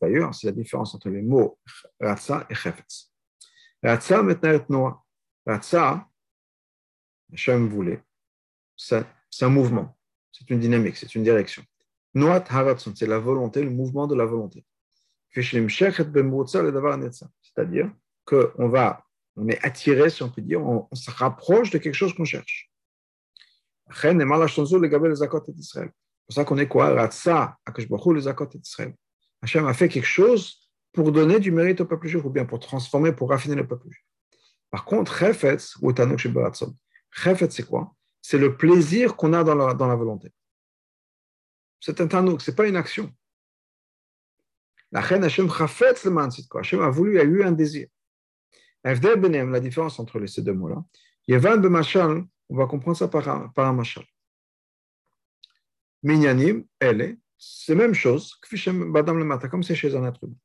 D'ailleurs, 0.00 0.34
c'est 0.34 0.46
la 0.46 0.52
différence 0.52 0.94
entre 0.94 1.08
les 1.10 1.22
mots 1.22 1.58
Ratsa 2.00 2.46
et 2.48 2.54
Chefetz. 2.54 3.12
Ratsa 3.82 4.22
metnaet 4.22 4.64
Noah. 4.68 5.02
Ratsa, 5.46 6.08
Hachem 7.32 7.68
voulait, 7.68 8.02
c'est 8.76 9.04
un 9.40 9.48
mouvement, 9.48 9.96
c'est 10.32 10.48
une 10.50 10.60
dynamique, 10.60 10.96
c'est 10.96 11.14
une 11.14 11.22
direction. 11.22 11.62
Noat 12.14 12.44
Haratson, 12.48 12.92
c'est 12.94 13.06
la 13.06 13.18
volonté, 13.18 13.62
le 13.62 13.70
mouvement 13.70 14.06
de 14.06 14.14
la 14.14 14.24
volonté. 14.24 14.64
C'est-à-dire 17.42 17.90
qu'on 18.24 18.68
va, 18.68 19.04
on 19.36 19.48
est 19.48 19.58
attiré, 19.64 20.08
si 20.10 20.22
on 20.22 20.30
peut 20.30 20.42
dire, 20.42 20.64
on, 20.64 20.88
se 20.94 21.10
rapproche 21.10 21.70
de 21.70 21.78
quelque 21.78 21.94
chose 21.94 22.14
qu'on 22.14 22.24
cherche. 22.24 22.70
C'est 23.90 23.94
pour 26.26 26.34
ça 26.34 26.44
qu'on 26.44 26.58
est 26.58 26.68
quoi? 26.68 27.08
Hachem 29.42 29.66
a 29.66 29.74
fait 29.74 29.88
quelque 29.88 30.06
chose 30.06 30.70
pour 30.92 31.10
donner 31.10 31.40
du 31.40 31.50
mérite 31.50 31.80
au 31.80 31.84
peuple 31.84 32.06
juif, 32.06 32.24
ou 32.24 32.30
bien 32.30 32.44
pour 32.44 32.60
transformer, 32.60 33.12
pour 33.12 33.28
raffiner 33.28 33.56
le 33.56 33.66
peuple 33.66 33.90
juif. 33.90 34.06
Par 34.70 34.84
contre. 34.84 35.12
Chefetz, 37.10 37.54
c'est 37.54 37.66
quoi? 37.66 37.94
C'est 38.26 38.38
le 38.38 38.56
plaisir 38.56 39.16
qu'on 39.16 39.34
a 39.34 39.44
dans 39.44 39.54
la, 39.54 39.94
volonté. 39.96 40.32
C'est 41.78 42.00
un 42.00 42.06
tanuk, 42.06 42.40
ce 42.40 42.50
n'est 42.50 42.54
pas 42.54 42.66
une 42.66 42.76
action. 42.76 43.12
La 44.92 45.02
reine 45.02 45.24
Hashem 45.24 45.50
chafetz 45.50 46.06
le 46.06 46.48
quoi. 46.48 46.62
Hashem 46.62 46.80
a 46.80 46.88
voulu, 46.88 47.20
a 47.20 47.24
eu 47.24 47.42
un 47.42 47.52
désir. 47.52 47.86
La 48.82 48.94
différence 49.60 50.00
entre 50.00 50.24
ces 50.24 50.40
deux 50.40 50.54
mots-là. 50.54 50.82
Yevan 51.28 51.58
b'mashal, 51.58 52.24
on 52.48 52.56
va 52.56 52.64
comprendre 52.64 52.96
ça 52.96 53.08
par 53.08 53.28
un, 53.28 53.48
par 53.48 53.66
un 53.66 53.74
mashal. 53.74 54.06
Minyanim, 56.02 56.64
elle 56.80 57.02
est, 57.02 57.18
c'est 57.36 57.74
la 57.74 57.82
même 57.82 57.94
chose, 57.94 58.36
comme 58.36 59.62
c'est 59.62 59.74
chez 59.74 59.94
un 59.94 60.06
être 60.06 60.24
humain. 60.24 60.36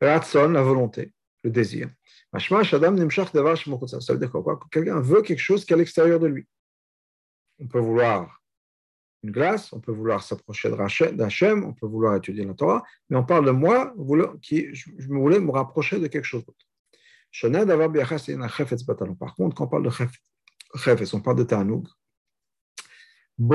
Ratson, 0.00 0.48
la 0.48 0.62
volonté, 0.62 1.12
le 1.44 1.50
désir. 1.50 1.88
Ça 2.36 2.56
veut 2.58 4.18
dire 4.18 4.32
quoi 4.32 4.58
Quelqu'un 4.72 5.00
veut 5.00 5.22
quelque 5.22 5.38
chose 5.38 5.64
qui 5.64 5.72
est 5.72 5.76
à 5.76 5.78
l'extérieur 5.78 6.18
de 6.18 6.26
lui. 6.26 6.48
On 7.58 7.66
peut 7.66 7.78
vouloir 7.78 8.42
une 9.22 9.30
glace, 9.30 9.72
on 9.72 9.80
peut 9.80 9.92
vouloir 9.92 10.22
s'approcher 10.22 10.68
d'Hachem, 10.70 11.64
on 11.64 11.72
peut 11.72 11.86
vouloir 11.86 12.16
étudier 12.16 12.44
la 12.44 12.54
Torah, 12.54 12.82
mais 13.08 13.16
on 13.16 13.24
parle 13.24 13.46
de 13.46 13.52
moi 13.52 13.94
qui 14.40 14.74
je, 14.74 14.90
voulais 15.06 15.38
me 15.38 15.52
rapprocher 15.52 16.00
de 16.00 16.08
quelque 16.08 16.24
chose 16.24 16.44
d'autre. 16.44 16.66
Par 19.18 19.34
contre, 19.34 19.56
quand 19.56 19.64
on 19.64 19.68
parle 19.68 19.84
de 19.84 19.90
chefetz, 20.76 21.14
on 21.14 21.20
parle 21.20 21.38
de 21.38 21.44
ta'anoug, 21.44 21.86
on 23.38 23.48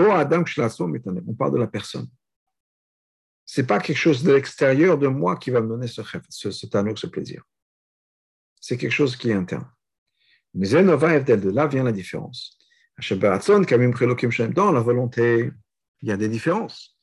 parle 1.38 1.54
de 1.54 1.58
la 1.58 1.68
personne. 1.68 2.08
Ce 3.46 3.62
n'est 3.62 3.68
pas 3.68 3.80
quelque 3.80 3.98
chose 3.98 4.24
de 4.24 4.34
l'extérieur 4.34 4.98
de 4.98 5.08
moi 5.08 5.38
qui 5.38 5.52
va 5.52 5.62
me 5.62 5.68
donner 5.68 5.88
ce 5.88 6.02
ce, 6.30 6.52
ce 6.52 6.68
ce 6.68 7.08
plaisir. 7.08 7.44
C'est 8.60 8.78
quelque 8.78 8.92
chose 8.92 9.16
qui 9.16 9.30
est 9.30 9.34
interne. 9.34 9.70
Mais 10.54 10.68
de 10.70 11.50
là 11.50 11.68
vient 11.68 11.84
la 11.84 11.92
différence. 11.92 12.58
Dans 13.00 14.72
la 14.72 14.82
volonté, 14.82 15.52
il 16.02 16.08
y 16.08 16.12
a 16.12 16.18
des 16.18 16.30
différences. 16.30 16.98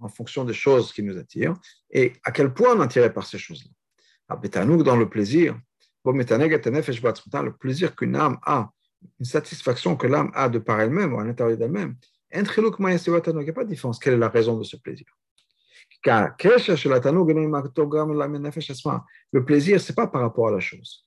En 0.00 0.08
fonction 0.08 0.44
des 0.44 0.54
choses 0.54 0.92
qui 0.94 1.02
nous 1.02 1.18
attirent 1.18 1.54
et 1.90 2.14
à 2.24 2.32
quel 2.32 2.54
point 2.54 2.74
on 2.74 2.80
est 2.80 2.84
attiré 2.84 3.12
par 3.12 3.26
ces 3.26 3.36
choses-là. 3.38 3.70
Dans 4.28 4.96
le 4.96 5.08
plaisir, 5.08 5.60
le 6.04 7.50
plaisir 7.52 7.94
qu'une 7.94 8.16
âme 8.16 8.38
a 8.42 8.70
une 9.18 9.26
satisfaction 9.26 9.96
que 9.96 10.06
l'âme 10.06 10.30
a 10.34 10.48
de 10.48 10.58
par 10.58 10.80
elle-même 10.80 11.12
ou 11.12 11.20
à 11.20 11.24
l'intérieur 11.24 11.58
d'elle-même, 11.58 11.96
il 12.32 12.42
n'y 12.42 12.48
a 12.48 13.52
pas 13.52 13.64
de 13.64 13.68
différence. 13.68 13.98
Quelle 13.98 14.14
est 14.14 14.18
la 14.18 14.28
raison 14.30 14.56
de 14.58 14.64
ce 14.64 14.76
plaisir? 14.76 15.06
Le 19.32 19.44
plaisir, 19.44 19.80
ce 19.80 19.92
n'est 19.92 19.94
pas 19.94 20.06
par 20.06 20.22
rapport 20.22 20.48
à 20.48 20.50
la 20.50 20.60
chose. 20.60 21.06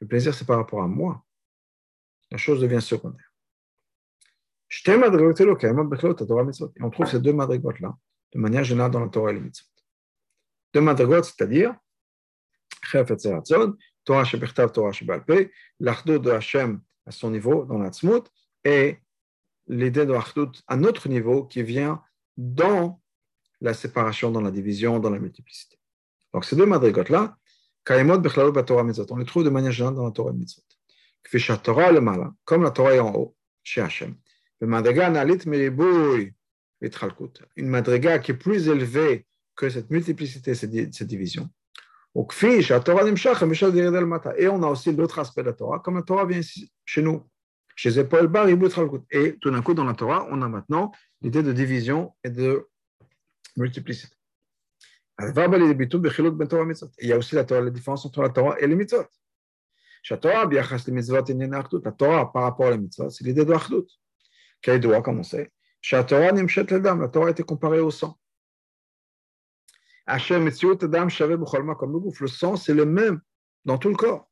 Le 0.00 0.06
plaisir, 0.06 0.34
c'est 0.34 0.46
par 0.46 0.56
rapport 0.56 0.82
à 0.82 0.88
moi. 0.88 1.24
La 2.34 2.38
chose 2.38 2.60
devient 2.60 2.82
secondaire. 2.82 3.32
On 6.80 6.90
trouve 6.90 7.06
ces 7.06 7.20
deux 7.20 7.32
madrigotes-là, 7.32 7.96
de 8.32 8.40
manière 8.40 8.64
générale, 8.64 8.90
dans 8.90 8.98
la 8.98 9.08
Torah 9.08 9.30
et 9.30 9.34
les 9.34 9.40
mitzvot. 9.40 9.68
Deux 10.74 10.80
madrigotes, 10.80 11.26
c'est-à-dire, 11.26 11.76
Torah 14.04 14.24
Shebechtav, 14.24 14.72
Torah 14.72 14.90
Shebalpe, 14.90 15.48
de 15.78 16.30
Hashem 16.32 16.80
à 17.06 17.12
son 17.12 17.30
niveau 17.30 17.66
dans 17.66 17.78
l'Atzmut, 17.78 18.24
et 18.64 18.98
l'idée 19.68 20.04
de 20.04 20.12
l'Achdut 20.12 20.60
à 20.66 20.74
notre 20.74 21.08
niveau 21.08 21.44
qui 21.44 21.62
vient 21.62 22.02
dans 22.36 23.00
la 23.60 23.74
séparation, 23.74 24.32
dans 24.32 24.40
la 24.40 24.50
division, 24.50 24.98
dans 24.98 25.10
la 25.10 25.20
multiplicité. 25.20 25.78
Donc 26.32 26.44
ces 26.44 26.56
deux 26.56 26.66
madrigotes-là, 26.66 27.38
on 27.88 29.16
les 29.18 29.24
trouve 29.24 29.44
de 29.44 29.50
manière 29.50 29.70
générale 29.70 29.94
dans 29.94 30.04
la 30.06 30.10
Torah 30.10 30.32
et 30.32 30.34
Mitzvot. 30.34 30.64
Comme 32.44 32.62
la 32.62 32.70
Torah 32.70 32.94
est 32.94 33.00
en 33.00 33.14
haut, 33.14 33.36
chez 33.62 33.80
Hashem. 33.80 34.14
Une 34.60 34.68
madriga 37.68 38.18
qui 38.18 38.32
est 38.32 38.34
plus 38.34 38.68
élevée 38.68 39.26
que 39.56 39.70
cette 39.70 39.90
multiplicité, 39.90 40.54
cette 40.54 41.02
division. 41.02 41.48
Et 42.16 42.20
on 44.48 44.62
a 44.62 44.68
aussi 44.68 44.92
l'autre 44.92 45.18
aspect 45.18 45.42
de 45.42 45.48
la 45.48 45.52
Torah, 45.52 45.80
comme 45.80 45.96
la 45.96 46.02
Torah 46.02 46.24
vient 46.24 46.40
chez 46.84 47.02
nous. 47.02 47.28
Chez 47.74 47.98
Epol 47.98 48.28
Bar, 48.28 48.48
Et 48.48 49.36
tout 49.40 49.50
d'un 49.50 49.60
coup, 49.62 49.74
dans 49.74 49.84
la 49.84 49.94
Torah, 49.94 50.28
on 50.30 50.40
a 50.42 50.48
maintenant 50.48 50.92
l'idée 51.22 51.42
de 51.42 51.52
division 51.52 52.14
et 52.22 52.30
de 52.30 52.68
multiplicité. 53.56 54.14
Il 55.18 57.08
y 57.08 57.12
a 57.12 57.18
aussi 57.18 57.34
la, 57.34 57.44
Torah, 57.44 57.60
la 57.60 57.70
différence 57.70 58.06
entre 58.06 58.22
la 58.22 58.28
Torah 58.28 58.60
et 58.60 58.66
les 58.66 58.76
mitzvot. 58.76 59.06
La 60.10 60.18
Torah, 60.18 60.46
par 62.32 62.42
rapport 62.42 62.66
à 62.66 62.70
les 62.70 62.78
mitzvot, 62.78 63.10
c'est 63.10 63.24
l'idée 63.24 63.44
de 63.44 63.50
l'Achdut. 63.50 63.90
Quel 64.60 64.80
doit, 64.80 65.02
comme 65.02 65.20
on 65.20 65.22
sait. 65.22 65.52
La 65.90 66.04
Torah 66.04 66.28
a 66.28 67.30
été 67.30 67.42
comparée 67.42 67.80
au 67.80 67.90
sang. 67.90 68.18
Le 70.06 70.50
sang, 72.26 72.56
c'est 72.56 72.74
le 72.74 72.84
même 72.84 73.22
dans 73.64 73.78
tout 73.78 73.88
le 73.88 73.96
corps. 73.96 74.28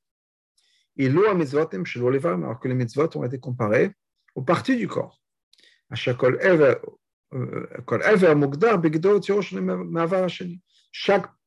Alors 0.99 2.61
que 2.61 2.69
les 2.69 2.75
mitzvot 2.75 3.17
ont 3.17 3.25
été 3.25 3.39
comparés 3.39 3.93
aux 4.35 4.43
parties 4.43 4.77
du 4.77 4.89
corps. 4.89 5.23
Chaque 5.95 6.21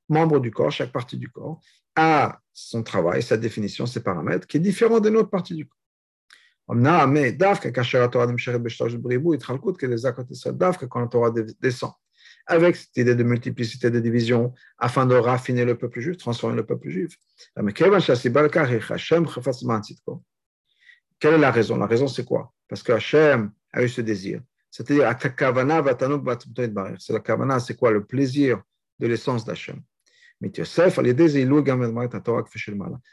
membre 0.09 0.39
du 0.39 0.51
corps, 0.51 0.71
chaque 0.71 0.91
partie 0.91 1.17
du 1.17 1.29
corps, 1.29 1.61
a 1.95 2.39
son 2.53 2.83
travail, 2.83 3.21
sa 3.23 3.37
définition, 3.37 3.85
ses 3.85 4.01
paramètres, 4.01 4.47
qui 4.47 4.57
est 4.57 4.61
différent 4.61 4.99
d'une 4.99 5.17
autre 5.17 5.29
partie 5.29 5.55
du 5.55 5.67
corps. 5.67 5.77
Quand 6.67 6.75
la 10.99 11.07
Torah 11.07 11.31
descend 11.61 11.91
avec 12.47 12.75
cette 12.75 12.97
idée 12.97 13.15
de 13.15 13.23
multiplicité 13.23 13.89
de 13.89 13.99
division 13.99 14.53
afin 14.77 15.05
de 15.05 15.15
raffiner 15.15 15.65
le 15.65 15.77
peuple 15.77 15.99
juif, 15.99 16.17
transformer 16.17 16.55
le 16.55 16.65
peuple 16.65 16.89
juif. 16.89 17.17
Quelle 21.19 21.33
est 21.33 21.37
la 21.37 21.51
raison? 21.51 21.77
La 21.77 21.87
raison, 21.87 22.07
c'est 22.07 22.25
quoi? 22.25 22.53
Parce 22.67 22.83
que 22.83 22.91
Hachem 22.91 23.51
a 23.71 23.83
eu 23.83 23.89
ce 23.89 24.01
désir. 24.01 24.41
C'est-à-dire, 24.69 25.07
c'est 26.99 27.13
la 27.13 27.19
kavana, 27.19 27.59
c'est 27.59 27.75
quoi? 27.75 27.91
Le 27.91 28.03
plaisir 28.05 28.61
de 28.99 29.07
l'essence 29.07 29.45
d'Hachem. 29.45 29.81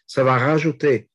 Ça 0.06 0.24
va 0.24 0.38
rajouter 0.38 1.08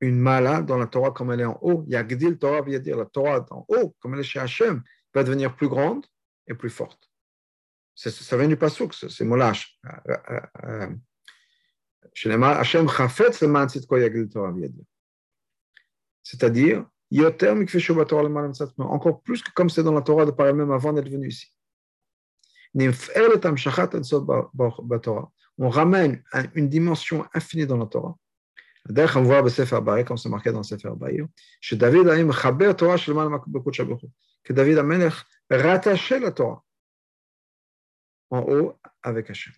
une 0.00 0.18
mala 0.18 0.62
dans 0.62 0.76
la 0.76 0.86
Torah 0.86 1.12
comme 1.12 1.30
elle 1.30 1.40
est 1.40 1.44
en 1.44 1.58
haut. 1.62 1.84
Yagdil 1.86 2.38
Torah 2.38 2.60
veut 2.60 2.78
dire 2.80 2.96
la 2.96 3.06
Torah 3.06 3.46
en 3.50 3.64
haut, 3.68 3.94
comme 4.00 4.14
elle 4.14 4.20
est 4.20 4.24
chez 4.24 4.40
Hachem, 4.40 4.82
va 5.14 5.22
devenir 5.22 5.54
plus 5.54 5.68
grande 5.68 6.04
et 6.48 6.54
plus 6.54 6.70
forte. 6.70 7.08
Ça 7.94 8.36
vient 8.36 8.48
du 8.48 8.56
pasouk, 8.56 8.94
c'est 8.94 9.24
molash. 9.24 9.78
Hashem 12.14 12.88
chafetz 12.88 13.40
leman 13.42 13.68
tzidko 13.68 13.96
yagil 13.98 14.28
Torah 14.28 14.52
C'est-à-dire, 16.22 16.86
encore 18.78 19.22
plus 19.22 19.42
que 19.42 19.50
comme 19.52 19.70
c'est 19.70 19.82
dans 19.82 19.92
la 19.92 20.02
Torah 20.02 20.24
de 20.24 20.30
par 20.30 20.46
elle-même 20.48 20.72
avant 20.72 20.92
d'être 20.92 21.10
venu 21.10 21.28
ici. 21.28 21.54
On 25.58 25.68
ramène 25.68 26.22
une 26.54 26.68
dimension 26.68 27.26
infinie 27.34 27.66
dans 27.66 27.76
la 27.76 27.86
Torah. 27.86 28.16
D'ailleurs, 28.88 29.16
on 29.16 29.22
voit 29.22 29.38
comme 30.04 30.16
c'est 30.16 30.28
marqué 30.28 30.50
dans 30.50 30.62
Sefer 30.62 30.90
Baï, 30.96 31.24
que 31.60 31.74
David 31.74 32.08
a 34.78 34.86
rattaché 35.50 36.18
la 36.18 36.32
Torah 36.32 36.64
en 38.30 38.40
haut 38.40 38.78
avec 39.02 39.30
Hachem. 39.30 39.52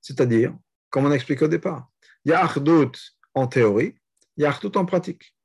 C'est-à-dire, 0.00 0.56
comme 0.90 1.04
on 1.04 1.10
a 1.10 1.14
expliqué 1.14 1.44
au 1.44 1.48
départ, 1.48 1.90
il 2.24 2.30
y 2.30 2.32
a 2.32 2.40
Ardout 2.40 2.92
en 3.34 3.46
théorie, 3.46 3.94
il 4.36 4.42
y 4.42 4.46
a 4.46 4.48
Ardout 4.48 4.76
en 4.76 4.86
pratique. 4.86 5.36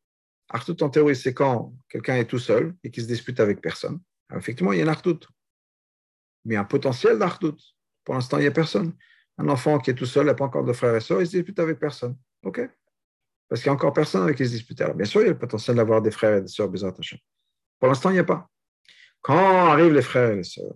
Ardout 0.50 0.82
en 0.82 0.90
théorie, 0.90 1.16
c'est 1.16 1.34
quand 1.34 1.74
quelqu'un 1.90 2.16
est 2.16 2.26
tout 2.26 2.40
seul 2.40 2.76
et 2.84 2.90
qui 2.90 3.02
se 3.02 3.08
dispute 3.08 3.40
avec 3.40 3.62
personne. 3.62 4.00
effectivement, 4.36 4.72
il 4.72 4.80
y 4.80 4.82
a 4.82 4.86
un 4.86 4.88
Ardout. 4.88 5.20
Mais 6.46 6.56
un 6.56 6.64
potentiel 6.64 7.18
d'Ardout. 7.20 7.58
Pour 8.04 8.16
l'instant, 8.16 8.38
il 8.38 8.42
n'y 8.42 8.48
a 8.48 8.52
personne. 8.52 8.94
Un 9.38 9.48
enfant 9.50 9.80
qui 9.80 9.92
est 9.92 9.96
tout 9.96 10.06
seul, 10.06 10.26
n'a 10.26 10.34
pas 10.34 10.46
encore 10.46 10.64
de 10.64 10.74
frères 10.74 10.96
et 10.96 11.02
sœurs, 11.02 11.22
il 11.22 11.28
se 11.28 11.38
dispute 11.38 11.60
avec 11.60 11.80
personne. 11.80 12.18
OK 12.44 12.62
Parce 13.48 13.62
qu'il 13.62 13.70
n'y 13.70 13.74
a 13.74 13.76
encore 13.76 13.94
personne 13.94 14.24
avec 14.24 14.38
qui 14.38 14.46
se 14.46 14.52
dispute. 14.52 14.80
Alors, 14.82 14.96
bien 14.96 15.06
sûr, 15.06 15.22
il 15.22 15.26
y 15.26 15.28
a 15.28 15.34
le 15.34 15.38
potentiel 15.38 15.78
d'avoir 15.78 16.02
des 16.02 16.12
frères 16.12 16.38
et 16.38 16.42
des 16.42 16.48
sœurs, 16.48 16.70
Pour 16.72 17.88
l'instant, 17.88 18.10
il 18.10 18.14
n'y 18.14 18.20
a 18.20 18.24
pas. 18.24 18.50
Quand 19.22 19.68
arrivent 19.68 19.94
les 19.94 20.02
frères 20.02 20.32
et 20.32 20.38
les 20.38 20.44
sœurs, 20.44 20.74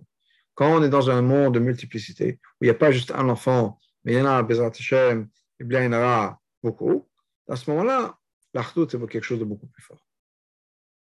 quand 0.54 0.74
on 0.74 0.82
est 0.82 0.88
dans 0.88 1.10
un 1.10 1.20
monde 1.20 1.54
de 1.54 1.58
multiplicité, 1.58 2.40
où 2.60 2.64
il 2.64 2.66
n'y 2.66 2.70
a 2.70 2.74
pas 2.74 2.90
juste 2.90 3.10
un 3.10 3.28
enfant, 3.28 3.78
mais 4.04 4.14
il 4.14 4.18
y 4.18 4.20
en 4.20 4.26
a, 4.26 4.42
Bezrat 4.42 4.68
Hashem, 4.68 5.28
et 5.60 5.64
bien 5.64 5.82
il 5.82 5.84
y 5.84 5.88
en 5.88 5.98
aura 5.98 6.40
beaucoup, 6.62 7.08
à 7.48 7.56
ce 7.56 7.70
moment-là, 7.70 8.18
l'Ardout, 8.54 8.88
c'est 8.90 8.98
quelque 9.06 9.22
chose 9.22 9.38
de 9.38 9.44
beaucoup 9.44 9.66
plus 9.66 9.82
fort. 9.82 10.04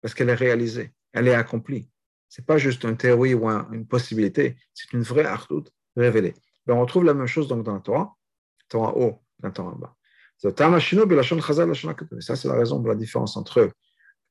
Parce 0.01 0.13
qu'elle 0.13 0.29
est 0.29 0.35
réalisée, 0.35 0.93
elle 1.11 1.27
est 1.27 1.33
accomplie. 1.33 1.89
Ce 2.31 2.39
n'est 2.39 2.45
pas 2.45 2.57
juste 2.57 2.85
une 2.85 2.95
théorie 2.95 3.33
ou 3.33 3.49
une 3.49 3.85
possibilité, 3.85 4.55
c'est 4.73 4.93
une 4.93 5.01
vraie 5.01 5.25
Ardout 5.25 5.65
révélée. 5.97 6.33
Ben, 6.65 6.75
on 6.75 6.79
retrouve 6.79 7.03
la 7.03 7.13
même 7.13 7.27
chose 7.27 7.49
donc 7.49 7.63
dans 7.65 7.73
la 7.73 7.81
Torah. 7.81 8.15
en 8.73 8.93
haut, 8.93 9.21
temps 9.53 9.67
en 9.67 9.75
bas. 9.75 9.93
Ça, 10.37 10.49
c'est 10.55 12.47
la 12.47 12.53
raison 12.53 12.79
de 12.79 12.87
la 12.87 12.95
différence 12.95 13.35
entre 13.35 13.69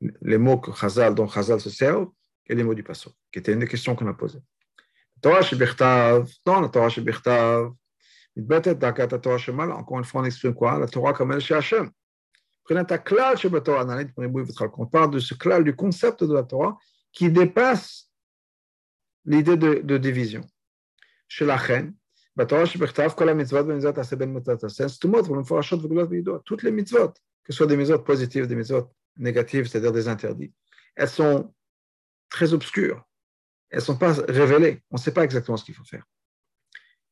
les 0.01 0.39
mots 0.39 0.57
que 0.57 0.73
Chazal, 0.73 1.15
dont 1.15 1.29
Chazal 1.29 1.61
se 1.61 1.69
sert 1.69 2.07
et 2.47 2.55
les 2.55 2.65
mots 2.65 2.73
du 2.73 2.83
Passo, 2.83 3.13
qui 3.31 3.41
était 3.41 3.53
une 3.53 3.59
des 3.59 3.69
questions 3.69 3.95
qu'on 3.95 4.07
a 4.07 4.15
posées. 4.15 4.41
Torah 5.21 5.43
Shebechtav, 5.43 6.27
dans 6.47 6.63
la 6.63 6.71
Torah 6.71 6.89
Shebechtav, 6.89 7.71
encore 8.39 9.99
une 9.99 10.05
fois, 10.05 10.23
on 10.23 10.25
exprime 10.25 10.55
quoi? 10.55 10.79
La 10.79 10.87
Torah 10.87 11.13
comme 11.13 11.33
elle 11.33 11.43
chez 11.43 11.55
Hachem. 11.55 11.91
On 12.71 12.85
parle 14.87 15.11
de 15.11 15.19
ce 15.19 15.35
clal, 15.35 15.65
du 15.65 15.77
concept 15.77 16.25
de 16.25 16.33
la 16.33 16.45
Torah 16.45 16.79
qui 17.13 17.31
dépasse 17.31 18.11
l'idée 19.25 19.57
de, 19.57 19.99
division. 19.99 20.43
Chez 21.29 21.45
la 21.45 21.57
reine, 21.57 21.95
toutes 22.37 22.53
les 26.63 26.71
mitzvot, 26.71 27.09
que 27.09 27.53
ce 27.53 27.53
soit 27.53 27.67
des 27.67 27.77
mitzvot 27.77 27.99
positives, 27.99 28.47
des 28.47 28.57
mitzvot 28.57 28.91
négatives, 29.17 29.67
c'est-à-dire 29.67 29.93
des 29.93 30.09
interdits, 30.09 30.53
elles 30.97 31.09
sont 31.09 31.53
très 32.29 32.53
obscures. 32.53 33.05
Elles 33.71 33.81
ne 33.81 33.85
sont 33.85 33.97
pas 33.97 34.13
révélées. 34.29 34.83
On 34.91 34.97
ne 34.97 35.01
sait 35.01 35.13
pas 35.13 35.25
exactement 35.25 35.57
ce 35.57 35.65
qu'il 35.65 35.75
faut 35.75 35.85
faire. 35.85 36.05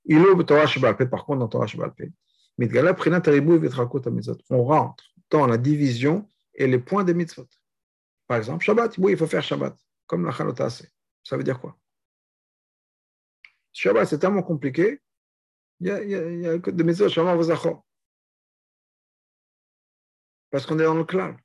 Par 0.09 1.25
contre, 1.25 1.39
dans 1.39 1.49
Torah 1.49 1.67
Shebalpe, 1.67 2.03
on 4.51 4.65
rentre 4.65 5.05
dans 5.31 5.47
la 5.47 5.59
division 5.59 6.29
et 6.55 6.67
les 6.67 6.79
points 6.79 7.05
des 7.05 7.15
mitzvot. 7.15 7.47
Par 8.27 8.39
exemple, 8.39 8.65
Shabbat, 8.65 8.97
oui, 8.99 9.13
il 9.13 9.19
faut 9.19 9.27
faire 9.27 9.43
Shabbat, 9.43 9.77
comme 10.09 10.25
la 10.25 10.33
Chanotase. 10.33 10.91
Ça 11.23 11.37
veut 11.37 11.45
dire 11.45 11.61
quoi? 11.61 11.79
Shabbat, 13.73 14.09
c'est 14.09 14.19
tellement 14.19 14.43
compliqué, 14.43 15.01
il 15.79 15.87
y 15.87 15.91
a, 15.93 16.03
il 16.03 16.41
y 16.41 16.49
a, 16.49 16.59
que 16.59 16.73
des 16.73 16.83
mitzvot, 16.83 17.09
Shabbat, 17.09 17.39
Parce 20.51 20.67
qu'on 20.67 20.79
est 20.81 20.85
dans 20.85 20.95
le 20.95 21.05
clan. 21.05 21.37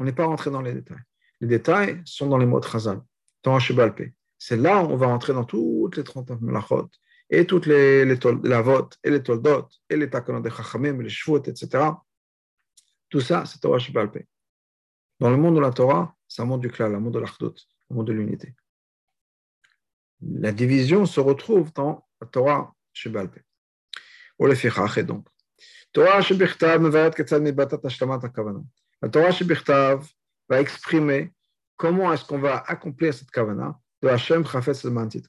On 0.00 0.04
n'est 0.04 0.12
pas 0.12 0.26
rentré 0.26 0.50
dans 0.50 0.62
les 0.62 0.74
détails. 0.74 1.02
Les 1.40 1.46
détails 1.46 2.02
sont 2.04 2.26
dans 2.26 2.38
les 2.38 2.46
mots 2.46 2.58
de 2.58 2.64
Chazal, 2.64 3.00
dans 3.44 3.60
Shebalpe. 3.60 4.12
C'est 4.38 4.56
là 4.56 4.82
où 4.82 4.86
on 4.86 4.96
va 4.96 5.06
rentrer 5.06 5.32
dans 5.32 5.44
toutes 5.44 5.96
les 5.96 6.04
39 6.04 6.40
melachot, 6.40 6.88
et 7.30 7.46
toutes 7.46 7.66
les, 7.66 8.04
les, 8.04 8.18
la 8.44 8.62
vote, 8.62 8.98
et 9.04 9.10
les 9.10 9.22
toldot, 9.22 9.68
et 9.90 9.96
les 9.96 10.08
takonot 10.08 10.40
de 10.40 10.48
chachamim, 10.48 11.00
les 11.02 11.10
shvut, 11.10 11.46
etc. 11.46 11.90
Tout 13.08 13.20
ça, 13.20 13.44
c'est 13.44 13.60
Torah 13.60 13.78
Shibalpe. 13.78 14.18
Dans 15.20 15.30
le 15.30 15.36
monde 15.36 15.56
de 15.56 15.60
la 15.60 15.72
Torah, 15.72 16.14
c'est 16.28 16.42
un 16.42 16.44
monde 16.44 16.60
du 16.60 16.70
klal, 16.70 16.94
un 16.94 17.00
monde 17.00 17.14
de 17.14 17.18
l'Achdut, 17.18 17.54
un 17.90 17.94
monde 17.94 18.06
de 18.06 18.12
l'unité. 18.12 18.54
La 20.20 20.52
division 20.52 21.06
se 21.06 21.20
retrouve 21.20 21.72
dans 21.72 22.06
la 22.20 22.26
Torah 22.26 22.74
le 24.40 24.54
fichach, 24.54 24.98
et 24.98 25.02
donc. 25.02 25.26
Torah 25.92 26.18
hakavana. 26.18 28.62
La 29.02 29.08
Torah 29.08 29.32
Shibichtav 29.32 30.06
va 30.48 30.60
exprimer 30.60 31.32
comment 31.76 32.12
est-ce 32.12 32.24
qu'on 32.24 32.38
va 32.38 32.58
accomplir 32.66 33.14
cette 33.14 33.30
kavana 33.30 33.78
de 34.02 34.08
Hashem 34.08 34.46
Chafetz 34.46 34.84
Mantit. 34.84 35.24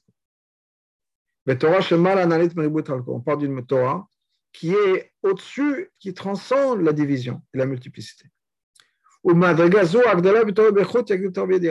On 1.46 3.20
parle 3.20 3.38
d'une 3.38 3.66
Torah 3.66 4.06
qui 4.52 4.72
est 4.72 5.12
au-dessus, 5.22 5.90
qui 5.98 6.12
transcende 6.12 6.82
la 6.82 6.92
division 6.92 7.42
et 7.54 7.58
la 7.58 7.66
multiplicité. 7.66 8.28
À 9.24 9.34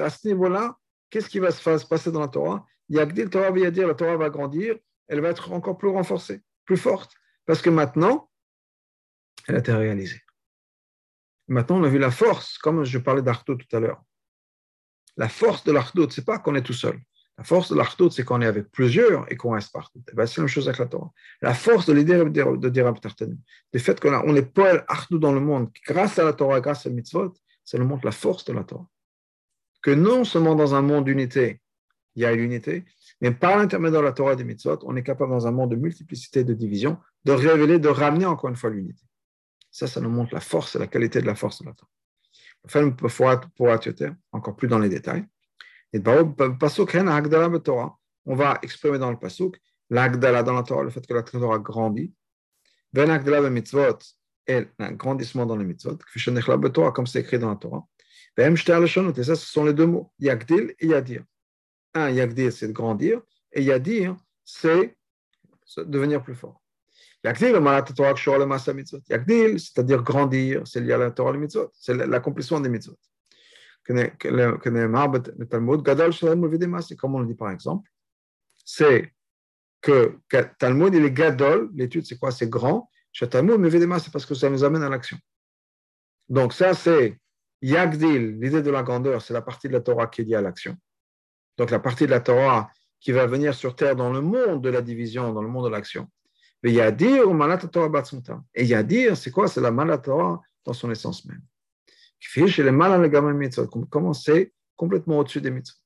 ce 0.10 0.28
niveau-là, 0.28 0.78
qu'est-ce 1.10 1.30
qui 1.30 1.39
va 1.39 1.52
se 1.52 1.86
passer 1.86 2.12
dans 2.12 2.20
la 2.20 2.28
Torah? 2.28 2.66
Yagdil 2.89 3.30
Torah 3.30 3.52
dire 3.52 3.88
la 3.88 3.93
Torah 3.95 4.18
va 4.18 4.30
grandir, 4.30 4.78
elle 5.08 5.22
va 5.22 5.30
être 5.30 5.52
encore 5.52 5.78
plus 5.78 5.89
renforcée, 5.89 6.41
plus 6.66 6.78
forte, 6.78 7.14
parce 7.45 7.62
que 7.62 7.70
maintenant, 7.70 8.30
elle 9.47 9.56
a 9.56 9.60
été 9.60 9.72
réalisée. 9.74 10.22
Maintenant, 11.47 11.80
on 11.80 11.84
a 11.84 11.88
vu 11.88 11.97
la 11.97 12.12
force, 12.12 12.58
comme 12.60 12.84
je 12.84 13.00
parlais 13.00 13.24
d'Arto 13.24 13.56
tout 13.56 13.76
à 13.76 13.80
l'heure. 13.80 14.04
La 15.18 15.30
force 15.30 15.64
de 15.64 15.72
l'Arto, 15.72 16.08
ce 16.10 16.22
n'est 16.22 16.26
pas 16.26 16.38
qu'on 16.38 16.56
est 16.56 16.62
tout 16.62 16.74
seul. 16.74 17.00
La 17.39 17.45
force 17.45 17.71
de 17.71 17.77
l'Artout, 17.77 18.09
c'est 18.09 18.25
qu'on 18.25 18.41
est 18.41 18.45
avec 18.45 18.69
plusieurs 18.69 19.31
et 19.31 19.37
qu'on 19.37 19.51
reste 19.51 19.71
partout. 19.71 20.03
Ben, 20.13 20.25
c'est 20.25 20.41
la 20.41 20.43
même 20.43 20.49
chose 20.49 20.67
avec 20.67 20.77
la 20.77 20.87
Torah. 20.87 21.09
La 21.41 21.53
force 21.53 21.85
de 21.85 21.93
l'idée 21.93 22.17
de 22.17 22.69
Dirab 22.69 22.99
Tartanim, 22.99 23.37
le 23.71 23.79
fait 23.79 23.97
qu'on 23.97 24.13
on 24.13 24.35
est 24.35 24.59
Artout 24.89 25.19
dans 25.19 25.31
le 25.31 25.39
monde, 25.39 25.69
grâce 25.87 26.19
à 26.19 26.25
la 26.25 26.33
Torah, 26.33 26.59
grâce 26.59 26.85
à 26.85 26.89
mitzvot, 26.89 27.33
ça 27.63 27.77
nous 27.77 27.85
montre 27.85 28.05
la 28.05 28.11
force 28.11 28.43
de 28.43 28.51
la 28.51 28.65
Torah. 28.65 28.85
Que 29.81 29.91
non 29.91 30.25
seulement 30.25 30.53
dans 30.53 30.75
un 30.75 30.81
monde 30.81 31.05
d'unité, 31.05 31.61
il 32.15 32.23
y 32.23 32.25
a 32.25 32.35
l'unité, 32.35 32.83
mais 33.21 33.31
par 33.31 33.57
l'intermédiaire 33.57 34.01
de 34.01 34.07
la 34.07 34.11
Torah 34.11 34.33
et 34.33 34.35
des 34.35 34.43
mitzvot, 34.43 34.79
on 34.83 34.97
est 34.97 35.03
capable 35.03 35.31
dans 35.31 35.47
un 35.47 35.51
monde 35.51 35.71
de 35.71 35.77
multiplicité, 35.77 36.43
de 36.43 36.53
division, 36.53 36.97
de 37.23 37.31
révéler, 37.31 37.79
de 37.79 37.87
ramener 37.87 38.25
encore 38.25 38.49
une 38.49 38.57
fois 38.57 38.69
l'unité. 38.69 39.05
Ça, 39.71 39.87
ça 39.87 40.01
nous 40.01 40.09
montre 40.09 40.33
la 40.33 40.41
force 40.41 40.75
et 40.75 40.79
la 40.79 40.87
qualité 40.87 41.21
de 41.21 41.25
la 41.25 41.35
force 41.35 41.61
de 41.61 41.67
la 41.67 41.73
Torah. 41.73 41.89
Enfin, 42.65 42.89
pour, 42.89 43.09
pour, 43.55 43.69
encore 44.33 44.55
plus 44.57 44.67
dans 44.67 44.79
les 44.79 44.89
détails. 44.89 45.25
Et 45.93 45.99
pasuk 46.59 46.95
Torah. 47.63 47.97
On 48.25 48.35
va 48.35 48.59
exprimer 48.61 48.99
dans 48.99 49.09
le 49.09 49.17
pasuk 49.17 49.59
l'agdala 49.89 50.43
dans 50.43 50.53
la 50.53 50.63
Torah, 50.63 50.83
le 50.83 50.89
fait 50.89 51.05
que 51.05 51.13
la 51.13 51.23
Torah 51.23 51.57
grandit. 51.57 52.13
Ben 52.93 53.09
agdala 53.09 53.49
mitzvot 53.49 53.99
et 54.47 54.67
grandissement 54.91 55.45
dans 55.45 55.55
les 55.55 55.65
mitzvot. 55.65 55.97
Comme 56.93 57.07
c'est 57.07 57.21
écrit 57.21 57.39
dans 57.39 57.49
la 57.49 57.55
Torah. 57.55 57.85
Et 58.37 58.55
ça, 58.55 59.35
ce 59.35 59.45
sont 59.45 59.65
les 59.65 59.73
deux 59.73 59.87
mots, 59.87 60.11
yagdil 60.19 60.75
et 60.79 60.87
yadir. 60.87 61.23
Un, 61.93 62.09
yagdil, 62.09 62.51
c'est 62.51 62.67
de 62.67 62.71
grandir, 62.71 63.21
et 63.51 63.63
yadir, 63.63 64.15
c'est 64.45 64.95
devenir 65.77 66.23
plus 66.23 66.35
fort. 66.35 66.61
Yagdil, 67.23 67.53
c'est-à-dire 69.59 70.03
grandir, 70.03 70.61
c'est 70.65 70.79
lié 70.79 70.93
à 70.93 70.97
la 70.99 71.11
Torah, 71.11 71.33
les 71.33 71.39
mitzvot, 71.39 71.69
c'est 71.73 71.95
l'accomplissement 71.95 72.61
des 72.61 72.69
mitzvot 72.69 72.95
comme 76.95 77.15
on 77.15 77.19
le 77.19 77.25
dit 77.25 77.35
par 77.35 77.51
exemple, 77.51 77.89
c'est 78.63 79.13
que 79.81 80.19
Talmud, 80.59 80.93
il 80.93 81.05
est 81.05 81.11
gadol, 81.11 81.69
l'étude 81.73 82.05
c'est 82.05 82.17
quoi? 82.17 82.31
C'est 82.31 82.49
grand. 82.49 82.89
Talmud, 83.29 83.57
mais 83.57 83.69
c'est 83.99 84.11
parce 84.11 84.25
que 84.25 84.35
ça 84.35 84.49
nous 84.49 84.63
amène 84.63 84.83
à 84.83 84.89
l'action. 84.89 85.17
Donc 86.27 86.53
ça 86.53 86.73
c'est 86.73 87.19
Yagdil, 87.61 88.39
l'idée 88.39 88.61
de 88.61 88.71
la 88.71 88.83
grandeur, 88.83 89.21
c'est 89.21 89.33
la 89.33 89.41
partie 89.41 89.67
de 89.67 89.73
la 89.73 89.81
Torah 89.81 90.07
qui 90.07 90.21
est 90.21 90.23
liée 90.25 90.35
à 90.35 90.41
l'action. 90.41 90.77
Donc 91.57 91.71
la 91.71 91.79
partie 91.79 92.05
de 92.05 92.11
la 92.11 92.21
Torah 92.21 92.71
qui 92.99 93.11
va 93.11 93.25
venir 93.25 93.53
sur 93.53 93.75
terre 93.75 93.95
dans 93.95 94.11
le 94.11 94.21
monde 94.21 94.61
de 94.61 94.69
la 94.69 94.81
division, 94.81 95.33
dans 95.33 95.41
le 95.41 95.49
monde 95.49 95.65
de 95.65 95.71
l'action. 95.71 96.09
Et 96.63 96.73
Yadir, 96.73 97.23
Et 98.53 98.65
Yadir, 98.65 99.17
c'est 99.17 99.31
quoi? 99.31 99.47
C'est 99.47 99.61
la 99.61 99.71
Malat 99.71 99.97
Torah 99.97 100.41
dans 100.65 100.73
son 100.73 100.91
essence 100.91 101.25
même. 101.25 101.41
Comment 103.90 104.12
c'est 104.12 104.53
complètement 104.76 105.18
au-dessus 105.18 105.40
des 105.40 105.51
mitzvot. 105.51 105.78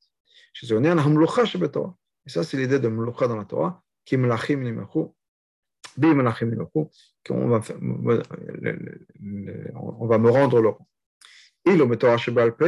Et 2.26 2.30
ça, 2.30 2.42
c'est 2.44 2.56
l'idée 2.56 2.78
de 2.78 2.88
mloucha 2.88 3.28
dans 3.28 3.36
la 3.36 3.44
Torah, 3.44 3.82
qui 4.04 4.16
melachim 4.16 4.62
nimachu, 4.62 5.09
bi 5.96 6.09
melachim 6.09 6.50
nimachu, 6.50 6.86
qu'on 7.26 7.48
va, 7.48 7.61
on 9.74 10.06
va 10.06 10.18
me 10.18 10.30
rendre 10.30 10.61
le 10.61 10.68
rang. 10.68 10.86
אילו 11.66 11.88
בתורה 11.88 12.18
שבעל 12.18 12.50
פה, 12.50 12.64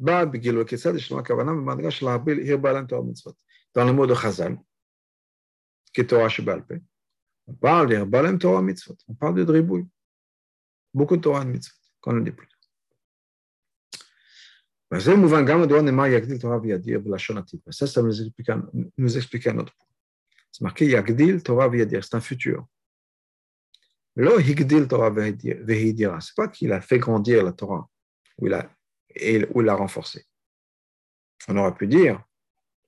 בא 0.00 0.24
בגילוי 0.24 0.66
כיצד 0.66 0.94
יש 0.94 1.12
לנו 1.12 1.20
הכוונה 1.20 1.52
במדרגה 1.52 1.90
של 1.90 2.06
להרביל 2.06 2.38
עיר 2.38 2.56
בעלם 2.56 2.86
תורה 2.86 3.02
ומצוות. 3.02 3.34
Dans 3.78 3.84
le 3.84 3.92
mot 3.92 4.06
de 4.06 4.14
Chazal, 4.14 4.56
qui 5.94 6.00
est 6.00 6.10
Torah 6.10 6.28
שבעל 6.28 6.60
פה, 6.60 6.74
on 7.48 7.52
parle 7.52 7.88
d'ir 7.88 8.04
בעלם 8.04 8.38
תורה 8.38 8.58
ומצוות, 8.58 9.04
on 9.10 9.14
parle 9.14 9.34
de 9.46 9.50
ריבוי, 9.50 9.84
plus. 17.57 17.73
Ça, 17.73 18.01
nous 18.01 18.21
explique, 19.17 19.47
un 19.47 19.57
autre 19.57 19.73
point. 19.75 19.87
C'est 20.51 20.61
marqué 20.61 20.87
Yagdil 20.87 21.43
Torah 21.43 21.67
Viyadir, 21.67 22.03
c'est 22.03 22.15
un 22.15 22.21
futur. 22.21 22.65
Lo 24.15 24.39
Higdil 24.39 24.87
Torah 24.87 25.11
Vehidira, 25.11 26.19
c'est 26.21 26.35
pas 26.35 26.47
qu'il 26.47 26.71
a 26.71 26.81
fait 26.81 26.97
grandir 26.97 27.43
la 27.43 27.51
Torah, 27.51 27.87
ou 28.39 28.47
il 28.47 28.53
a, 28.53 28.69
ou 29.53 29.61
l'a 29.61 29.75
renforcée. 29.75 30.25
On 31.47 31.57
aurait 31.57 31.75
pu 31.75 31.87
dire, 31.87 32.23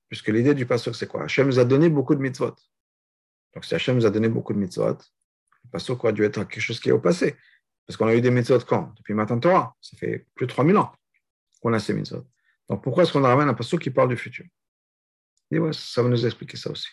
puisque 0.08 0.30
l'idée 0.30 0.56
du 0.56 0.66
pasteur, 0.66 0.96
c'est 0.96 1.06
quoi? 1.06 1.24
Hachem 1.24 1.48
nous 1.48 1.60
a 1.60 1.66
donné 1.66 1.90
beaucoup 1.90 2.16
de 2.16 2.22
mitzvot. 2.22 2.56
Donc 3.54 3.66
si 3.66 3.76
Hachem 3.76 3.98
nous 3.98 4.06
a 4.06 4.10
donné 4.10 4.30
beaucoup 4.30 4.54
de 4.54 4.58
mitzvot, 4.58 4.98
le 5.66 5.70
pasteur 5.70 6.04
aurait 6.04 6.14
dû 6.14 6.24
être 6.24 6.44
quelque 6.46 6.62
chose 6.62 6.80
qui 6.80 6.90
est 6.90 6.94
au 6.94 7.00
passé. 7.00 7.36
Parce 7.86 7.98
qu'on 7.98 8.08
a 8.08 8.16
eu 8.16 8.22
des 8.22 8.32
mitzvot 8.32 8.60
quand? 8.62 8.94
Depuis 8.98 9.14
Matan 9.14 9.40
Torah, 9.40 9.76
ça 9.82 9.98
fait 9.98 10.26
plus 10.34 10.48
de 10.48 10.52
3000 10.52 10.78
ans 10.78 10.92
qu'on 11.60 11.74
a 11.74 11.80
ces 11.80 11.94
mitzvot. 11.94 12.26
Donc 12.70 12.84
pourquoi 12.84 13.04
est-ce 13.04 13.14
qu'on 13.14 13.22
ramène 13.22 13.50
un 13.50 13.54
passage 13.54 13.80
qui 13.80 13.90
parle 13.90 14.10
du 14.10 14.18
futur? 14.18 14.46
Et 15.52 15.60
ça 15.72 16.04
va 16.04 16.10
nous 16.10 16.26
expliquer 16.26 16.58
ça 16.58 16.72
aussi. 16.72 16.88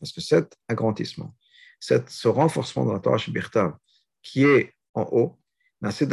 Parce 0.00 0.12
que 0.12 0.20
cet 0.20 0.56
agrandissement, 0.68 1.34
ce 1.80 2.28
renforcement 2.28 2.86
de 2.86 2.92
la 2.92 3.00
Torah 3.00 3.18
Shebirtav 3.18 3.74
qui 4.22 4.44
est 4.44 4.74
en 4.94 5.02
haut, 5.12 5.38
ça 5.82 6.06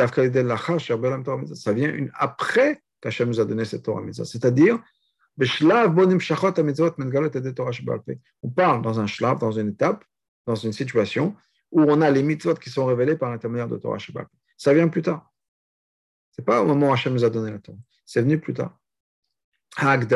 vient 1.74 1.93
une 1.93 2.09
après 2.13 2.82
qu'Hachem 3.01 3.28
nous 3.28 3.39
a 3.39 3.45
donné 3.45 3.65
cette 3.65 3.84
Torah 3.84 4.01
Mitzvah. 4.01 4.26
C'est-à-dire, 4.26 4.80
On 5.39 5.45
parle 8.49 8.82
dans 8.82 8.99
un 8.99 9.07
shlav, 9.07 9.39
dans 9.39 9.51
une 9.51 9.70
étape, 9.70 10.03
dans 10.45 10.55
une 10.55 10.74
situation 10.74 11.36
où 11.72 11.82
on 11.82 12.01
a 12.01 12.09
les 12.09 12.24
mitzvot 12.24 12.55
qui 12.55 12.70
sont 12.70 12.86
révélés 12.86 13.18
par 13.18 13.30
l'intermédiaire 13.30 13.68
de 13.68 13.78
Torah 13.78 13.99
Shabbat. 13.99 14.28
Ça 14.57 14.73
vient 14.73 14.87
plus 14.87 15.03
tard. 15.03 15.31
Ce 16.31 16.41
n'est 16.41 16.45
pas 16.45 16.61
au 16.61 16.65
moment 16.65 16.89
où 16.89 16.93
Hachem 16.93 17.13
nous 17.13 17.23
a 17.23 17.29
donné 17.29 17.51
la 17.51 17.59
Torah. 17.59 17.77
C'est 18.05 18.21
venu 18.21 18.39
plus 18.39 18.53
tard. 18.53 18.77
Donc 19.79 20.09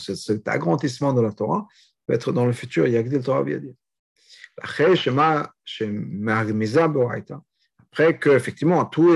cet 0.00 0.48
agrandissement 0.48 1.12
de 1.12 1.20
la 1.20 1.32
Torah 1.32 1.66
va 2.08 2.14
être 2.14 2.32
dans 2.32 2.46
le 2.46 2.52
futur, 2.52 2.86
Après 7.80 8.18
que, 8.18 8.30
effectivement, 8.30 8.84
tout 8.86 9.10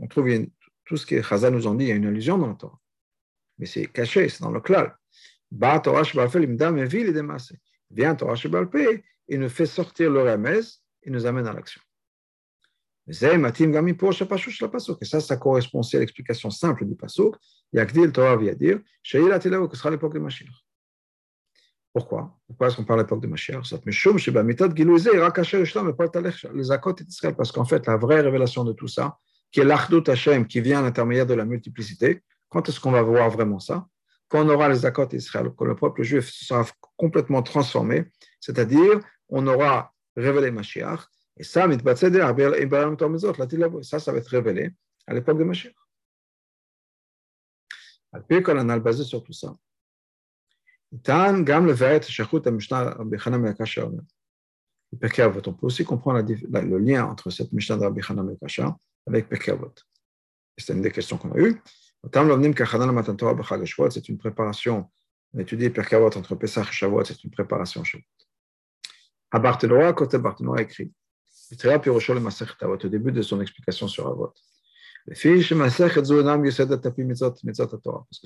on 0.00 0.06
trouve 0.06 0.46
tout 0.84 0.96
ce 0.96 1.06
que 1.06 1.22
Chazal 1.22 1.52
nous 1.52 1.66
en 1.66 1.74
dit, 1.74 1.84
il 1.84 1.88
y 1.88 1.92
a 1.92 1.96
une 1.96 2.06
allusion 2.06 2.38
dans 2.38 2.48
la 2.48 2.54
Torah. 2.54 2.80
Mais 3.58 3.66
c'est 3.66 3.86
caché, 3.86 4.28
c'est 4.28 4.42
dans 4.42 4.50
le 4.50 4.60
klal. 4.60 4.96
Vient 5.50 5.80
Torah 5.80 6.04
Shebalpe, 8.34 8.76
il 9.28 9.40
nous 9.40 9.48
fait 9.48 9.66
sortir 9.66 10.10
le 10.10 10.22
remez, 10.22 10.60
il 11.04 11.12
nous 11.12 11.26
amène 11.26 11.46
à 11.46 11.52
l'action. 11.52 11.80
Et 13.06 15.04
ça, 15.04 15.20
ça 15.20 15.36
correspond 15.36 15.82
à 15.82 15.98
l'explication 15.98 16.50
simple 16.50 16.86
du 16.86 16.94
pasuk. 16.94 17.34
Yakdil 17.72 18.12
Torah 18.12 18.36
vient 18.36 18.54
dire, 18.54 18.78
que 19.02 19.76
sera 19.76 19.90
l'époque 19.90 20.14
de 20.14 20.20
Mashiach. 20.20 20.54
Pourquoi? 21.92 22.38
Pourquoi 22.46 22.68
est-ce 22.68 22.76
qu'on 22.76 22.84
parle 22.84 23.00
à 23.00 23.02
l'époque 23.02 23.20
de 23.20 23.26
Mashiach? 23.26 23.74
Parce 27.36 27.52
qu'en 27.52 27.64
fait, 27.64 27.86
la 27.86 27.96
vraie 27.96 28.20
révélation 28.22 28.64
de 28.64 28.72
tout 28.72 28.88
ça, 28.88 29.18
qui 29.52 29.60
est 29.60 29.64
l'Achdut 29.64 30.08
Hashem, 30.08 30.46
qui 30.46 30.60
vient 30.60 30.78
à 30.78 30.82
l'intermédiaire 30.82 31.26
de 31.26 31.34
la 31.34 31.44
multiplicité, 31.44 32.22
quand 32.48 32.68
est-ce 32.68 32.80
qu'on 32.80 32.90
va 32.90 33.02
voir 33.02 33.30
vraiment 33.30 33.60
ça? 33.60 33.86
Quand 34.28 34.44
on 34.44 34.48
aura 34.48 34.68
les 34.68 34.86
accords 34.86 35.08
d'Israël, 35.08 35.50
quand 35.54 35.66
le 35.66 35.76
peuple 35.76 36.02
juif 36.02 36.30
sera 36.30 36.64
complètement 36.96 37.42
transformé, 37.42 38.06
c'est-à-dire 38.40 38.98
on 39.28 39.46
aura 39.46 39.92
révélé 40.16 40.50
Mashiach, 40.50 41.00
et 41.36 41.42
ça, 41.42 41.66
ça, 43.82 43.98
ça 43.98 44.12
va 44.12 44.18
être 44.18 44.28
révélé 44.28 44.70
à 45.06 45.14
l'époque 45.14 45.38
de 45.38 45.44
Mashiach. 45.44 45.74
Puis 48.28 48.42
quand 48.42 48.56
on 48.56 48.68
a 48.68 48.78
basé 48.78 49.02
sur 49.02 49.22
tout 49.22 49.32
ça, 49.32 49.52
on 50.92 51.02
peut 55.52 55.66
aussi 55.66 55.84
comprendre 55.84 56.22
le 56.22 56.78
lien 56.78 57.04
entre 57.04 57.30
cette 57.30 57.52
Mishnah 57.52 57.76
de 57.76 57.82
Rabbi 57.82 58.00
Hanam 58.08 58.30
et 58.30 58.36
Kasha 58.36 58.76
avec 59.06 59.28
Pirkei 59.28 59.58
C'est 60.56 60.72
une 60.72 60.82
des 60.82 60.92
questions 60.92 61.18
qu'on 61.18 61.32
a 61.32 61.38
eues. 61.38 61.60
C'est 63.90 64.08
une 64.08 64.18
préparation, 64.18 64.90
on 65.32 65.38
étudie 65.40 65.70
Pirkei 65.70 65.96
entre 65.96 66.36
Pesach 66.36 66.68
et 66.68 66.72
Shavuot, 66.72 67.04
c'est 67.04 67.24
une 67.24 67.30
préparation 67.32 67.82
Shavuot. 67.82 68.04
Barthénois, 69.32 69.92
côté 69.94 70.18
Barthénois 70.18 70.62
écrit, 70.62 70.92
au 72.84 72.88
début 72.88 73.12
de 73.12 73.22
son 73.22 73.40
explication 73.40 73.88
sur 73.88 74.08
Avot. 74.08 74.32
Parce 75.06 75.20
que 75.20 75.40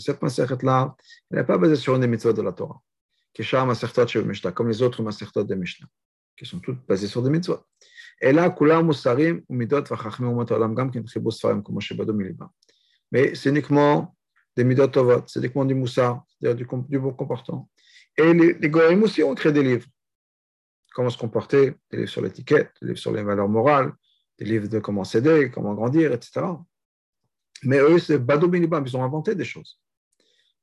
cette 0.01 0.23
Masechet-là, 0.23 0.97
elle 1.31 1.39
n'est 1.39 1.45
pas 1.45 1.59
basée 1.59 1.77
sur 1.77 1.95
une 1.97 2.03
des 2.03 2.07
mitzvot 2.07 2.33
de 2.33 2.43
la 2.43 2.53
Torah, 2.53 2.81
comme 4.55 4.69
les 4.69 4.83
autres 4.83 5.03
Masechtot 5.03 5.43
de 5.43 5.55
Mishnah, 5.57 5.89
qui 6.37 6.47
sont 6.47 6.61
toutes 6.61 6.87
basées 6.87 7.09
sur 7.09 7.23
des 7.23 7.31
mitzvot. 7.31 7.59
Et 8.21 8.33
là. 12.39 12.51
Mais 13.11 13.35
c'est 13.35 13.51
uniquement 13.51 14.15
des 14.57 14.65
Midot 14.65 14.91
c'est 15.27 15.41
uniquement 15.41 15.65
du 15.65 15.75
Moussa, 15.75 16.23
du, 16.41 16.65
bon 16.65 17.13
comportement. 17.13 17.69
Et 18.17 18.33
les, 18.35 18.55
les 18.55 18.69
aussi 19.03 19.23
ont 19.23 19.35
créé 19.35 19.53
des 19.53 19.63
livres 19.63 19.87
comment 20.93 21.11
se 21.11 21.19
comporter, 21.19 21.75
des 21.91 21.99
livres 21.99 22.11
sur 22.11 22.23
l'étiquette, 22.23 22.73
des 22.81 22.89
livres 22.89 22.99
sur 22.99 23.13
les 23.13 23.23
valeurs 23.23 23.49
morales, 23.49 23.93
des 24.39 24.45
livres 24.45 24.69
de 24.69 24.79
comment 24.79 25.05
s'aider, 25.05 25.51
comment 25.51 25.75
grandir, 25.75 26.13
etc. 26.13 26.47
Mais 27.65 27.79
eux, 27.79 27.99
c'est 27.99 28.19
Badou 28.19 28.49
Binibam, 28.49 28.85
ils 28.87 28.97
ont 28.97 29.05
inventé 29.05 29.35
des 29.35 29.45
choses. 29.45 29.81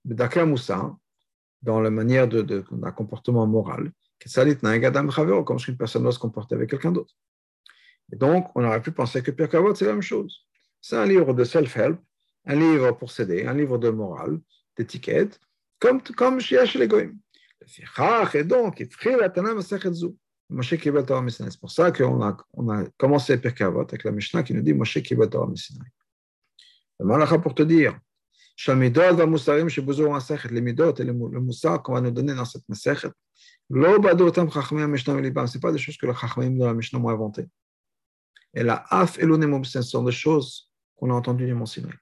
Dakar 0.06 0.46
Moussa, 0.46 0.96
dans 1.62 1.82
la 1.82 1.90
manière 1.90 2.28
de, 2.28 2.42
de, 2.42 2.64
d'un 2.72 2.92
comportement 2.92 3.48
moral, 3.48 3.92
comme 5.44 5.60
si 5.60 5.70
une 5.72 5.78
personne 5.78 6.04
doit 6.04 6.12
se 6.12 6.20
comporter 6.20 6.56
avec 6.56 6.70
quelqu'un 6.70 6.92
d'autre. 6.92 7.14
Et 8.12 8.16
donc, 8.16 8.50
on 8.56 8.64
aurait 8.64 8.82
pu 8.82 8.92
penser 8.92 9.22
que 9.22 9.32
Pierre 9.32 9.50
Kavod, 9.50 9.76
c'est 9.76 9.86
la 9.86 9.94
même 9.94 10.02
chose. 10.02 10.46
C'est 10.80 10.96
un 10.96 11.06
livre 11.06 11.34
de 11.34 11.44
self-help, 11.44 12.00
un 12.46 12.56
livre 12.56 12.92
pour 12.92 13.12
s'aider, 13.12 13.46
un 13.46 13.54
livre 13.54 13.78
de 13.78 13.90
morale, 13.90 14.40
d'étiquette, 14.78 15.40
comme, 15.80 16.02
comme 16.02 16.40
chez 16.40 16.64
les 16.76 16.88
Goïm. 16.88 17.18
Et 18.34 18.44
donc, 18.44 18.78
c'est 18.78 18.90
pour 21.60 21.72
ça 21.72 21.92
qu'on 21.92 22.22
a, 22.22 22.38
on 22.54 22.70
a 22.70 22.86
commencé 22.98 23.38
Pirkavot 23.38 23.82
avec 23.82 24.04
la 24.04 24.12
Mishnah 24.12 24.44
qui 24.44 24.54
nous 24.54 24.62
dit 24.62 24.74
Moshe 24.74 25.02
Kibel 25.02 25.30
Torah 25.30 25.48
Messinai. 25.48 25.86
Le 27.00 27.06
Malacha 27.06 27.40
pour 27.40 27.56
te 27.56 27.64
dire, 27.64 27.98
les 28.68 30.62
Midot 30.62 30.96
et 30.96 31.04
le 31.04 31.14
Moussar 31.14 31.84
qu'on 31.84 31.94
va 31.94 32.02
nous 32.02 32.12
donner 32.12 32.36
dans 32.36 32.46
cette 32.46 32.68
Masechet, 32.70 33.10
ce 33.70 35.58
pas 35.58 35.72
des 35.72 35.78
choses 35.78 35.98
que 35.98 36.06
le 36.06 36.14
Chachmim 36.14 36.52
de 36.52 36.66
la 36.66 36.74
Mishnah 36.74 37.00
m'ont 37.00 37.10
inventées. 37.10 37.48
Et 38.54 38.64
la 38.64 38.86
Af 38.90 39.18
Elonim 39.20 39.64
ce 39.66 39.82
sont 39.82 40.04
des 40.04 40.12
choses 40.12 40.72
qu'on 40.96 41.10
a 41.10 41.14
entendues 41.14 41.48
du 41.48 41.54
Mont 41.54 41.66
Sinai. 41.66 41.94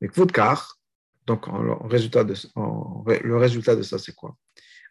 Mais 0.00 0.08
Kvudkar, 0.08 0.78
donc 1.26 1.46
le 1.46 1.72
résultat 1.86 2.24
de, 2.24 2.34
le 3.06 3.36
résultat 3.36 3.76
de 3.76 3.82
ça, 3.82 3.98
c'est 3.98 4.14
quoi? 4.14 4.36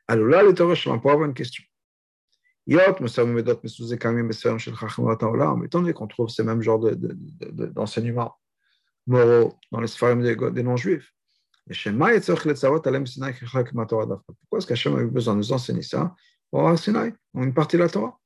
Alors 0.07 0.27
là, 0.27 0.43
les 0.43 0.53
Torah, 0.53 0.73
je 0.73 0.89
vais 0.89 0.95
avoir 0.95 1.23
une 1.23 1.33
question. 1.33 1.63
Étant 2.67 2.93
donné 5.79 5.93
qu'on 5.93 6.07
trouve 6.07 6.29
ce 6.29 6.41
même 6.41 6.61
genre 6.61 6.79
d'enseignements 6.79 8.35
moraux 9.07 9.53
dans 9.71 9.81
les 9.81 9.87
sphères 9.87 10.17
des 10.17 10.63
non-juifs, 10.63 11.13
pourquoi 11.67 12.13
est-ce 14.57 14.67
qu'Hachem 14.67 14.95
a 14.95 15.01
eu 15.01 15.07
besoin 15.07 15.33
de 15.33 15.39
nous 15.39 15.53
enseigner 15.53 15.81
ça 15.81 16.15
au 16.51 16.77
Sinaï, 16.77 17.13
une 17.35 17.53
partie 17.53 17.77
de 17.77 17.83
la 17.83 17.89
Torah? 17.89 18.17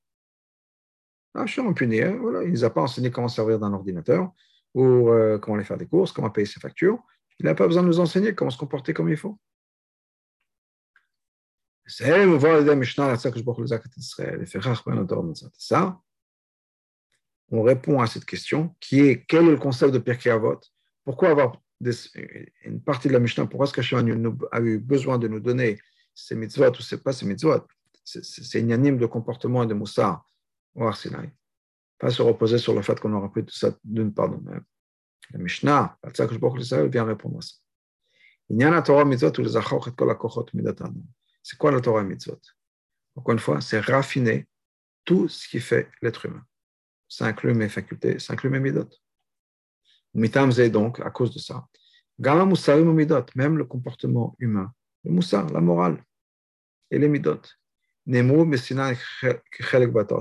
Hachem 1.34 1.68
a 1.68 1.74
puni, 1.74 2.02
voilà, 2.02 2.44
il 2.44 2.48
ne 2.48 2.52
nous 2.52 2.64
a 2.64 2.70
pas 2.70 2.82
enseigné 2.82 3.12
comment 3.12 3.28
servir 3.28 3.60
d'un 3.60 3.74
ordinateur 3.74 4.32
ou 4.74 5.10
euh, 5.10 5.38
comment 5.38 5.56
aller 5.56 5.66
faire 5.66 5.78
des 5.78 5.86
courses, 5.86 6.12
comment 6.12 6.30
payer 6.30 6.46
ses 6.46 6.60
factures. 6.60 7.00
Il 7.40 7.46
n'a 7.46 7.56
pas 7.56 7.68
besoin 7.68 7.84
de 7.84 7.88
nous 7.88 8.00
enseigner 8.00 8.34
comment 8.34 8.52
se 8.52 8.58
comporter 8.58 8.94
comme 8.94 9.10
il 9.10 9.18
faut. 9.18 9.38
Ça, 15.58 16.00
on 17.50 17.62
répond 17.62 18.02
à 18.02 18.08
cette 18.08 18.26
question 18.26 18.76
qui 18.80 19.02
est 19.02 19.26
quel 19.26 19.46
est 19.46 19.52
le 19.52 19.58
concept 19.58 19.94
de 19.94 20.00
Pirkei 20.00 20.32
Avot? 20.32 20.60
Pourquoi 21.04 21.30
avoir 21.30 21.62
une 22.64 22.82
partie 22.82 23.08
de 23.08 23.14
la 23.14 23.20
Mishnah 23.20 23.46
Pourquoi 23.46 23.66
est-ce 23.66 23.74
qu'Hachem 23.74 24.38
a 24.52 24.62
eu 24.62 24.80
besoin 24.80 25.20
de 25.20 25.28
nous 25.28 25.40
donner 25.40 25.80
ces 26.16 26.36
mitzvot 26.36 26.72
ou 26.72 26.82
c'est 26.82 27.04
pas 27.04 27.14
ces 27.14 27.26
mitzvot? 27.26 27.62
C'est 28.04 28.60
une 28.60 28.72
anime 28.72 28.98
de 28.98 29.06
comportement 29.06 29.64
et 29.64 29.68
de 29.68 29.74
moussard 29.74 30.28
au 30.74 30.86
Arsinaï. 30.86 31.30
Pas 32.00 32.10
se 32.10 32.22
reposer 32.22 32.58
sur 32.58 32.74
le 32.74 32.82
fait 32.82 33.00
qu'on 33.00 33.14
aura 33.14 33.30
pris 33.30 33.46
tout 33.46 33.56
ça 33.56 33.76
d'une 33.84 34.14
part 34.14 34.30
nous-mêmes. 34.30 34.64
La 35.32 35.40
Mishnah, 35.40 35.98
vient 36.04 37.04
répondre 37.04 37.38
à 37.38 37.42
ça. 37.42 37.56
Il 38.50 38.60
y 38.60 38.64
a 38.64 38.70
la 38.70 38.82
Torah 38.82 39.06
mitzvot 39.06 39.32
ou 39.40 39.42
les 39.42 39.58
achor 39.58 39.88
et 39.88 39.92
kol 39.92 40.12
akochot 40.12 40.46
midatanu. 40.54 41.02
C'est 41.42 41.58
quoi 41.58 41.72
la 41.72 41.82
Torah 41.82 42.04
mitzvot 42.04 42.40
Encore 43.16 43.34
une 43.34 43.40
fois, 43.40 43.60
c'est 43.62 43.80
raffiner 43.80 44.48
tout 45.04 45.28
ce 45.28 45.48
qui 45.48 45.60
fait 45.60 45.90
l'être 46.02 46.26
humain. 46.26 46.44
Ça 47.08 47.26
inclut 47.26 47.54
mes 47.54 47.70
facultés, 47.70 48.20
ça 48.20 48.34
inclut 48.34 48.50
mes 48.50 48.60
midot. 48.60 48.90
Mitam 50.14 50.52
donc, 50.70 51.00
à 51.00 51.10
cause 51.10 51.34
de 51.34 51.40
ça. 51.40 51.68
Gama 52.20 52.46
musarim 52.46 52.92
midot, 52.94 53.26
même 53.36 53.58
le 53.58 53.66
comportement 53.66 54.36
humain, 54.40 54.72
le 55.04 55.12
moussar, 55.12 55.48
la 55.50 55.62
morale 55.62 56.04
et 56.92 57.00
les 57.00 57.08
midot. 57.08 57.42
Nemu, 58.08 58.46
Messina, 58.46 58.94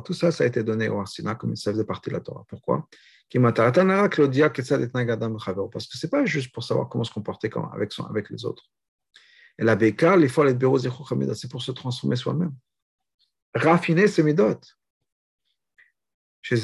Tout 0.04 0.14
ça, 0.14 0.32
ça 0.32 0.44
a 0.44 0.46
été 0.46 0.62
donné 0.62 0.88
au 0.88 1.00
Arsina 1.00 1.34
comme 1.34 1.54
ça 1.54 1.70
faisait 1.70 1.84
partie 1.84 2.08
de 2.08 2.14
la 2.14 2.20
Torah. 2.20 2.44
Pourquoi 2.48 2.88
Parce 3.38 3.54
que 5.86 5.98
ce 5.98 6.06
n'est 6.06 6.10
pas 6.10 6.24
juste 6.24 6.52
pour 6.52 6.62
savoir 6.62 6.88
comment 6.88 7.04
se 7.04 7.12
comporter 7.12 7.50
avec, 7.72 7.92
son, 7.92 8.04
avec 8.04 8.30
les 8.30 8.44
autres. 8.44 8.70
Et 9.58 9.64
la 9.64 9.74
béka, 9.76 10.16
il 10.16 10.28
faut 10.28 10.44
les 10.44 10.54
c'est 11.34 11.50
pour 11.50 11.62
se 11.62 11.72
transformer 11.72 12.16
soi-même. 12.16 12.52
Raffiner 13.54 14.08
ses 14.08 14.22
midot. 14.22 14.60
Ça, 16.42 16.56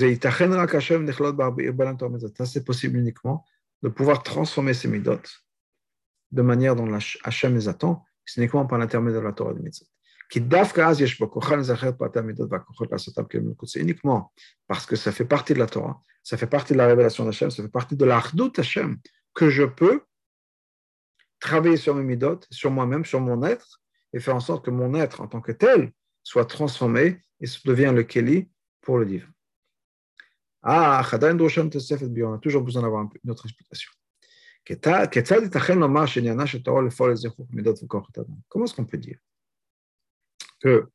c'est 2.46 2.64
possible 2.64 2.98
uniquement 2.98 3.46
de 3.82 3.88
pouvoir 3.88 4.22
transformer 4.22 4.74
ses 4.74 4.88
midot 4.88 5.22
de 6.32 6.42
manière 6.42 6.76
dont 6.76 6.92
Hachem 7.24 7.54
les 7.54 7.68
attend, 7.68 8.04
c'est 8.24 8.40
uniquement 8.40 8.66
par 8.66 8.78
l'intermédiaire 8.78 9.22
de 9.22 9.26
la 9.26 9.32
Torah 9.32 9.54
de 9.54 9.60
C'est 13.66 13.80
uniquement 13.80 14.32
parce 14.68 14.86
que 14.86 14.96
ça 14.96 15.12
fait 15.12 15.24
partie 15.24 15.54
de 15.54 15.58
la 15.58 15.66
Torah, 15.66 16.00
ça 16.22 16.36
fait 16.36 16.46
partie 16.46 16.72
de 16.72 16.78
la 16.78 16.86
révélation 16.86 17.24
d'Hachem, 17.24 17.50
ça 17.50 17.62
fait 17.62 17.68
partie 17.68 17.96
de 17.96 18.04
l'Ardut 18.04 18.52
Hachem, 18.56 18.98
que 19.34 19.50
je 19.50 19.64
peux 19.64 20.02
travailler 21.40 21.76
sur 21.76 21.94
mes 21.94 22.04
midot, 22.04 22.40
sur 22.50 22.70
moi-même, 22.70 23.04
sur 23.04 23.20
mon 23.20 23.42
être, 23.42 23.80
et 24.12 24.20
faire 24.20 24.36
en 24.36 24.40
sorte 24.40 24.64
que 24.64 24.70
mon 24.70 24.94
être 24.94 25.20
en 25.20 25.26
tant 25.26 25.40
que 25.40 25.52
tel 25.52 25.92
soit 26.22 26.44
transformé 26.44 27.20
et 27.40 27.46
devient 27.64 27.92
le 27.94 28.04
Keli 28.04 28.48
pour 28.80 28.98
le 28.98 29.06
divin. 29.06 29.28
Ah, 30.62 31.02
on 31.12 32.32
a 32.34 32.38
toujours 32.38 32.62
besoin 32.62 32.82
d'avoir 32.82 33.08
une 33.24 33.30
autre 33.30 33.46
explication. 33.46 33.90
Comment 38.48 38.64
est-ce 38.64 38.74
qu'on 38.74 38.84
peut 38.84 38.98
dire? 38.98 39.18
Que 40.61 40.88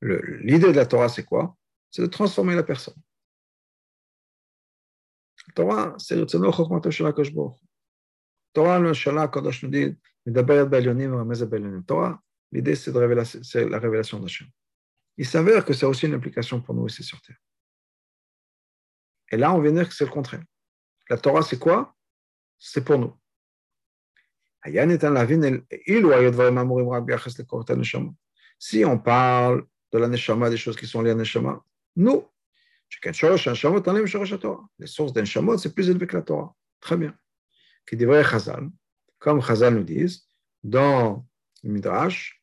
l'idée 0.00 0.72
de 0.72 0.76
la 0.76 0.86
Torah, 0.86 1.08
c'est 1.08 1.24
quoi? 1.24 1.56
C'est 1.90 2.02
de 2.02 2.06
transformer 2.06 2.54
la 2.54 2.62
personne. 2.62 2.94
Torah, 5.54 5.94
c'est 5.98 6.16
le 6.16 6.26
Torah, 6.26 6.80
Torah, 11.86 12.22
l'idée, 12.52 12.74
c'est 12.74 12.92
la 13.68 13.78
révélation 13.78 14.20
d'Hachem. 14.20 14.48
Il 15.16 15.26
s'avère 15.26 15.64
que 15.64 15.72
c'est 15.72 15.86
aussi 15.86 16.06
une 16.06 16.14
application 16.14 16.60
pour 16.60 16.74
nous 16.74 16.86
ici 16.86 17.02
sur 17.02 17.20
Terre. 17.20 17.36
Et 19.30 19.36
là, 19.36 19.52
on 19.52 19.60
vient 19.60 19.72
dire 19.72 19.88
que 19.88 19.94
c'est 19.94 20.04
le 20.04 20.10
contraire. 20.10 20.44
La 21.10 21.18
Torah, 21.18 21.42
c'est 21.42 21.58
quoi? 21.58 21.94
C'est 22.58 22.84
pour 22.84 22.98
nous. 22.98 23.18
Si 28.64 28.84
on 28.84 28.96
parle 28.96 29.66
de 29.90 29.98
la 29.98 30.06
neshama, 30.06 30.48
des 30.48 30.56
choses 30.56 30.76
qui 30.76 30.86
sont 30.86 31.02
liées 31.02 31.10
à 31.10 31.16
neshama, 31.16 31.64
nous, 31.96 32.28
les 33.04 34.86
sources 34.86 35.12
d'un 35.12 35.58
c'est 35.58 35.74
plus 35.74 35.90
élevé 35.90 36.06
que 36.06 36.16
la 36.16 36.22
Torah. 36.22 36.54
Très 36.78 36.96
bien. 36.96 37.12
Qui 37.84 37.96
Chazal, 37.98 38.70
comme 39.18 39.42
Chazal 39.42 39.74
nous 39.74 39.82
disent, 39.82 40.28
dans 40.62 41.26
le 41.64 41.72
Midrash, 41.72 42.40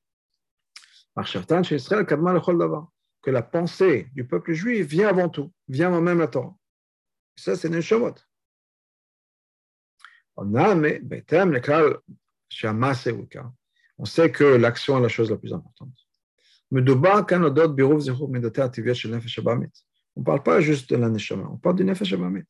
que 3.22 3.32
la 3.32 3.42
pensée 3.42 4.10
du 4.14 4.28
peuple 4.28 4.52
juif 4.52 4.88
vient 4.88 5.08
avant 5.08 5.30
tout, 5.30 5.54
vient 5.70 5.88
avant 5.88 6.02
même 6.02 6.20
la 6.20 6.28
Torah. 6.28 6.54
Ça, 7.38 7.56
c'est 7.56 7.70
Neshamot. 7.70 8.16
On 10.36 10.54
a, 10.56 10.76
mais, 10.76 11.02
on 13.98 14.06
sait 14.06 14.32
que 14.34 14.44
l'action 14.44 14.98
est 14.98 15.02
la 15.02 15.08
chose 15.08 15.32
la 15.32 15.38
plus 15.38 15.54
importante. 15.54 16.09
On 16.72 16.76
ne 20.22 20.26
parle 20.26 20.44
pas 20.44 20.62
juste 20.62 20.90
de 20.90 20.96
la 20.98 21.10
neshama, 21.10 21.48
on 21.50 21.58
parle 21.58 21.76
du 21.78 21.84
nefesh 21.84 22.14
abamit. 22.14 22.44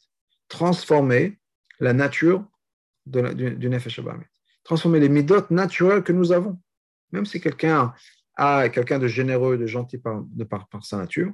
Transformer 0.48 1.40
la 1.80 1.94
nature 1.94 2.46
de 3.06 3.34
du, 3.34 3.56
du 3.56 3.70
nefesh. 3.70 4.02
Transformer 4.64 5.00
les 5.00 5.10
midot 5.10 5.46
naturels 5.50 6.04
que 6.04 6.12
nous 6.12 6.32
avons. 6.32 6.60
Même 7.12 7.26
si 7.26 7.40
quelqu'un 7.40 7.94
a 8.36 8.70
quelqu'un 8.70 9.00
de 9.00 9.08
généreux, 9.08 9.58
de 9.58 9.68
gentil 9.68 9.98
par, 9.98 10.24
de 10.24 10.44
par, 10.44 10.68
sa 10.82 10.98
nature, 10.98 11.34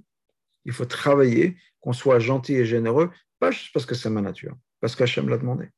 il 0.65 0.71
faut 0.71 0.85
travailler 0.85 1.57
qu'on 1.79 1.93
soit 1.93 2.19
gentil 2.19 2.55
et 2.55 2.65
généreux, 2.65 3.11
pas 3.39 3.51
juste 3.51 3.71
parce 3.73 3.85
que 3.85 3.95
c'est 3.95 4.09
ma 4.09 4.21
nature, 4.21 4.55
parce 4.79 4.95
qu'Hachem 4.95 5.29
l'a 5.29 5.37
demandé. 5.37 5.69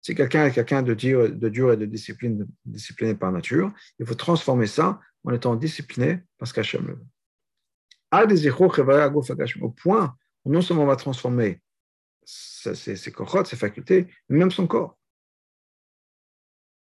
Si 0.00 0.14
quelqu'un 0.14 0.46
est 0.46 0.52
quelqu'un 0.52 0.82
de, 0.82 0.94
dur, 0.94 1.30
de 1.30 1.48
dur 1.50 1.72
et 1.72 1.76
de 1.76 1.84
discipline, 1.84 2.48
discipliné 2.64 3.14
par 3.14 3.30
nature, 3.32 3.70
il 3.98 4.06
faut 4.06 4.14
transformer 4.14 4.66
ça 4.66 4.98
en 5.24 5.32
étant 5.32 5.56
discipliné 5.56 6.20
parce 6.38 6.52
qu'Hachem 6.52 6.86
le 6.86 6.94
veut. 6.94 7.06
Au 9.62 9.70
point 9.70 10.16
où 10.44 10.52
non 10.52 10.62
seulement 10.62 10.82
on 10.82 10.86
va 10.86 10.96
transformer 10.96 11.62
ses, 12.24 12.74
ses, 12.74 12.96
ses 12.96 13.12
ses 13.44 13.56
facultés, 13.56 14.08
mais 14.28 14.38
même 14.38 14.50
son 14.50 14.66
corps. 14.66 14.98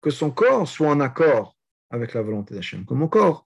Que 0.01 0.09
son 0.09 0.31
corps 0.31 0.67
soit 0.67 0.89
en 0.89 0.99
accord 0.99 1.57
avec 1.89 2.13
la 2.13 2.21
volonté 2.21 2.55
d'Hachem, 2.55 2.85
que 2.85 2.93
mon 2.93 3.07
corps 3.07 3.45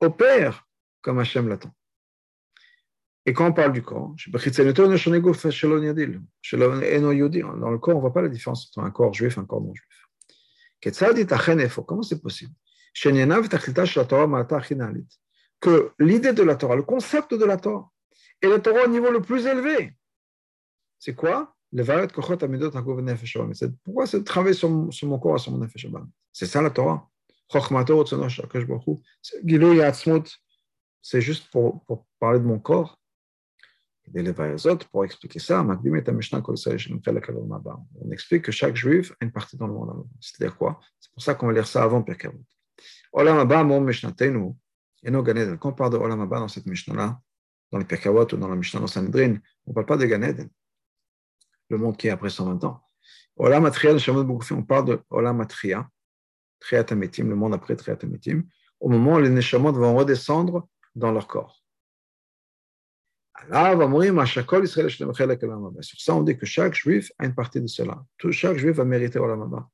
opère 0.00 0.66
comme 1.02 1.18
Hachem 1.18 1.48
l'attend. 1.48 1.74
Et 3.26 3.34
quand 3.34 3.46
on 3.46 3.52
parle 3.52 3.72
du 3.72 3.82
corps, 3.82 4.14
dans 4.16 4.30
le 7.70 7.78
corps, 7.78 7.94
on 7.94 7.96
ne 7.96 8.00
voit 8.00 8.12
pas 8.14 8.22
la 8.22 8.28
différence 8.30 8.68
entre 8.68 8.86
un 8.86 8.90
corps 8.90 9.12
juif 9.12 9.36
et 9.36 9.40
un 9.40 9.44
corps 9.44 9.60
non 9.60 9.74
juif. 9.74 10.06
Comment 11.86 12.02
c'est 12.02 12.22
possible? 12.22 12.54
Que 15.60 15.92
l'idée 15.98 16.32
de 16.32 16.42
la 16.42 16.56
Torah, 16.56 16.76
le 16.76 16.82
concept 16.82 17.34
de 17.34 17.44
la 17.44 17.56
Torah, 17.56 17.90
est 18.40 18.48
la 18.48 18.60
Torah 18.60 18.84
au 18.84 18.88
niveau 18.88 19.10
le 19.10 19.20
plus 19.20 19.46
élevé. 19.46 19.94
C'est 20.98 21.14
quoi? 21.14 21.54
Pourquoi 21.70 22.38
c'est 24.06 24.20
de 24.20 24.24
travailler 24.24 24.54
sur, 24.54 24.70
mon 24.70 25.18
corps 25.18 25.36
et 25.36 25.38
sur 25.38 25.52
mon 25.52 25.58
nefesh 25.58 25.86
C'est 26.32 26.46
ça 26.46 26.62
la 26.62 26.70
Torah. 26.70 27.06
C'est 31.02 31.20
juste 31.20 31.50
pour, 31.50 31.84
parler 32.18 32.38
de 32.38 32.44
mon 32.44 32.58
corps. 32.58 32.98
Pour 34.90 35.04
expliquer 35.04 35.38
ça, 35.38 35.62
on 35.62 38.10
explique 38.10 38.44
que 38.44 38.52
chaque 38.52 38.76
juif 38.76 39.12
a 39.20 39.24
une 39.24 39.32
partie 39.32 39.58
dans 39.58 39.66
le 39.66 39.74
monde. 39.74 40.06
C'est-à-dire 40.20 40.56
quoi? 40.56 40.80
C'est 40.98 41.12
pour 41.12 41.22
ça 41.22 41.34
qu'on 41.34 41.48
va 41.48 41.52
lire 41.52 41.66
ça 41.66 41.82
avant 41.82 42.02
Pirkavot. 42.02 42.42
Olam 43.12 43.38
Abba, 43.38 43.64
mon 43.64 43.80
Mishnatenu, 43.80 44.54
et 45.02 45.10
nos 45.10 45.22
Ganeden. 45.22 45.58
Quand 45.58 45.70
on 45.70 45.72
parle 45.72 45.92
de 45.92 45.96
Olam 45.98 46.20
Abba 46.20 46.40
dans 46.40 46.48
cette 46.48 46.66
Mishnah-là, 46.66 47.20
dans 47.70 47.78
les 47.78 47.84
Pirkavot 47.84 48.32
ou 48.32 48.36
dans 48.36 48.48
la 48.48 48.56
Mishnah 48.56 48.80
dans 48.80 48.86
Sanhedrin, 48.86 49.36
on 49.66 49.70
ne 49.70 49.74
parle 49.74 49.86
pas 49.86 49.96
de 49.96 50.06
Ganeden, 50.06 50.48
le 51.70 51.78
monde 51.78 51.96
qui 51.96 52.08
est 52.08 52.10
après 52.10 52.30
120 52.30 52.64
ans. 52.64 52.82
Olam 53.36 53.64
Atria, 53.66 53.94
on 54.52 54.62
parle 54.62 54.84
de 54.86 55.00
Olam 55.10 55.40
Atria, 55.40 55.88
Triatametim, 56.60 57.28
le 57.28 57.36
monde 57.36 57.54
après 57.54 57.76
Triatametim, 57.76 58.42
au 58.80 58.88
moment 58.88 59.14
où 59.14 59.20
les 59.20 59.30
Neshamot 59.30 59.72
vont 59.72 59.96
redescendre 59.96 60.68
dans 60.94 61.12
leur 61.12 61.26
corps. 61.28 61.62
Sur 65.80 66.00
ça, 66.00 66.14
on 66.14 66.22
dit 66.22 66.36
que 66.36 66.46
chaque 66.46 66.74
juif 66.74 67.12
a 67.18 67.26
une 67.26 67.34
partie 67.34 67.60
de 67.60 67.68
cela. 67.68 68.04
Tout, 68.16 68.32
chaque 68.32 68.56
juif 68.56 68.76
va 68.76 68.84
mériter 68.84 69.20
Olam 69.20 69.42
Abba, 69.42 69.70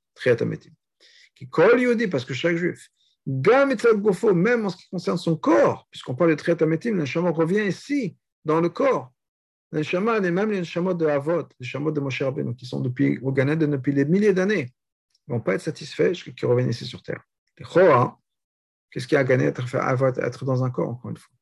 Qui 1.34 1.48
colle 1.48 1.80
Yodi, 1.80 2.08
parce 2.08 2.26
que 2.26 2.34
chaque 2.34 2.56
juif, 2.56 2.90
même 3.26 4.66
en 4.66 4.68
ce 4.68 4.76
qui 4.76 4.88
concerne 4.90 5.18
son 5.18 5.36
corps, 5.36 5.86
puisqu'on 5.90 6.14
parle 6.14 6.30
de 6.30 6.34
Triat 6.34 6.56
Ametim, 6.60 6.96
l'Inshama 6.96 7.30
revient 7.30 7.64
ici, 7.66 8.16
dans 8.44 8.60
le 8.60 8.68
corps. 8.68 9.12
L'Inshama, 9.72 10.18
et 10.18 10.30
même 10.30 10.50
les 10.50 10.60
de 10.60 11.06
Avot, 11.06 11.38
les 11.38 11.46
Neshama 11.60 11.90
de 11.90 12.00
Moshe 12.00 12.22
Rabbeinu, 12.22 12.54
qui 12.54 12.66
sont 12.66 12.80
depuis, 12.80 13.18
au 13.22 13.32
Ganed 13.32 13.58
depuis 13.58 13.94
des 13.94 14.04
milliers 14.04 14.34
d'années, 14.34 14.72
ne 15.26 15.34
vont 15.34 15.40
pas 15.40 15.54
être 15.54 15.62
satisfaits 15.62 16.12
qui 16.12 16.46
reviennent 16.46 16.70
ici 16.70 16.84
sur 16.84 17.02
terre. 17.02 17.22
Les 17.58 17.64
qu'est-ce 18.90 19.08
qui 19.08 19.16
a 19.16 19.24
gagné 19.24 19.46
être, 19.46 19.64
être 20.18 20.44
dans 20.44 20.62
un 20.62 20.70
corps, 20.70 20.90
encore 20.90 21.10
une 21.10 21.16
fois? 21.16 21.32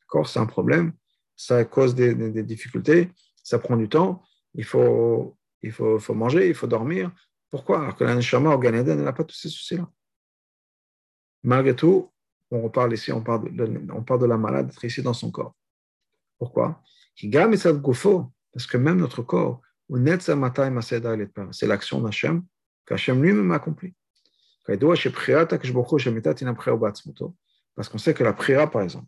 Le 0.00 0.06
corps, 0.08 0.28
c'est 0.28 0.40
un 0.40 0.46
problème 0.46 0.92
ça 1.38 1.64
cause 1.64 1.94
des, 1.94 2.42
difficultés, 2.42 3.10
ça 3.42 3.58
prend 3.58 3.76
du 3.76 3.88
temps, 3.88 4.22
il 4.54 4.64
faut, 4.64 5.36
manger, 6.10 6.48
il 6.48 6.54
faut 6.54 6.66
dormir. 6.66 7.12
Pourquoi? 7.50 7.80
Alors 7.80 7.96
que 7.96 8.04
la 8.04 8.16
Neshama 8.16 8.54
au 8.54 8.58
n'a 8.60 9.12
pas 9.12 9.24
tous 9.24 9.36
ces 9.36 9.48
soucis-là. 9.48 9.88
Malgré 11.42 11.74
tout, 11.74 12.10
on 12.50 12.62
reparle 12.62 12.92
ici, 12.94 13.12
on 13.12 13.22
parle 13.22 13.54
de, 13.54 13.66
parle 14.02 14.26
la 14.26 14.36
malade 14.36 14.70
être 14.70 14.84
ici 14.84 15.02
dans 15.02 15.12
son 15.12 15.30
corps. 15.30 15.54
Pourquoi? 16.38 16.82
Parce 17.20 18.66
que 18.66 18.76
même 18.76 18.98
notre 18.98 19.22
corps, 19.22 19.60
c'est 21.50 21.66
l'action 21.66 22.00
d'Hachem 22.00 22.42
qu'Hachem 22.86 23.22
lui-même 23.22 23.50
a 23.52 23.56
accompli. 23.56 23.94
Parce 27.74 27.88
qu'on 27.88 27.98
sait 27.98 28.14
que 28.14 28.24
la 28.24 28.32
prière, 28.32 28.70
par 28.70 28.82
exemple, 28.82 29.06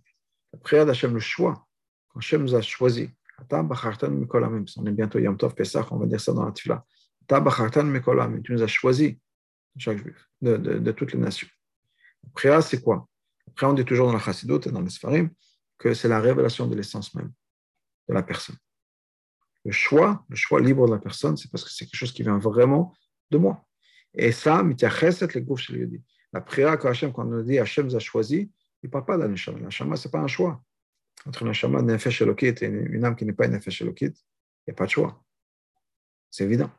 la 0.53 0.59
prière 0.59 0.87
d'Hachem, 0.87 1.14
le 1.14 1.20
choix, 1.20 1.66
quand 2.09 2.20
Hachem 2.20 2.43
nous 2.43 2.55
a 2.55 2.62
choisi, 2.62 3.11
on 3.51 4.87
est 4.87 4.93
bientôt 4.93 5.18
Yom 5.18 5.37
Tov 5.37 5.55
Pesach, 5.55 5.91
on 5.91 5.99
va 5.99 6.07
dire 6.07 6.20
ça 6.20 6.33
dans 6.33 6.45
la 6.45 6.53
Tfila. 6.53 6.85
Tu 7.28 8.53
nous 8.53 8.62
as 8.62 8.66
choisi, 8.66 9.20
chaque 9.76 9.99
juif, 9.99 10.28
de, 10.41 10.57
de, 10.57 10.78
de, 10.78 10.93
toutes 10.93 11.12
les 11.12 11.18
nations. 11.18 11.49
Après, 12.28 12.62
c'est 12.62 12.82
quoi? 12.82 13.08
Après, 13.48 13.66
on 13.66 13.72
dit 13.72 13.84
toujours 13.84 14.06
dans 14.06 14.12
la 14.12 14.18
Chassidut 14.18 14.60
et 14.66 14.70
dans 14.70 14.80
les 14.80 14.90
Sfarim 14.90 15.30
que 15.78 15.94
c'est 15.94 16.08
la 16.08 16.20
révélation 16.20 16.66
de 16.66 16.74
l'essence 16.74 17.14
même 17.14 17.32
de 18.08 18.14
la 18.14 18.22
personne. 18.22 18.56
Le 19.64 19.72
choix, 19.72 20.24
le 20.28 20.36
choix 20.36 20.60
libre 20.60 20.86
de 20.86 20.92
la 20.92 20.98
personne, 20.98 21.36
c'est 21.36 21.50
parce 21.50 21.64
que 21.64 21.70
c'est 21.70 21.84
quelque 21.84 21.96
chose 21.96 22.12
qui 22.12 22.22
vient 22.22 22.38
vraiment 22.38 22.94
de 23.30 23.38
moi. 23.38 23.64
Et 24.14 24.32
ça, 24.32 24.62
la 26.32 26.40
prière 26.40 26.78
que 26.78 26.88
Hachem, 26.88 27.12
quand 27.12 27.26
on 27.26 27.42
dit 27.42 27.58
Hachem 27.58 27.94
a 27.94 27.98
choisi, 27.98 28.50
il 28.82 28.86
ne 28.86 28.90
parle 28.90 29.04
pas 29.04 29.18
d'un 29.18 29.28
La 29.28 29.28
Neshama, 29.28 29.96
ce 29.96 30.08
n'est 30.08 30.12
pas 30.12 30.20
un 30.20 30.26
choix 30.26 30.62
entre 31.26 31.46
un 31.46 31.52
shama 31.52 31.82
nefesh 31.82 32.22
et 32.22 32.64
une 32.64 33.04
âme 33.04 33.16
qui 33.16 33.24
n'est 33.24 33.32
pas 33.32 33.46
une 33.46 33.52
nefesh 33.52 33.80
il 33.80 33.92
n'y 34.66 34.72
a 34.72 34.74
pas 34.74 34.86
de 34.86 34.90
choix. 34.90 35.22
C'est 36.30 36.44
évident. 36.44 36.70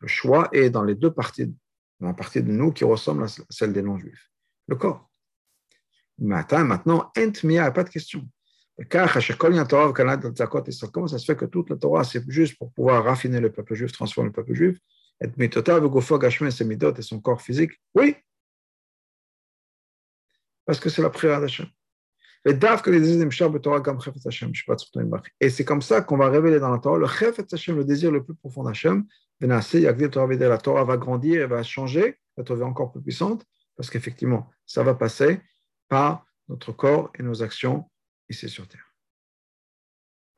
Le 0.00 0.08
choix 0.08 0.48
est 0.52 0.70
dans 0.70 0.82
les 0.82 0.94
deux 0.94 1.12
parties, 1.12 1.54
dans 2.00 2.08
la 2.08 2.14
partie 2.14 2.42
de 2.42 2.50
nous 2.50 2.72
qui 2.72 2.84
ressemble 2.84 3.24
à 3.24 3.26
celle 3.50 3.72
des 3.72 3.82
non-juifs. 3.82 4.30
Le 4.68 4.76
corps. 4.76 5.08
Attends, 6.32 6.64
maintenant, 6.64 7.12
ent 7.16 7.32
il 7.42 7.48
n'y 7.48 7.58
a 7.58 7.70
pas 7.70 7.84
de 7.84 7.90
question. 7.90 8.26
Comment 8.90 9.06
ça 11.08 11.18
se 11.18 11.24
fait 11.24 11.36
que 11.36 11.46
toute 11.46 11.70
la 11.70 11.76
Torah, 11.76 12.04
c'est 12.04 12.22
juste 12.30 12.58
pour 12.58 12.72
pouvoir 12.72 13.04
raffiner 13.04 13.40
le 13.40 13.50
peuple 13.50 13.74
juif, 13.74 13.92
transformer 13.92 14.28
le 14.28 14.34
peuple 14.34 14.54
juif? 14.54 14.78
Et 15.22 15.30
son 17.02 17.20
corps 17.20 17.40
physique, 17.40 17.72
oui. 17.94 18.16
Parce 20.66 20.78
que 20.78 20.90
c'est 20.90 21.00
la 21.00 21.08
prière 21.08 21.40
d'Hachem. 21.40 21.66
Et 25.40 25.50
c'est 25.50 25.64
comme 25.64 25.82
ça 25.82 26.02
qu'on 26.02 26.16
va 26.18 26.28
révéler 26.28 26.60
dans 26.60 26.70
la 26.70 26.78
Torah 26.78 26.98
le 26.98 27.06
Hashem, 27.06 27.76
le 27.76 27.84
désir 27.84 28.12
le 28.12 28.22
plus 28.22 28.34
profond 28.34 28.62
d'Hachem. 28.62 29.06
La 29.40 29.62
Torah 30.58 30.84
va 30.84 30.96
grandir 30.98 31.42
et 31.42 31.46
va 31.46 31.62
changer, 31.62 32.18
va 32.36 32.44
trouver 32.44 32.64
encore 32.64 32.92
plus 32.92 33.00
puissante, 33.02 33.44
parce 33.74 33.88
qu'effectivement, 33.90 34.50
ça 34.66 34.82
va 34.82 34.94
passer 34.94 35.40
par 35.88 36.26
notre 36.48 36.72
corps 36.72 37.10
et 37.18 37.22
nos 37.22 37.42
actions 37.42 37.90
ici 38.28 38.48
sur 38.48 38.68
terre. 38.68 38.85